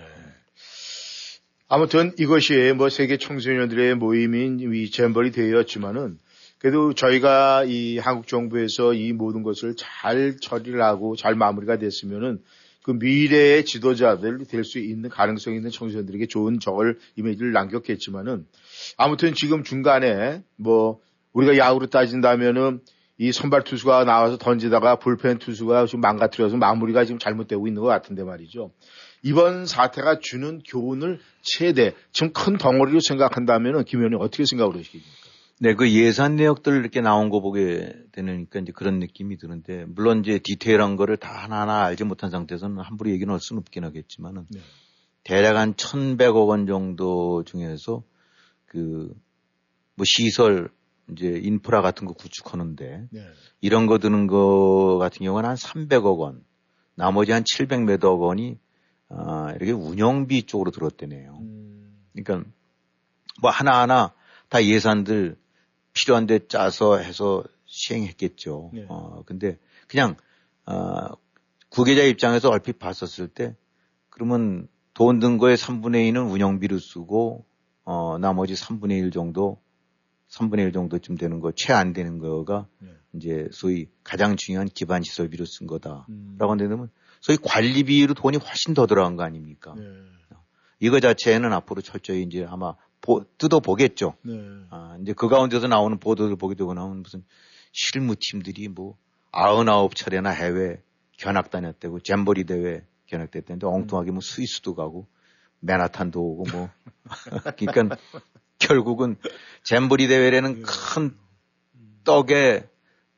아무튼 1.67 2.13
이것이 2.17 2.73
뭐 2.75 2.89
세계 2.89 3.17
청소년들의 3.17 3.95
모임인 3.95 4.59
이 4.59 4.91
잼벌이 4.91 5.31
되었지만은 5.31 6.17
그래도 6.57 6.93
저희가 6.93 7.63
이 7.65 7.97
한국 7.97 8.27
정부에서 8.27 8.93
이 8.93 9.13
모든 9.13 9.41
것을 9.41 9.75
잘 9.77 10.35
처리를 10.41 10.81
하고 10.81 11.15
잘 11.15 11.33
마무리가 11.35 11.77
됐으면은 11.77 12.39
그 12.83 12.91
미래의 12.91 13.65
지도자들 13.65 14.45
될 14.45 14.63
수 14.63 14.79
있는 14.79 15.09
가능성 15.09 15.53
있는 15.53 15.69
청소년들에게 15.69 16.27
좋은 16.27 16.59
저걸 16.59 16.97
이미지를 17.15 17.51
남겼겠지만은 17.51 18.45
아무튼 18.97 19.33
지금 19.33 19.63
중간에 19.63 20.43
뭐 20.55 20.99
우리가 21.33 21.57
야구로 21.57 21.87
따진다면은 21.87 22.81
이 23.21 23.31
선발 23.31 23.63
투수가 23.65 24.05
나와서 24.05 24.35
던지다가 24.39 24.95
불펜 24.95 25.37
투수가 25.37 25.85
좀 25.85 26.01
망가뜨려서 26.01 26.57
마무리가 26.57 27.05
지금 27.05 27.19
잘못되고 27.19 27.67
있는 27.67 27.83
것 27.83 27.87
같은데 27.87 28.23
말이죠. 28.23 28.71
이번 29.21 29.67
사태가 29.67 30.17
주는 30.21 30.59
교훈을 30.67 31.19
최대, 31.43 31.93
지금 32.11 32.33
큰 32.33 32.57
덩어리로 32.57 32.99
생각한다면 32.99 33.85
김 33.85 33.99
의원님 33.99 34.19
어떻게 34.19 34.43
생각을 34.45 34.73
하시겠습니까? 34.73 35.11
네, 35.59 35.75
그 35.75 35.91
예산 35.91 36.35
내역들 36.35 36.75
이렇게 36.79 36.99
나온 37.01 37.29
거 37.29 37.41
보게 37.41 37.93
되니까 38.11 38.59
이제 38.59 38.71
그런 38.73 38.97
느낌이 38.97 39.37
드는데, 39.37 39.85
물론 39.87 40.21
이제 40.21 40.39
디테일한 40.43 40.95
거를 40.95 41.15
다 41.17 41.43
하나하나 41.43 41.83
알지 41.83 42.05
못한 42.05 42.31
상태에서는 42.31 42.79
함부로 42.79 43.11
얘기는 43.11 43.31
할 43.31 43.39
수는 43.39 43.59
없긴 43.59 43.83
하겠지만은, 43.83 44.47
네. 44.49 44.59
대략 45.23 45.57
한 45.57 45.75
1100억 45.75 46.47
원 46.47 46.65
정도 46.65 47.43
중에서 47.43 48.01
그, 48.65 49.13
뭐 49.93 50.05
시설, 50.05 50.71
이제 51.11 51.39
인프라 51.43 51.81
같은 51.81 52.05
거 52.07 52.13
구축하는데, 52.13 53.07
네. 53.11 53.27
이런 53.59 53.85
거 53.87 53.97
드는 53.97 54.27
거 54.27 54.97
같은 54.99 55.25
경우는 55.25 55.47
한 55.49 55.55
300억 55.55 56.17
원, 56.19 56.43
나머지 56.95 57.31
한 57.31 57.43
700 57.45 57.83
몇억 57.83 58.21
원이, 58.21 58.57
아, 59.09 59.51
이렇게 59.55 59.71
운영비 59.71 60.43
쪽으로 60.43 60.71
들었대네요. 60.71 61.37
음, 61.41 61.97
그러니까 62.13 62.49
뭐 63.41 63.51
하나하나 63.51 64.13
다 64.49 64.63
예산들 64.63 65.35
필요한데 65.93 66.47
짜서 66.47 66.97
해서 66.97 67.43
시행했겠죠. 67.65 68.71
네. 68.73 68.85
어, 68.87 69.23
근데 69.25 69.57
그냥, 69.87 70.15
어, 70.65 71.07
구계자 71.69 72.03
입장에서 72.03 72.49
얼핏 72.49 72.79
봤었을 72.79 73.27
때 73.27 73.55
그러면 74.09 74.67
돈 74.93 75.19
든 75.19 75.37
거의 75.37 75.57
3분의 75.57 76.09
2는 76.11 76.29
운영비로 76.31 76.79
쓰고, 76.79 77.45
어, 77.83 78.17
나머지 78.17 78.53
3분의 78.53 78.99
1 78.99 79.11
정도, 79.11 79.59
3분의 80.31 80.59
1 80.67 80.71
정도쯤 80.71 81.17
되는 81.17 81.39
거, 81.39 81.51
채 81.51 81.73
안 81.73 81.93
되는 81.93 82.17
거가 82.19 82.67
네. 82.79 82.89
이제 83.13 83.47
소위 83.51 83.87
가장 84.03 84.35
중요한 84.37 84.67
기반 84.67 85.03
시설비로 85.03 85.45
쓴 85.45 85.67
거다라고 85.67 86.05
음, 86.09 86.37
한다면 86.39 86.89
소위 87.19 87.37
관리비로 87.41 88.13
돈이 88.13 88.37
훨씬 88.37 88.73
더 88.73 88.87
들어간 88.87 89.15
거 89.17 89.23
아닙니까? 89.23 89.73
네. 89.77 89.83
이거 90.79 90.99
자체는 90.99 91.53
앞으로 91.53 91.81
철저히 91.81 92.23
이제 92.23 92.45
아마 92.49 92.75
보- 93.01 93.23
뜯어보겠죠. 93.37 94.15
네. 94.23 94.33
아, 94.69 94.97
이제 95.01 95.13
그 95.13 95.27
가운데서 95.27 95.67
나오는 95.67 95.99
보도를 95.99 96.35
보게 96.37 96.55
되고 96.55 96.73
나면 96.73 97.03
무슨 97.03 97.23
실무팀들이 97.73 98.67
뭐 98.69 98.97
99차례나 99.33 100.33
해외 100.33 100.81
견학 101.17 101.51
다녔다고 101.51 101.99
잼버리 101.99 102.45
대회 102.45 102.83
견학 103.05 103.29
됐다는데 103.31 103.67
엉뚱하게 103.67 104.11
뭐 104.11 104.21
스위스도 104.21 104.75
가고 104.75 105.07
맨하탄도 105.59 106.19
오고 106.19 106.43
뭐 106.51 106.69
그러니까 107.57 107.97
결국은 108.61 109.17
잼버리 109.63 110.07
대회라는 110.07 110.63
큰 110.63 111.15
떡에 112.03 112.67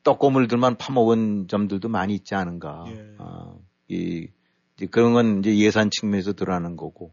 떡고물들만 0.02 0.76
파먹은 0.76 1.48
점들도 1.48 1.88
많이 1.88 2.14
있지 2.14 2.34
않은가. 2.34 2.84
예. 2.88 3.14
아, 3.18 3.54
이, 3.88 4.28
이제 4.76 4.86
그런 4.86 5.12
건 5.12 5.38
이제 5.38 5.56
예산 5.58 5.90
측면에서 5.90 6.32
드러나는 6.32 6.76
거고. 6.76 7.12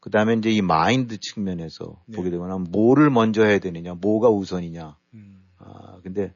그 0.00 0.08
다음에 0.08 0.34
이제 0.34 0.50
이 0.50 0.62
마인드 0.62 1.18
측면에서 1.18 2.02
네. 2.06 2.16
보게 2.16 2.30
되거나 2.30 2.56
뭐를 2.56 3.10
먼저 3.10 3.44
해야 3.44 3.58
되느냐, 3.58 3.94
뭐가 3.94 4.30
우선이냐. 4.30 4.96
음, 5.12 5.42
아, 5.58 5.98
근데 6.02 6.32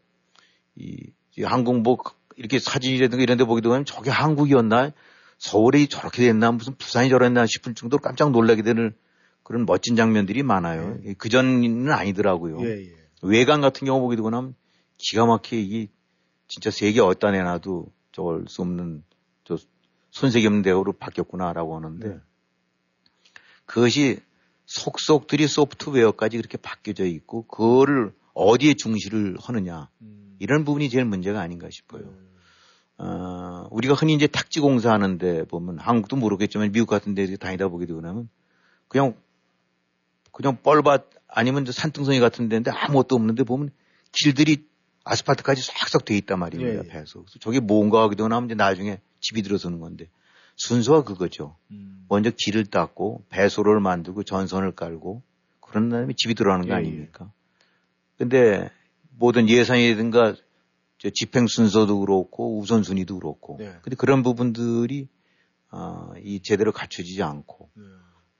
이, 0.77 1.11
이 1.39 1.43
한국 1.43 1.81
뭐 1.81 1.97
이렇게 2.37 2.59
사진이라든가 2.59 3.23
이런 3.23 3.39
데 3.39 3.45
보게 3.45 3.63
되면 3.63 3.87
저게 3.87 4.11
한국이었나? 4.11 4.93
서울이 5.39 5.89
저렇게 5.89 6.25
됐나? 6.25 6.53
무슨 6.53 6.77
부산이 6.77 7.09
저랬나 7.09 7.47
싶을 7.47 7.75
정도로 7.75 8.03
깜짝 8.03 8.31
놀라게 8.31 8.63
되는 8.63 8.95
그런 9.45 9.67
멋진 9.67 9.95
장면들이 9.95 10.43
많아요. 10.43 10.99
그 11.19 11.29
전은 11.29 11.93
아니더라고요. 11.93 12.57
네. 12.57 12.65
예, 12.65 12.85
예. 12.87 12.95
외관 13.23 13.61
같은 13.61 13.87
경우 13.87 14.01
보게 14.01 14.17
되고 14.17 14.31
나면 14.31 14.55
기가 14.99 15.27
막히게 15.27 15.61
이게 15.61 15.89
진짜 16.49 16.71
세계 16.71 17.01
어디다 17.01 17.31
내놔도 17.31 17.93
저걸 18.13 18.47
수 18.49 18.63
없는 18.63 19.05
저 19.45 19.57
손색이 20.11 20.47
없는 20.47 20.63
대우로 20.63 20.93
바뀌었구나라고 20.95 21.77
하는데 21.77 22.09
네. 22.09 22.19
그것이 23.67 24.21
속속들이 24.67 25.47
소프트웨어까지 25.47 26.39
그렇게 26.39 26.57
바뀌어져 26.59 27.05
있고 27.05 27.47
그거를 27.47 28.13
어디에 28.33 28.75
중시를 28.75 29.37
하느냐 29.41 29.89
음, 30.01 30.37
이런 30.39 30.65
부분이 30.65 30.89
제일 30.89 31.05
문제가 31.05 31.41
아닌가 31.41 31.69
싶어요. 31.71 32.03
음, 32.03 32.35
어, 32.99 33.69
우리가 33.71 33.95
흔히 33.95 34.15
이제 34.15 34.27
탁지 34.27 34.61
공사하는데 34.61 35.45
보면 35.47 35.79
한국도 35.79 36.17
모르겠지만 36.17 36.73
미국 36.73 36.87
같은 36.87 37.15
데 37.15 37.37
다니다 37.37 37.69
보게 37.69 37.87
되고 37.87 38.01
나면 38.01 38.29
그냥 38.89 39.15
그냥 40.35 40.59
뻘밭 40.63 41.11
아니면 41.29 41.65
산등성이 41.65 42.21
같은 42.21 42.49
데인데 42.49 42.71
아무것도 42.71 43.15
없는데 43.15 43.45
보면 43.45 43.71
길들이 44.13 44.67
아스팔트까지 45.05 45.63
싹싹 45.63 46.05
돼 46.05 46.17
있단 46.19 46.39
말입니다. 46.39 46.73
예, 46.75 46.79
예. 46.79 46.89
배에서. 46.89 47.21
그래서 47.21 47.39
저게 47.39 47.61
뭔가 47.61 48.03
하기도 48.03 48.25
하면 48.25 48.47
이제 48.47 48.55
나중에 48.55 49.01
집이 49.21 49.43
들어서는 49.43 49.79
건데 49.79 50.09
순서가 50.57 51.05
그거죠. 51.05 51.57
음, 51.71 52.05
먼저 52.09 52.31
길을 52.37 52.67
닦고 52.67 53.25
배수로를 53.29 53.81
만들고 53.81 54.25
전선을 54.25 54.73
깔고 54.73 55.23
그런 55.61 55.89
다음에 55.89 56.15
집이 56.17 56.35
들어가는 56.35 56.67
거 56.67 56.75
예, 56.75 56.79
예. 56.79 56.79
아닙니까? 56.79 57.31
근데 58.19 58.71
모든 59.11 59.49
예산이든가 59.49 60.35
저 60.99 61.11
집행 61.11 61.47
순서도 61.47 62.01
그렇고 62.01 62.59
우선순위도 62.59 63.19
그렇고 63.19 63.57
네. 63.59 63.77
근데 63.83 63.95
그런 63.97 64.23
부분들이 64.23 65.09
아, 65.71 66.13
이 66.23 66.41
제대로 66.41 66.73
갖춰지지 66.73 67.23
않고 67.23 67.71
네. 67.75 67.83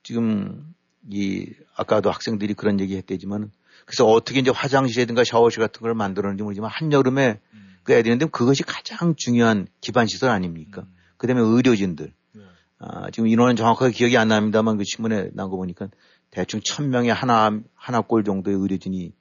지금 0.03 0.75
이 1.11 1.51
아까도 1.77 2.11
학생들이 2.11 2.55
그런 2.55 2.81
얘기 2.81 2.97
했대지만 2.97 3.51
그래서 3.87 4.07
어떻게 4.07 4.41
이제 4.41 4.51
화장실이라든가 4.51 5.25
샤워실 5.25 5.61
같은 5.61 5.83
걸 5.83 5.95
만들었는지 5.95 6.43
모르지만 6.43 6.71
한여름에 6.71 7.41
음. 7.53 7.75
그 7.83 7.93
애들이 7.93 8.05
되는데 8.05 8.27
그것이 8.27 8.63
가장 8.63 9.15
중요한 9.17 9.67
기반 9.81 10.07
시설 10.07 10.31
아닙니까? 10.31 10.83
음. 10.83 10.95
그 11.17 11.27
다음에 11.27 11.41
의료진들. 11.43 12.13
네. 12.33 12.43
아, 12.79 13.11
지금 13.11 13.29
인원은 13.29 13.57
정확하게 13.57 13.93
기억이 13.93 14.17
안 14.17 14.29
납니다만 14.29 14.79
그 14.79 14.85
신문에 14.85 15.31
난 15.35 15.51
거 15.51 15.57
보니까 15.57 15.89
대충 16.31 16.61
천 16.65 16.91
명에 16.91 17.11
하나, 17.11 17.61
하나 17.75 18.01
꼴 18.01 18.25
정도의 18.25 18.57
의료진이 18.57 19.13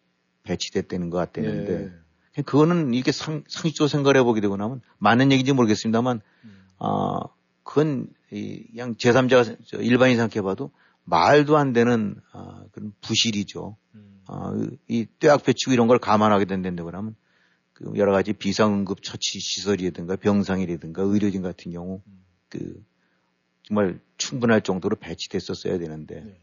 배치됐다는 0.43 1.09
것 1.09 1.17
같다는데 1.17 1.91
예. 2.37 2.41
그거는 2.41 2.93
이렇게 2.93 3.11
상, 3.11 3.43
상식적으로 3.47 3.87
생각을 3.89 4.17
해보게 4.17 4.41
되고 4.41 4.57
나면 4.57 4.81
많은 4.97 5.31
얘기인지 5.31 5.53
모르겠습니다만, 5.53 6.21
음. 6.45 6.65
아, 6.79 7.19
그건 7.63 8.07
이, 8.31 8.65
그냥 8.71 8.95
제3자가 8.95 9.57
저 9.67 9.77
일반인 9.77 10.17
생각해봐도 10.17 10.71
말도 11.05 11.57
안 11.57 11.73
되는 11.73 12.15
아, 12.31 12.63
그런 12.71 12.93
부실이죠. 13.01 13.75
음. 13.95 14.21
아, 14.27 14.53
이 14.87 15.05
떼약 15.19 15.43
배치고 15.43 15.73
이런 15.73 15.87
걸 15.87 15.99
감안하게 15.99 16.45
된다고 16.45 16.85
그러면 16.85 17.15
그 17.73 17.91
여러 17.95 18.11
가지 18.11 18.33
비상응급 18.33 19.03
처치 19.03 19.39
시설이라든가 19.39 20.15
병상이라든가 20.15 21.01
의료진 21.01 21.41
같은 21.41 21.71
경우 21.71 22.01
음. 22.05 22.23
그 22.49 22.83
정말 23.63 23.99
충분할 24.17 24.61
정도로 24.61 24.95
배치됐었어야 24.97 25.77
되는데 25.79 26.21
네. 26.21 26.39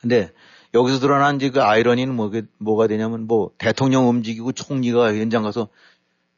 근데 0.00 0.32
여기서 0.74 0.98
드러난 0.98 1.36
이제 1.36 1.50
그 1.50 1.62
아이러니는 1.62 2.14
뭐, 2.14 2.30
뭐가 2.58 2.88
되냐면 2.88 3.26
뭐 3.26 3.52
대통령 3.58 4.08
움직이고 4.08 4.52
총리가 4.52 5.14
현장 5.14 5.42
가서 5.42 5.68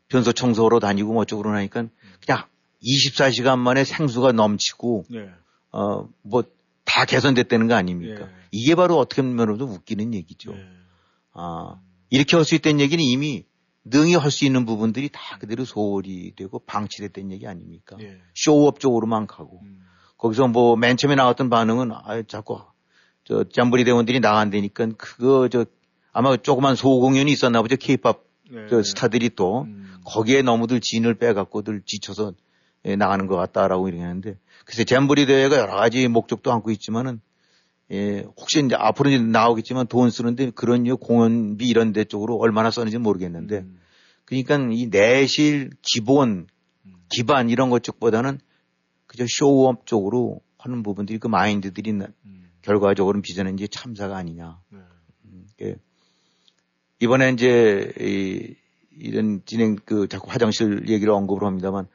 변소 0.09 0.33
청소로 0.33 0.81
다니고 0.81 1.13
뭐 1.13 1.23
어쩌고 1.23 1.43
그러니까 1.43 1.87
그냥 2.25 2.45
24시간 2.83 3.59
만에 3.59 3.85
생수가 3.85 4.33
넘치고 4.33 5.05
네. 5.09 5.31
어뭐 5.71 6.45
다 6.95 7.05
개선됐다는 7.05 7.67
거 7.67 7.75
아닙니까? 7.75 8.23
예. 8.23 8.29
이게 8.53 8.77
바로 8.77 8.99
어떻게 8.99 9.21
보면 9.21 9.61
웃기는 9.61 10.15
얘기죠. 10.15 10.53
네. 10.53 10.61
아, 11.33 11.81
이렇게 12.11 12.37
할 12.37 12.45
수 12.45 12.55
있다는 12.55 12.79
얘기는 12.79 13.03
이미 13.03 13.45
능히 13.85 14.15
할 14.15 14.31
수 14.31 14.45
있는 14.45 14.65
부분들이 14.65 15.09
다 15.09 15.37
그대로 15.41 15.65
소홀히 15.65 16.33
되고 16.37 16.61
방치됐다는 16.61 17.33
얘기 17.33 17.47
아닙니까? 17.49 17.97
예. 18.01 18.19
쇼업 18.35 18.79
쪽으로만 18.79 19.27
가고. 19.27 19.61
음. 19.65 19.81
거기서 20.19 20.47
뭐 20.49 20.77
맨 20.77 20.97
처음에 20.97 21.17
나왔던 21.17 21.51
반응은 21.51 21.91
아 21.93 22.23
자꾸 22.29 22.61
저 23.25 23.43
잠부리 23.45 23.83
대원들이 23.85 24.21
나간다니까 24.21 24.87
그거 24.97 25.49
저 25.49 25.67
아마 26.13 26.37
조그만 26.37 26.77
소공연이 26.77 27.33
있었나 27.33 27.61
보죠. 27.61 27.75
케이팝 27.77 28.23
네. 28.53 28.67
저 28.71 28.83
스타들이 28.85 29.31
또 29.31 29.63
음. 29.63 29.97
거기에 30.05 30.43
너무들 30.43 30.81
진을 30.81 31.15
빼갖고들 31.15 31.83
지쳐서 31.85 32.33
예, 32.33 32.44
나가는 32.85 33.27
것 33.27 33.37
같다라고 33.37 33.89
이렇게 33.89 34.03
하는데 34.03 34.37
글쎄 34.67 34.85
잼버리 34.85 35.27
대회가 35.27 35.59
여러 35.59 35.75
가지 35.75 36.07
목적도 36.09 36.53
안고 36.53 36.71
있지만은 36.71 37.21
예, 37.91 38.25
혹시 38.37 38.63
이제 38.65 38.75
앞으로 38.77 39.11
이제 39.11 39.23
나오겠지만 39.23 39.87
돈 39.89 40.11
쓰는데 40.11 40.51
그런 40.51 40.87
요 40.87 40.97
공연비 40.97 41.67
이런 41.67 41.93
데 41.93 42.05
쪽으로 42.05 42.37
얼마나 42.39 42.71
썼는지 42.71 42.99
모르겠는데 42.99 43.59
음. 43.59 43.81
그러니까 44.25 44.59
이 44.73 44.89
내실 44.91 45.71
기본 45.83 46.47
음. 46.87 46.95
기반 47.11 47.51
이런 47.51 47.71
것 47.71 47.83
쪽보다는 47.83 48.39
그저 49.07 49.25
쇼업 49.29 49.87
쪽으로 49.87 50.41
하는 50.59 50.83
부분들이 50.83 51.19
그 51.19 51.29
마인드들이 51.29 51.93
나- 51.93 52.09
음. 52.25 52.51
결과적으로는 52.63 53.21
빚어낸 53.21 53.55
이제 53.55 53.67
참사가 53.67 54.17
아니냐. 54.17 54.59
네. 54.71 54.79
음, 55.27 55.47
예. 55.61 55.77
이번에 57.01 57.31
이제 57.31 57.93
이, 58.01 58.55
이런 58.99 59.43
진행 59.45 59.77
그 59.85 60.09
자꾸 60.09 60.31
화장실 60.31 60.89
얘기를 60.89 61.13
언급을 61.13 61.47
합니다만 61.47 61.87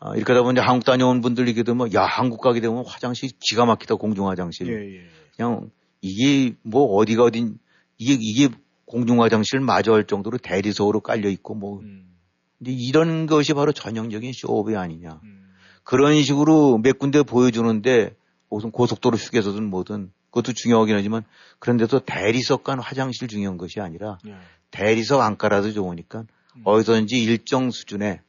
아, 0.00 0.16
이렇게 0.16 0.32
하다 0.32 0.42
보면 0.42 0.56
이제 0.56 0.62
한국 0.62 0.86
다녀온 0.86 1.20
분들 1.20 1.46
얘기 1.48 1.62
되면 1.62 1.92
야 1.92 2.04
한국 2.04 2.40
가게 2.40 2.60
되면 2.60 2.84
화장실 2.86 3.30
기가 3.38 3.66
막히다 3.66 3.96
공중 3.96 4.28
화장실. 4.28 4.68
예, 4.68 4.96
예. 4.96 5.02
그냥 5.36 5.70
이게 6.00 6.56
뭐 6.62 6.96
어디가 6.96 7.24
어딘 7.24 7.58
이게 7.98 8.16
이게 8.18 8.48
공중 8.86 9.22
화장실 9.22 9.60
마저 9.60 9.92
할 9.92 10.06
정도로 10.06 10.38
대리석으로 10.38 11.00
깔려 11.00 11.28
있고 11.28 11.54
뭐 11.54 11.80
음. 11.80 12.16
이제 12.60 12.72
이런 12.72 13.26
것이 13.26 13.52
바로 13.52 13.72
전형적인 13.72 14.32
쇼업이 14.32 14.74
아니냐. 14.74 15.20
음. 15.22 15.52
그런 15.84 16.22
식으로 16.22 16.78
몇 16.78 16.98
군데 16.98 17.22
보여주는데 17.22 18.14
무슨 18.48 18.70
고속도로 18.70 19.18
휴게소든 19.18 19.64
뭐든 19.64 20.12
그것도 20.30 20.54
중요하긴 20.54 20.96
하지만 20.96 21.24
그런데도 21.58 22.00
대리석 22.00 22.64
간 22.64 22.78
화장실 22.80 23.28
중요한 23.28 23.58
것이 23.58 23.80
아니라 23.80 24.18
예. 24.26 24.34
대리석 24.70 25.20
안 25.20 25.36
깔아도 25.36 25.72
좋으니까 25.72 26.20
음. 26.56 26.62
어디서든지 26.64 27.22
일정 27.22 27.70
수준의 27.70 28.20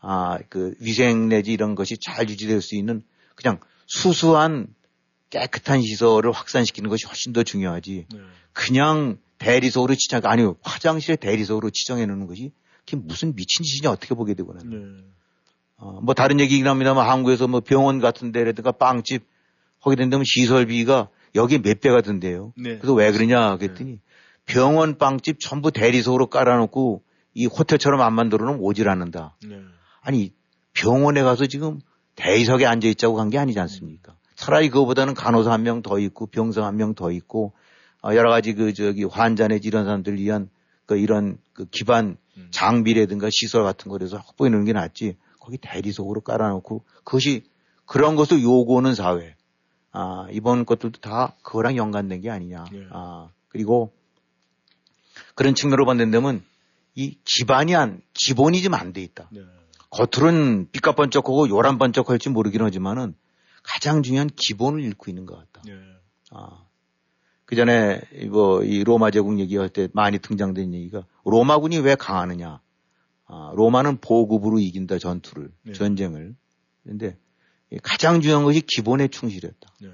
아, 0.00 0.38
그 0.48 0.74
위생 0.80 1.28
내지 1.28 1.52
이런 1.52 1.74
것이 1.74 1.96
잘 1.98 2.28
유지될 2.28 2.62
수 2.62 2.76
있는 2.76 3.02
그냥 3.34 3.58
수수한 3.86 4.68
깨끗한 5.30 5.82
시설을 5.82 6.32
확산시키는 6.32 6.88
것이 6.88 7.06
훨씬 7.06 7.32
더 7.32 7.42
중요하지. 7.42 8.06
네. 8.12 8.18
그냥 8.52 9.18
대리석으로 9.38 9.94
지정, 9.94 10.20
아니요, 10.24 10.56
화장실에 10.62 11.16
대리석으로 11.16 11.70
지정해 11.70 12.06
놓는 12.06 12.26
것이 12.26 12.52
그게 12.84 12.96
무슨 12.96 13.34
미친 13.34 13.64
짓이냐 13.64 13.90
어떻게 13.90 14.14
보게 14.14 14.34
되거나. 14.34 14.60
네. 14.64 14.76
어, 15.76 16.00
뭐 16.02 16.14
다른 16.14 16.40
얘기긴 16.40 16.66
합니다만 16.66 17.08
한국에서 17.08 17.46
뭐 17.46 17.60
병원 17.60 18.00
같은 18.00 18.32
데라든가 18.32 18.72
빵집 18.72 19.24
하게 19.80 19.96
된다면 19.96 20.24
시설비가 20.26 21.08
여기에 21.34 21.58
몇 21.58 21.80
배가 21.80 22.00
든대요. 22.00 22.52
네. 22.56 22.78
그래서 22.78 22.94
왜 22.94 23.12
그러냐 23.12 23.56
그랬더니 23.58 24.00
병원 24.44 24.98
빵집 24.98 25.38
전부 25.40 25.70
대리석으로 25.70 26.28
깔아놓고 26.28 27.02
이 27.34 27.46
호텔처럼 27.46 28.00
안 28.00 28.14
만들어 28.14 28.46
놓으면 28.46 28.60
오질 28.60 28.88
않는다. 28.88 29.36
네. 29.46 29.60
아니 30.08 30.32
병원에 30.72 31.22
가서 31.22 31.46
지금 31.46 31.80
대리석에 32.16 32.64
앉아 32.64 32.88
있자고 32.88 33.14
간 33.14 33.28
게 33.28 33.36
아니지 33.38 33.60
않습니까? 33.60 34.16
차라리 34.36 34.70
그거보다는 34.70 35.12
간호사 35.14 35.52
한 35.52 35.62
명 35.64 35.82
더 35.82 35.98
있고 35.98 36.26
병사 36.26 36.64
한 36.64 36.76
명 36.76 36.94
더 36.94 37.12
있고 37.12 37.52
어, 38.02 38.14
여러 38.14 38.30
가지 38.30 38.54
그 38.54 38.72
저기 38.72 39.04
환자 39.04 39.48
내지 39.48 39.68
이런 39.68 39.84
사람들 39.84 40.18
위한 40.18 40.48
그 40.86 40.96
이런 40.96 41.36
그 41.52 41.66
기반 41.66 42.16
음. 42.38 42.48
장비라든가 42.50 43.28
시설 43.30 43.64
같은 43.64 43.90
거에서 43.90 44.16
확보해 44.16 44.48
놓는 44.50 44.64
게 44.64 44.72
낫지. 44.72 45.16
거기 45.40 45.58
대리석으로 45.58 46.22
깔아놓고 46.22 46.84
그것이 47.04 47.44
그런 47.84 48.16
것을 48.16 48.42
요구하는 48.42 48.94
사회. 48.94 49.36
아, 49.92 50.26
이번 50.32 50.64
것들도 50.64 51.00
다 51.00 51.34
그거랑 51.42 51.76
연관된 51.76 52.20
게 52.22 52.30
아니냐. 52.30 52.64
예. 52.72 52.86
아, 52.92 53.28
그리고 53.48 53.92
그런 55.34 55.54
측면으로 55.54 55.84
본다면 55.84 56.42
이 56.94 57.18
기반이 57.24 57.74
안, 57.76 58.00
기본이 58.14 58.62
좀 58.62 58.72
안 58.74 58.92
돼 58.94 59.02
있다. 59.02 59.28
네. 59.90 60.04
겉으로는 60.04 60.70
삐까번쩍하고 60.72 61.48
요란번쩍할지 61.48 62.30
모르긴 62.30 62.62
하지만은 62.62 63.14
가장 63.62 64.02
중요한 64.02 64.28
기본을 64.34 64.82
잃고 64.82 65.10
있는 65.10 65.26
것 65.26 65.36
같다. 65.36 65.62
네. 65.66 65.72
아. 66.30 66.64
그 67.44 67.56
전에, 67.56 68.02
뭐, 68.28 68.62
이 68.62 68.84
로마 68.84 69.10
제국 69.10 69.38
얘기할 69.40 69.70
때 69.70 69.88
많이 69.94 70.18
등장된 70.18 70.74
얘기가 70.74 71.06
로마군이 71.24 71.78
왜 71.78 71.94
강하느냐. 71.94 72.60
아, 73.26 73.52
로마는 73.54 73.98
보급으로 74.00 74.58
이긴다, 74.58 74.98
전투를, 74.98 75.50
네. 75.62 75.72
전쟁을. 75.72 76.34
이 77.70 77.78
가장 77.82 78.20
중요한 78.20 78.44
것이 78.44 78.62
기본에 78.66 79.08
충실했다. 79.08 79.74
네. 79.80 79.88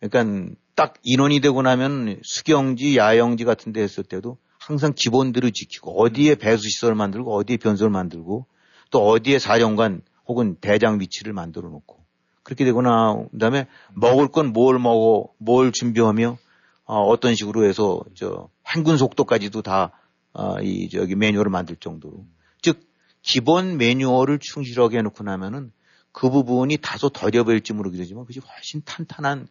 그러니까 0.00 0.54
딱 0.74 0.94
인원이 1.02 1.40
되고 1.40 1.60
나면 1.62 2.20
수경지, 2.22 2.96
야영지 2.96 3.44
같은 3.44 3.72
데 3.72 3.82
했을 3.82 4.02
때도 4.02 4.38
항상 4.58 4.92
기본들을 4.94 5.52
지키고 5.52 6.00
어디에 6.00 6.34
배수시설 6.34 6.94
만들고 6.94 7.34
어디에 7.34 7.58
변소를 7.58 7.90
만들고 7.90 8.46
또 8.90 9.08
어디에 9.08 9.38
사령관 9.38 10.02
혹은 10.26 10.56
대장 10.60 11.00
위치를 11.00 11.32
만들어 11.32 11.68
놓고 11.68 12.00
그렇게 12.42 12.64
되고 12.64 12.82
나 12.82 13.16
그다음에 13.32 13.66
먹을 13.94 14.28
건 14.28 14.52
뭘 14.52 14.78
먹어 14.78 15.28
뭘 15.38 15.72
준비하며 15.72 16.38
어, 16.84 17.20
떤 17.20 17.34
식으로 17.34 17.64
해서 17.64 18.02
저 18.14 18.48
행군 18.68 18.96
속도까지도 18.96 19.62
다 19.62 19.92
어, 20.32 20.60
이 20.60 20.88
저기 20.88 21.14
매뉴얼을 21.14 21.50
만들 21.50 21.76
정도로 21.76 22.24
즉 22.62 22.80
기본 23.22 23.76
매뉴얼을 23.76 24.38
충실하게 24.40 24.98
해놓고 24.98 25.24
나면은 25.24 25.72
그 26.12 26.30
부분이 26.30 26.78
다소 26.78 27.08
더뎌 27.08 27.44
보일지 27.44 27.72
모르겠지만 27.72 28.24
그것이 28.24 28.40
훨씬 28.40 28.82
탄탄한 28.84 29.46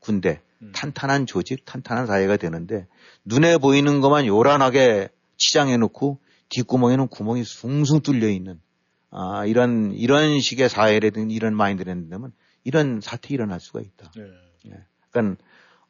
군대, 0.00 0.42
음. 0.60 0.72
탄탄한 0.74 1.24
조직, 1.26 1.64
탄탄한 1.64 2.06
사회가 2.06 2.36
되는데 2.36 2.86
눈에 3.24 3.56
보이는 3.56 4.00
것만 4.02 4.26
요란하게 4.26 5.08
치장해 5.38 5.78
놓고 5.78 6.18
뒷구멍에는 6.50 7.08
구멍이 7.08 7.44
숭숭 7.44 8.00
뚫려 8.02 8.28
있는 8.28 8.60
아, 9.16 9.46
이런 9.46 9.92
이런 9.94 10.40
식의 10.40 10.68
사회라든지 10.68 11.34
이런 11.34 11.54
마인드를 11.54 12.08
되면 12.08 12.32
이런 12.64 13.00
사태 13.00 13.32
일어날 13.32 13.60
수가 13.60 13.80
있다. 13.80 14.10
네. 14.16 14.74
그러니까 15.10 15.42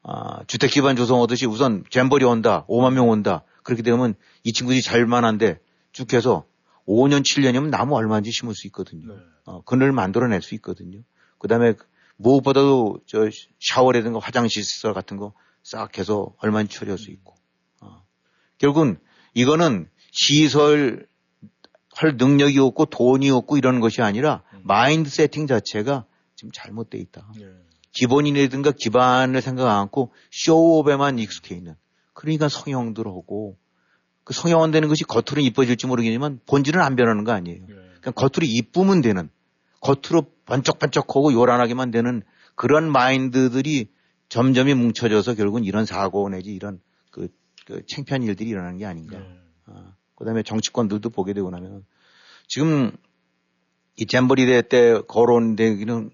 아, 0.03 0.45
주택 0.47 0.71
기반 0.71 0.97
조성 0.97 1.23
하듯이 1.23 1.47
우선 1.47 1.85
잼버리 1.91 2.25
온다, 2.25 2.67
5만 2.69 2.93
명 2.93 3.09
온다. 3.09 3.43
그렇게 3.63 3.83
되면 3.83 4.15
이 4.43 4.53
친구들이 4.53 4.83
잘만한데 4.83 5.59
쭉 5.93 6.13
해서 6.13 6.45
5년, 6.87 7.23
7년이면 7.23 7.71
나무 7.71 7.97
얼마인지 7.97 8.31
심을 8.31 8.55
수 8.55 8.67
있거든요. 8.69 9.15
네. 9.15 9.21
어, 9.47 9.63
그늘을 9.63 9.93
만들어낼 9.93 10.43
수 10.43 10.55
있거든요. 10.57 11.01
그 11.39 11.49
다음에 11.49 11.75
무엇보다도 12.17 13.01
저 13.07 13.29
샤워라든가 13.59 14.19
화장실 14.19 14.63
시설 14.63 14.93
같은 14.93 15.17
거 15.17 15.33
싹 15.65 15.99
해서 15.99 16.35
얼마인지 16.39 16.77
처리할 16.77 16.99
수 16.99 17.11
있고. 17.11 17.35
어. 17.81 18.05
결국은 18.59 18.99
이거는 19.33 19.89
시설 20.13 21.09
할 21.97 22.17
능력이 22.17 22.59
없고 22.59 22.87
돈이 22.87 23.31
없고 23.31 23.57
이런 23.57 23.81
것이 23.81 24.03
아니라 24.03 24.43
마인드 24.63 25.11
세팅 25.11 25.47
자체가 25.47 26.07
지금 26.35 26.51
잘못돼 26.53 26.99
있다. 26.99 27.29
네. 27.39 27.47
기본이라든가 27.93 28.73
기반을 28.73 29.41
생각 29.41 29.69
안 29.71 29.79
하고 29.79 30.13
쇼업에만 30.33 31.19
익숙해 31.19 31.55
있는 31.55 31.77
그러니까 32.13 32.49
성형들 32.49 33.07
하고 33.07 33.57
그 34.25 34.33
성형한 34.33 34.71
되는 34.71 34.89
것이 34.89 35.05
겉으로 35.05 35.43
이뻐질지 35.43 35.87
모르겠지만 35.87 36.41
본질은 36.47 36.81
안 36.81 36.97
변하는 36.97 37.25
거 37.25 37.33
아니에요. 37.33 37.67
그러니까 37.67 38.11
겉으로 38.13 38.43
이쁘면 38.43 39.01
되는 39.03 39.31
겉으로 39.81 40.27
번쩍번쩍하고 40.47 41.33
요란하게만 41.33 41.91
되는 41.91 42.23
그런 42.55 42.91
마인드들이 42.91 43.89
점점이 44.29 44.75
뭉쳐져서 44.75 45.35
결국은 45.35 45.65
이런 45.65 45.85
사고 45.85 46.29
내지 46.29 46.53
이런 46.55 46.81
그, 47.11 47.29
그 47.67 47.83
창피한 47.87 48.23
일들이 48.23 48.49
일어나는 48.49 48.79
게 48.79 48.87
아닌가. 48.87 49.19
네. 49.19 49.41
어, 49.67 49.95
그 50.17 50.25
다음에 50.25 50.43
정치권들도 50.43 51.11
보게 51.11 51.33
되고 51.33 51.51
나면 51.51 51.85
지금 52.49 52.93
이 53.97 54.07
잼버리 54.07 54.47
대회 54.47 54.63
때 54.63 55.01
거론되기는 55.09 56.11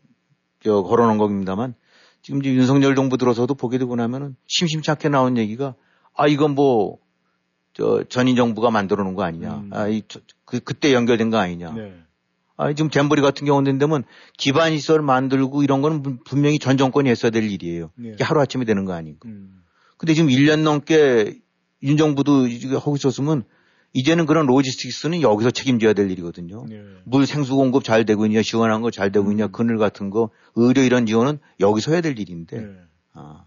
저 0.62 0.82
거론한 0.82 1.18
겁니다만 1.18 1.74
지금 2.22 2.40
이제 2.40 2.52
윤석열 2.52 2.94
정부 2.94 3.16
들어서도 3.16 3.54
보게 3.54 3.78
되고 3.78 3.96
나면은 3.96 4.36
심심치 4.46 4.90
않게 4.90 5.08
나온 5.08 5.36
얘기가 5.38 5.74
아 6.14 6.26
이건 6.26 6.54
뭐 6.54 6.98
저 7.72 8.02
전인 8.08 8.34
정부가 8.36 8.70
만들어 8.70 9.04
놓은 9.04 9.14
거 9.14 9.22
아니냐. 9.22 9.54
음. 9.54 9.70
아, 9.72 9.86
이, 9.86 10.02
저, 10.08 10.20
그, 10.44 10.58
그때 10.58 10.92
연결된 10.92 11.30
거 11.30 11.38
아니냐. 11.38 11.72
네. 11.72 11.94
아, 12.56 12.72
지금 12.72 12.90
잼버리 12.90 13.22
같은 13.22 13.46
경우는 13.46 13.78
되면 13.78 14.02
기반 14.36 14.72
시설 14.76 15.00
만들고 15.02 15.62
이런 15.62 15.80
거는 15.80 16.02
분- 16.02 16.18
분명히 16.24 16.58
전 16.58 16.76
정권이 16.76 17.08
했어야 17.08 17.30
될 17.30 17.44
일이에요. 17.44 17.90
네. 17.94 18.10
이게 18.14 18.24
하루 18.24 18.40
아침에 18.40 18.64
되는 18.64 18.84
거 18.84 18.92
아니고. 18.92 19.20
음. 19.28 19.62
근데 19.96 20.14
지금 20.14 20.28
1년 20.30 20.62
넘게 20.62 21.38
윤 21.84 21.96
정부도 21.96 22.48
하고 22.80 22.96
있었으면 22.96 23.44
이제는 23.92 24.26
그런 24.26 24.46
로지스틱스는 24.46 25.22
여기서 25.22 25.50
책임져야 25.50 25.94
될 25.94 26.10
일이거든요. 26.10 26.64
네. 26.68 26.82
물 27.04 27.26
생수 27.26 27.56
공급 27.56 27.82
잘 27.82 28.04
되고 28.04 28.24
있냐, 28.26 28.40
시원한 28.42 28.82
거 28.82 28.90
잘 28.90 29.10
되고 29.10 29.30
있냐, 29.32 29.46
음. 29.46 29.52
그늘 29.52 29.78
같은 29.78 30.10
거, 30.10 30.30
의료 30.54 30.82
이런 30.82 31.06
지원은 31.06 31.40
여기서 31.58 31.92
해야 31.92 32.00
될 32.00 32.18
일인데, 32.18 32.60
네. 32.60 32.72
아, 33.14 33.46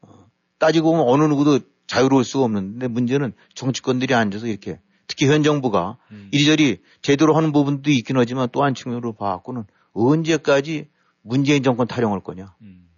어, 0.00 0.26
따지고 0.58 0.92
보면 0.92 1.06
어느 1.06 1.24
누구도 1.24 1.60
자유로울 1.86 2.24
수가 2.24 2.44
없는데 2.44 2.88
문제는 2.88 3.34
정치권들이 3.54 4.14
앉아서 4.14 4.46
이렇게 4.46 4.80
특히 5.06 5.26
현 5.26 5.42
정부가 5.42 5.98
음. 6.12 6.28
이리저리 6.32 6.80
제대로 7.02 7.36
하는 7.36 7.52
부분도 7.52 7.90
있긴 7.90 8.16
하지만 8.16 8.48
또 8.52 8.62
한 8.62 8.74
측면으로 8.74 9.12
봐갖고는 9.12 9.64
언제까지 9.92 10.88
문재인 11.20 11.62
정권 11.62 11.86
타령할 11.86 12.20
거냐. 12.20 12.54
음. 12.62 12.88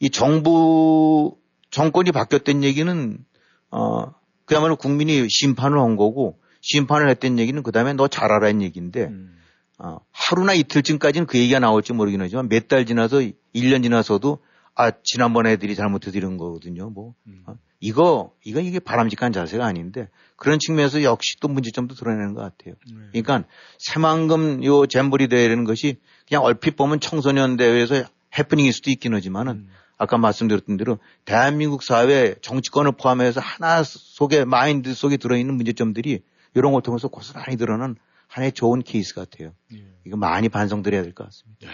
이 0.00 0.10
정부 0.10 1.36
정권이 1.70 2.10
바뀌었다는 2.10 2.64
얘기는 2.64 3.24
어 3.70 4.14
그야말로 4.48 4.76
국민이 4.76 5.28
심판을 5.28 5.78
한 5.78 5.96
거고 5.96 6.38
심판을 6.60 7.08
했던 7.08 7.38
얘기는 7.38 7.62
그 7.62 7.70
다음에 7.72 7.92
너 7.92 8.08
잘하라는 8.08 8.62
얘기인데 8.62 9.04
음. 9.04 9.36
어, 9.78 9.98
하루나 10.10 10.54
이틀쯤까지는 10.54 11.26
그 11.26 11.38
얘기가 11.38 11.60
나올지 11.60 11.92
모르긴 11.92 12.20
하지만 12.20 12.48
몇 12.48 12.66
달 12.68 12.84
지나서 12.84 13.18
1년 13.54 13.82
지나서도 13.84 14.38
아 14.74 14.90
지난번 15.02 15.46
애들이 15.46 15.74
잘못해서 15.76 16.16
이런 16.18 16.36
거거든요. 16.36 16.90
뭐 16.90 17.14
음. 17.26 17.42
어, 17.46 17.54
이거 17.80 18.32
이거 18.44 18.60
이게 18.60 18.80
바람직한 18.80 19.32
자세가 19.32 19.64
아닌데 19.64 20.08
그런 20.36 20.58
측면에서 20.58 21.02
역시 21.04 21.38
또 21.40 21.48
문제점도 21.48 21.94
드러내는 21.94 22.34
것 22.34 22.40
같아요. 22.42 22.74
네. 22.86 23.22
그러니까 23.22 23.48
새만금 23.78 24.64
요 24.64 24.86
잼버리 24.86 25.28
대회라는 25.28 25.64
것이 25.64 25.98
그냥 26.26 26.42
얼핏 26.44 26.76
보면 26.76 27.00
청소년 27.00 27.56
대회에서 27.56 28.04
해프닝일 28.36 28.72
수도 28.72 28.90
있긴 28.90 29.14
하지만은 29.14 29.52
음. 29.52 29.68
아까 29.98 30.16
말씀드렸던 30.16 30.76
대로 30.76 30.98
대한민국 31.24 31.82
사회 31.82 32.34
정치권을 32.40 32.92
포함해서 32.92 33.40
하나 33.40 33.82
속에 33.82 34.44
마인드 34.44 34.94
속에 34.94 35.16
들어있는 35.16 35.54
문제점들이 35.54 36.22
이런 36.54 36.72
걸 36.72 36.82
통해서 36.82 37.08
고스란히 37.08 37.56
드러난 37.56 37.96
하나의 38.28 38.52
좋은 38.52 38.82
케이스 38.82 39.14
같아요. 39.14 39.52
예. 39.74 39.84
이거 40.06 40.16
많이 40.16 40.48
반성드려야 40.48 41.02
될 41.02 41.12
것 41.12 41.24
같습니다. 41.24 41.66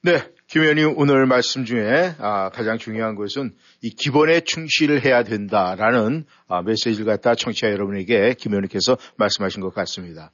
네, 0.00 0.22
김 0.46 0.62
의원님 0.62 0.94
오늘 0.96 1.26
말씀 1.26 1.64
중에 1.64 2.14
아, 2.18 2.50
가장 2.50 2.78
중요한 2.78 3.16
것은 3.16 3.54
이 3.82 3.90
기본에 3.90 4.40
충실을 4.40 5.04
해야 5.04 5.24
된다라는 5.24 6.24
아, 6.46 6.62
메시지를 6.62 7.04
갖다 7.04 7.34
청취자 7.34 7.70
여러분에게 7.72 8.34
김 8.38 8.52
의원님께서 8.52 8.96
말씀하신 9.16 9.60
것 9.60 9.74
같습니다. 9.74 10.30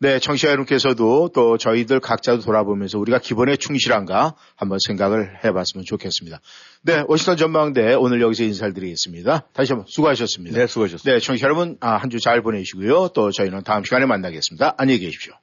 네, 0.00 0.20
청취자 0.20 0.48
여러분께서도 0.48 1.30
또 1.34 1.58
저희들 1.58 1.98
각자도 1.98 2.42
돌아보면서 2.42 3.00
우리가 3.00 3.18
기본에 3.18 3.56
충실한가 3.56 4.36
한번 4.54 4.78
생각을 4.86 5.44
해봤으면 5.44 5.84
좋겠습니다. 5.84 6.40
네, 6.82 7.02
워싱턴 7.08 7.36
전망대 7.36 7.94
오늘 7.94 8.20
여기서 8.20 8.44
인사를 8.44 8.74
드리겠습니다. 8.74 9.48
다시 9.52 9.72
한번 9.72 9.86
수고하셨습니다. 9.88 10.56
네, 10.56 10.66
수고하셨습니다. 10.68 11.12
네, 11.12 11.18
청취자 11.18 11.46
여러분 11.46 11.76
아, 11.80 11.96
한주 11.96 12.20
잘 12.20 12.42
보내시고요. 12.42 13.08
또 13.08 13.32
저희는 13.32 13.64
다음 13.64 13.82
시간에 13.82 14.06
만나겠습니다. 14.06 14.76
안녕히 14.78 15.00
계십시오. 15.00 15.34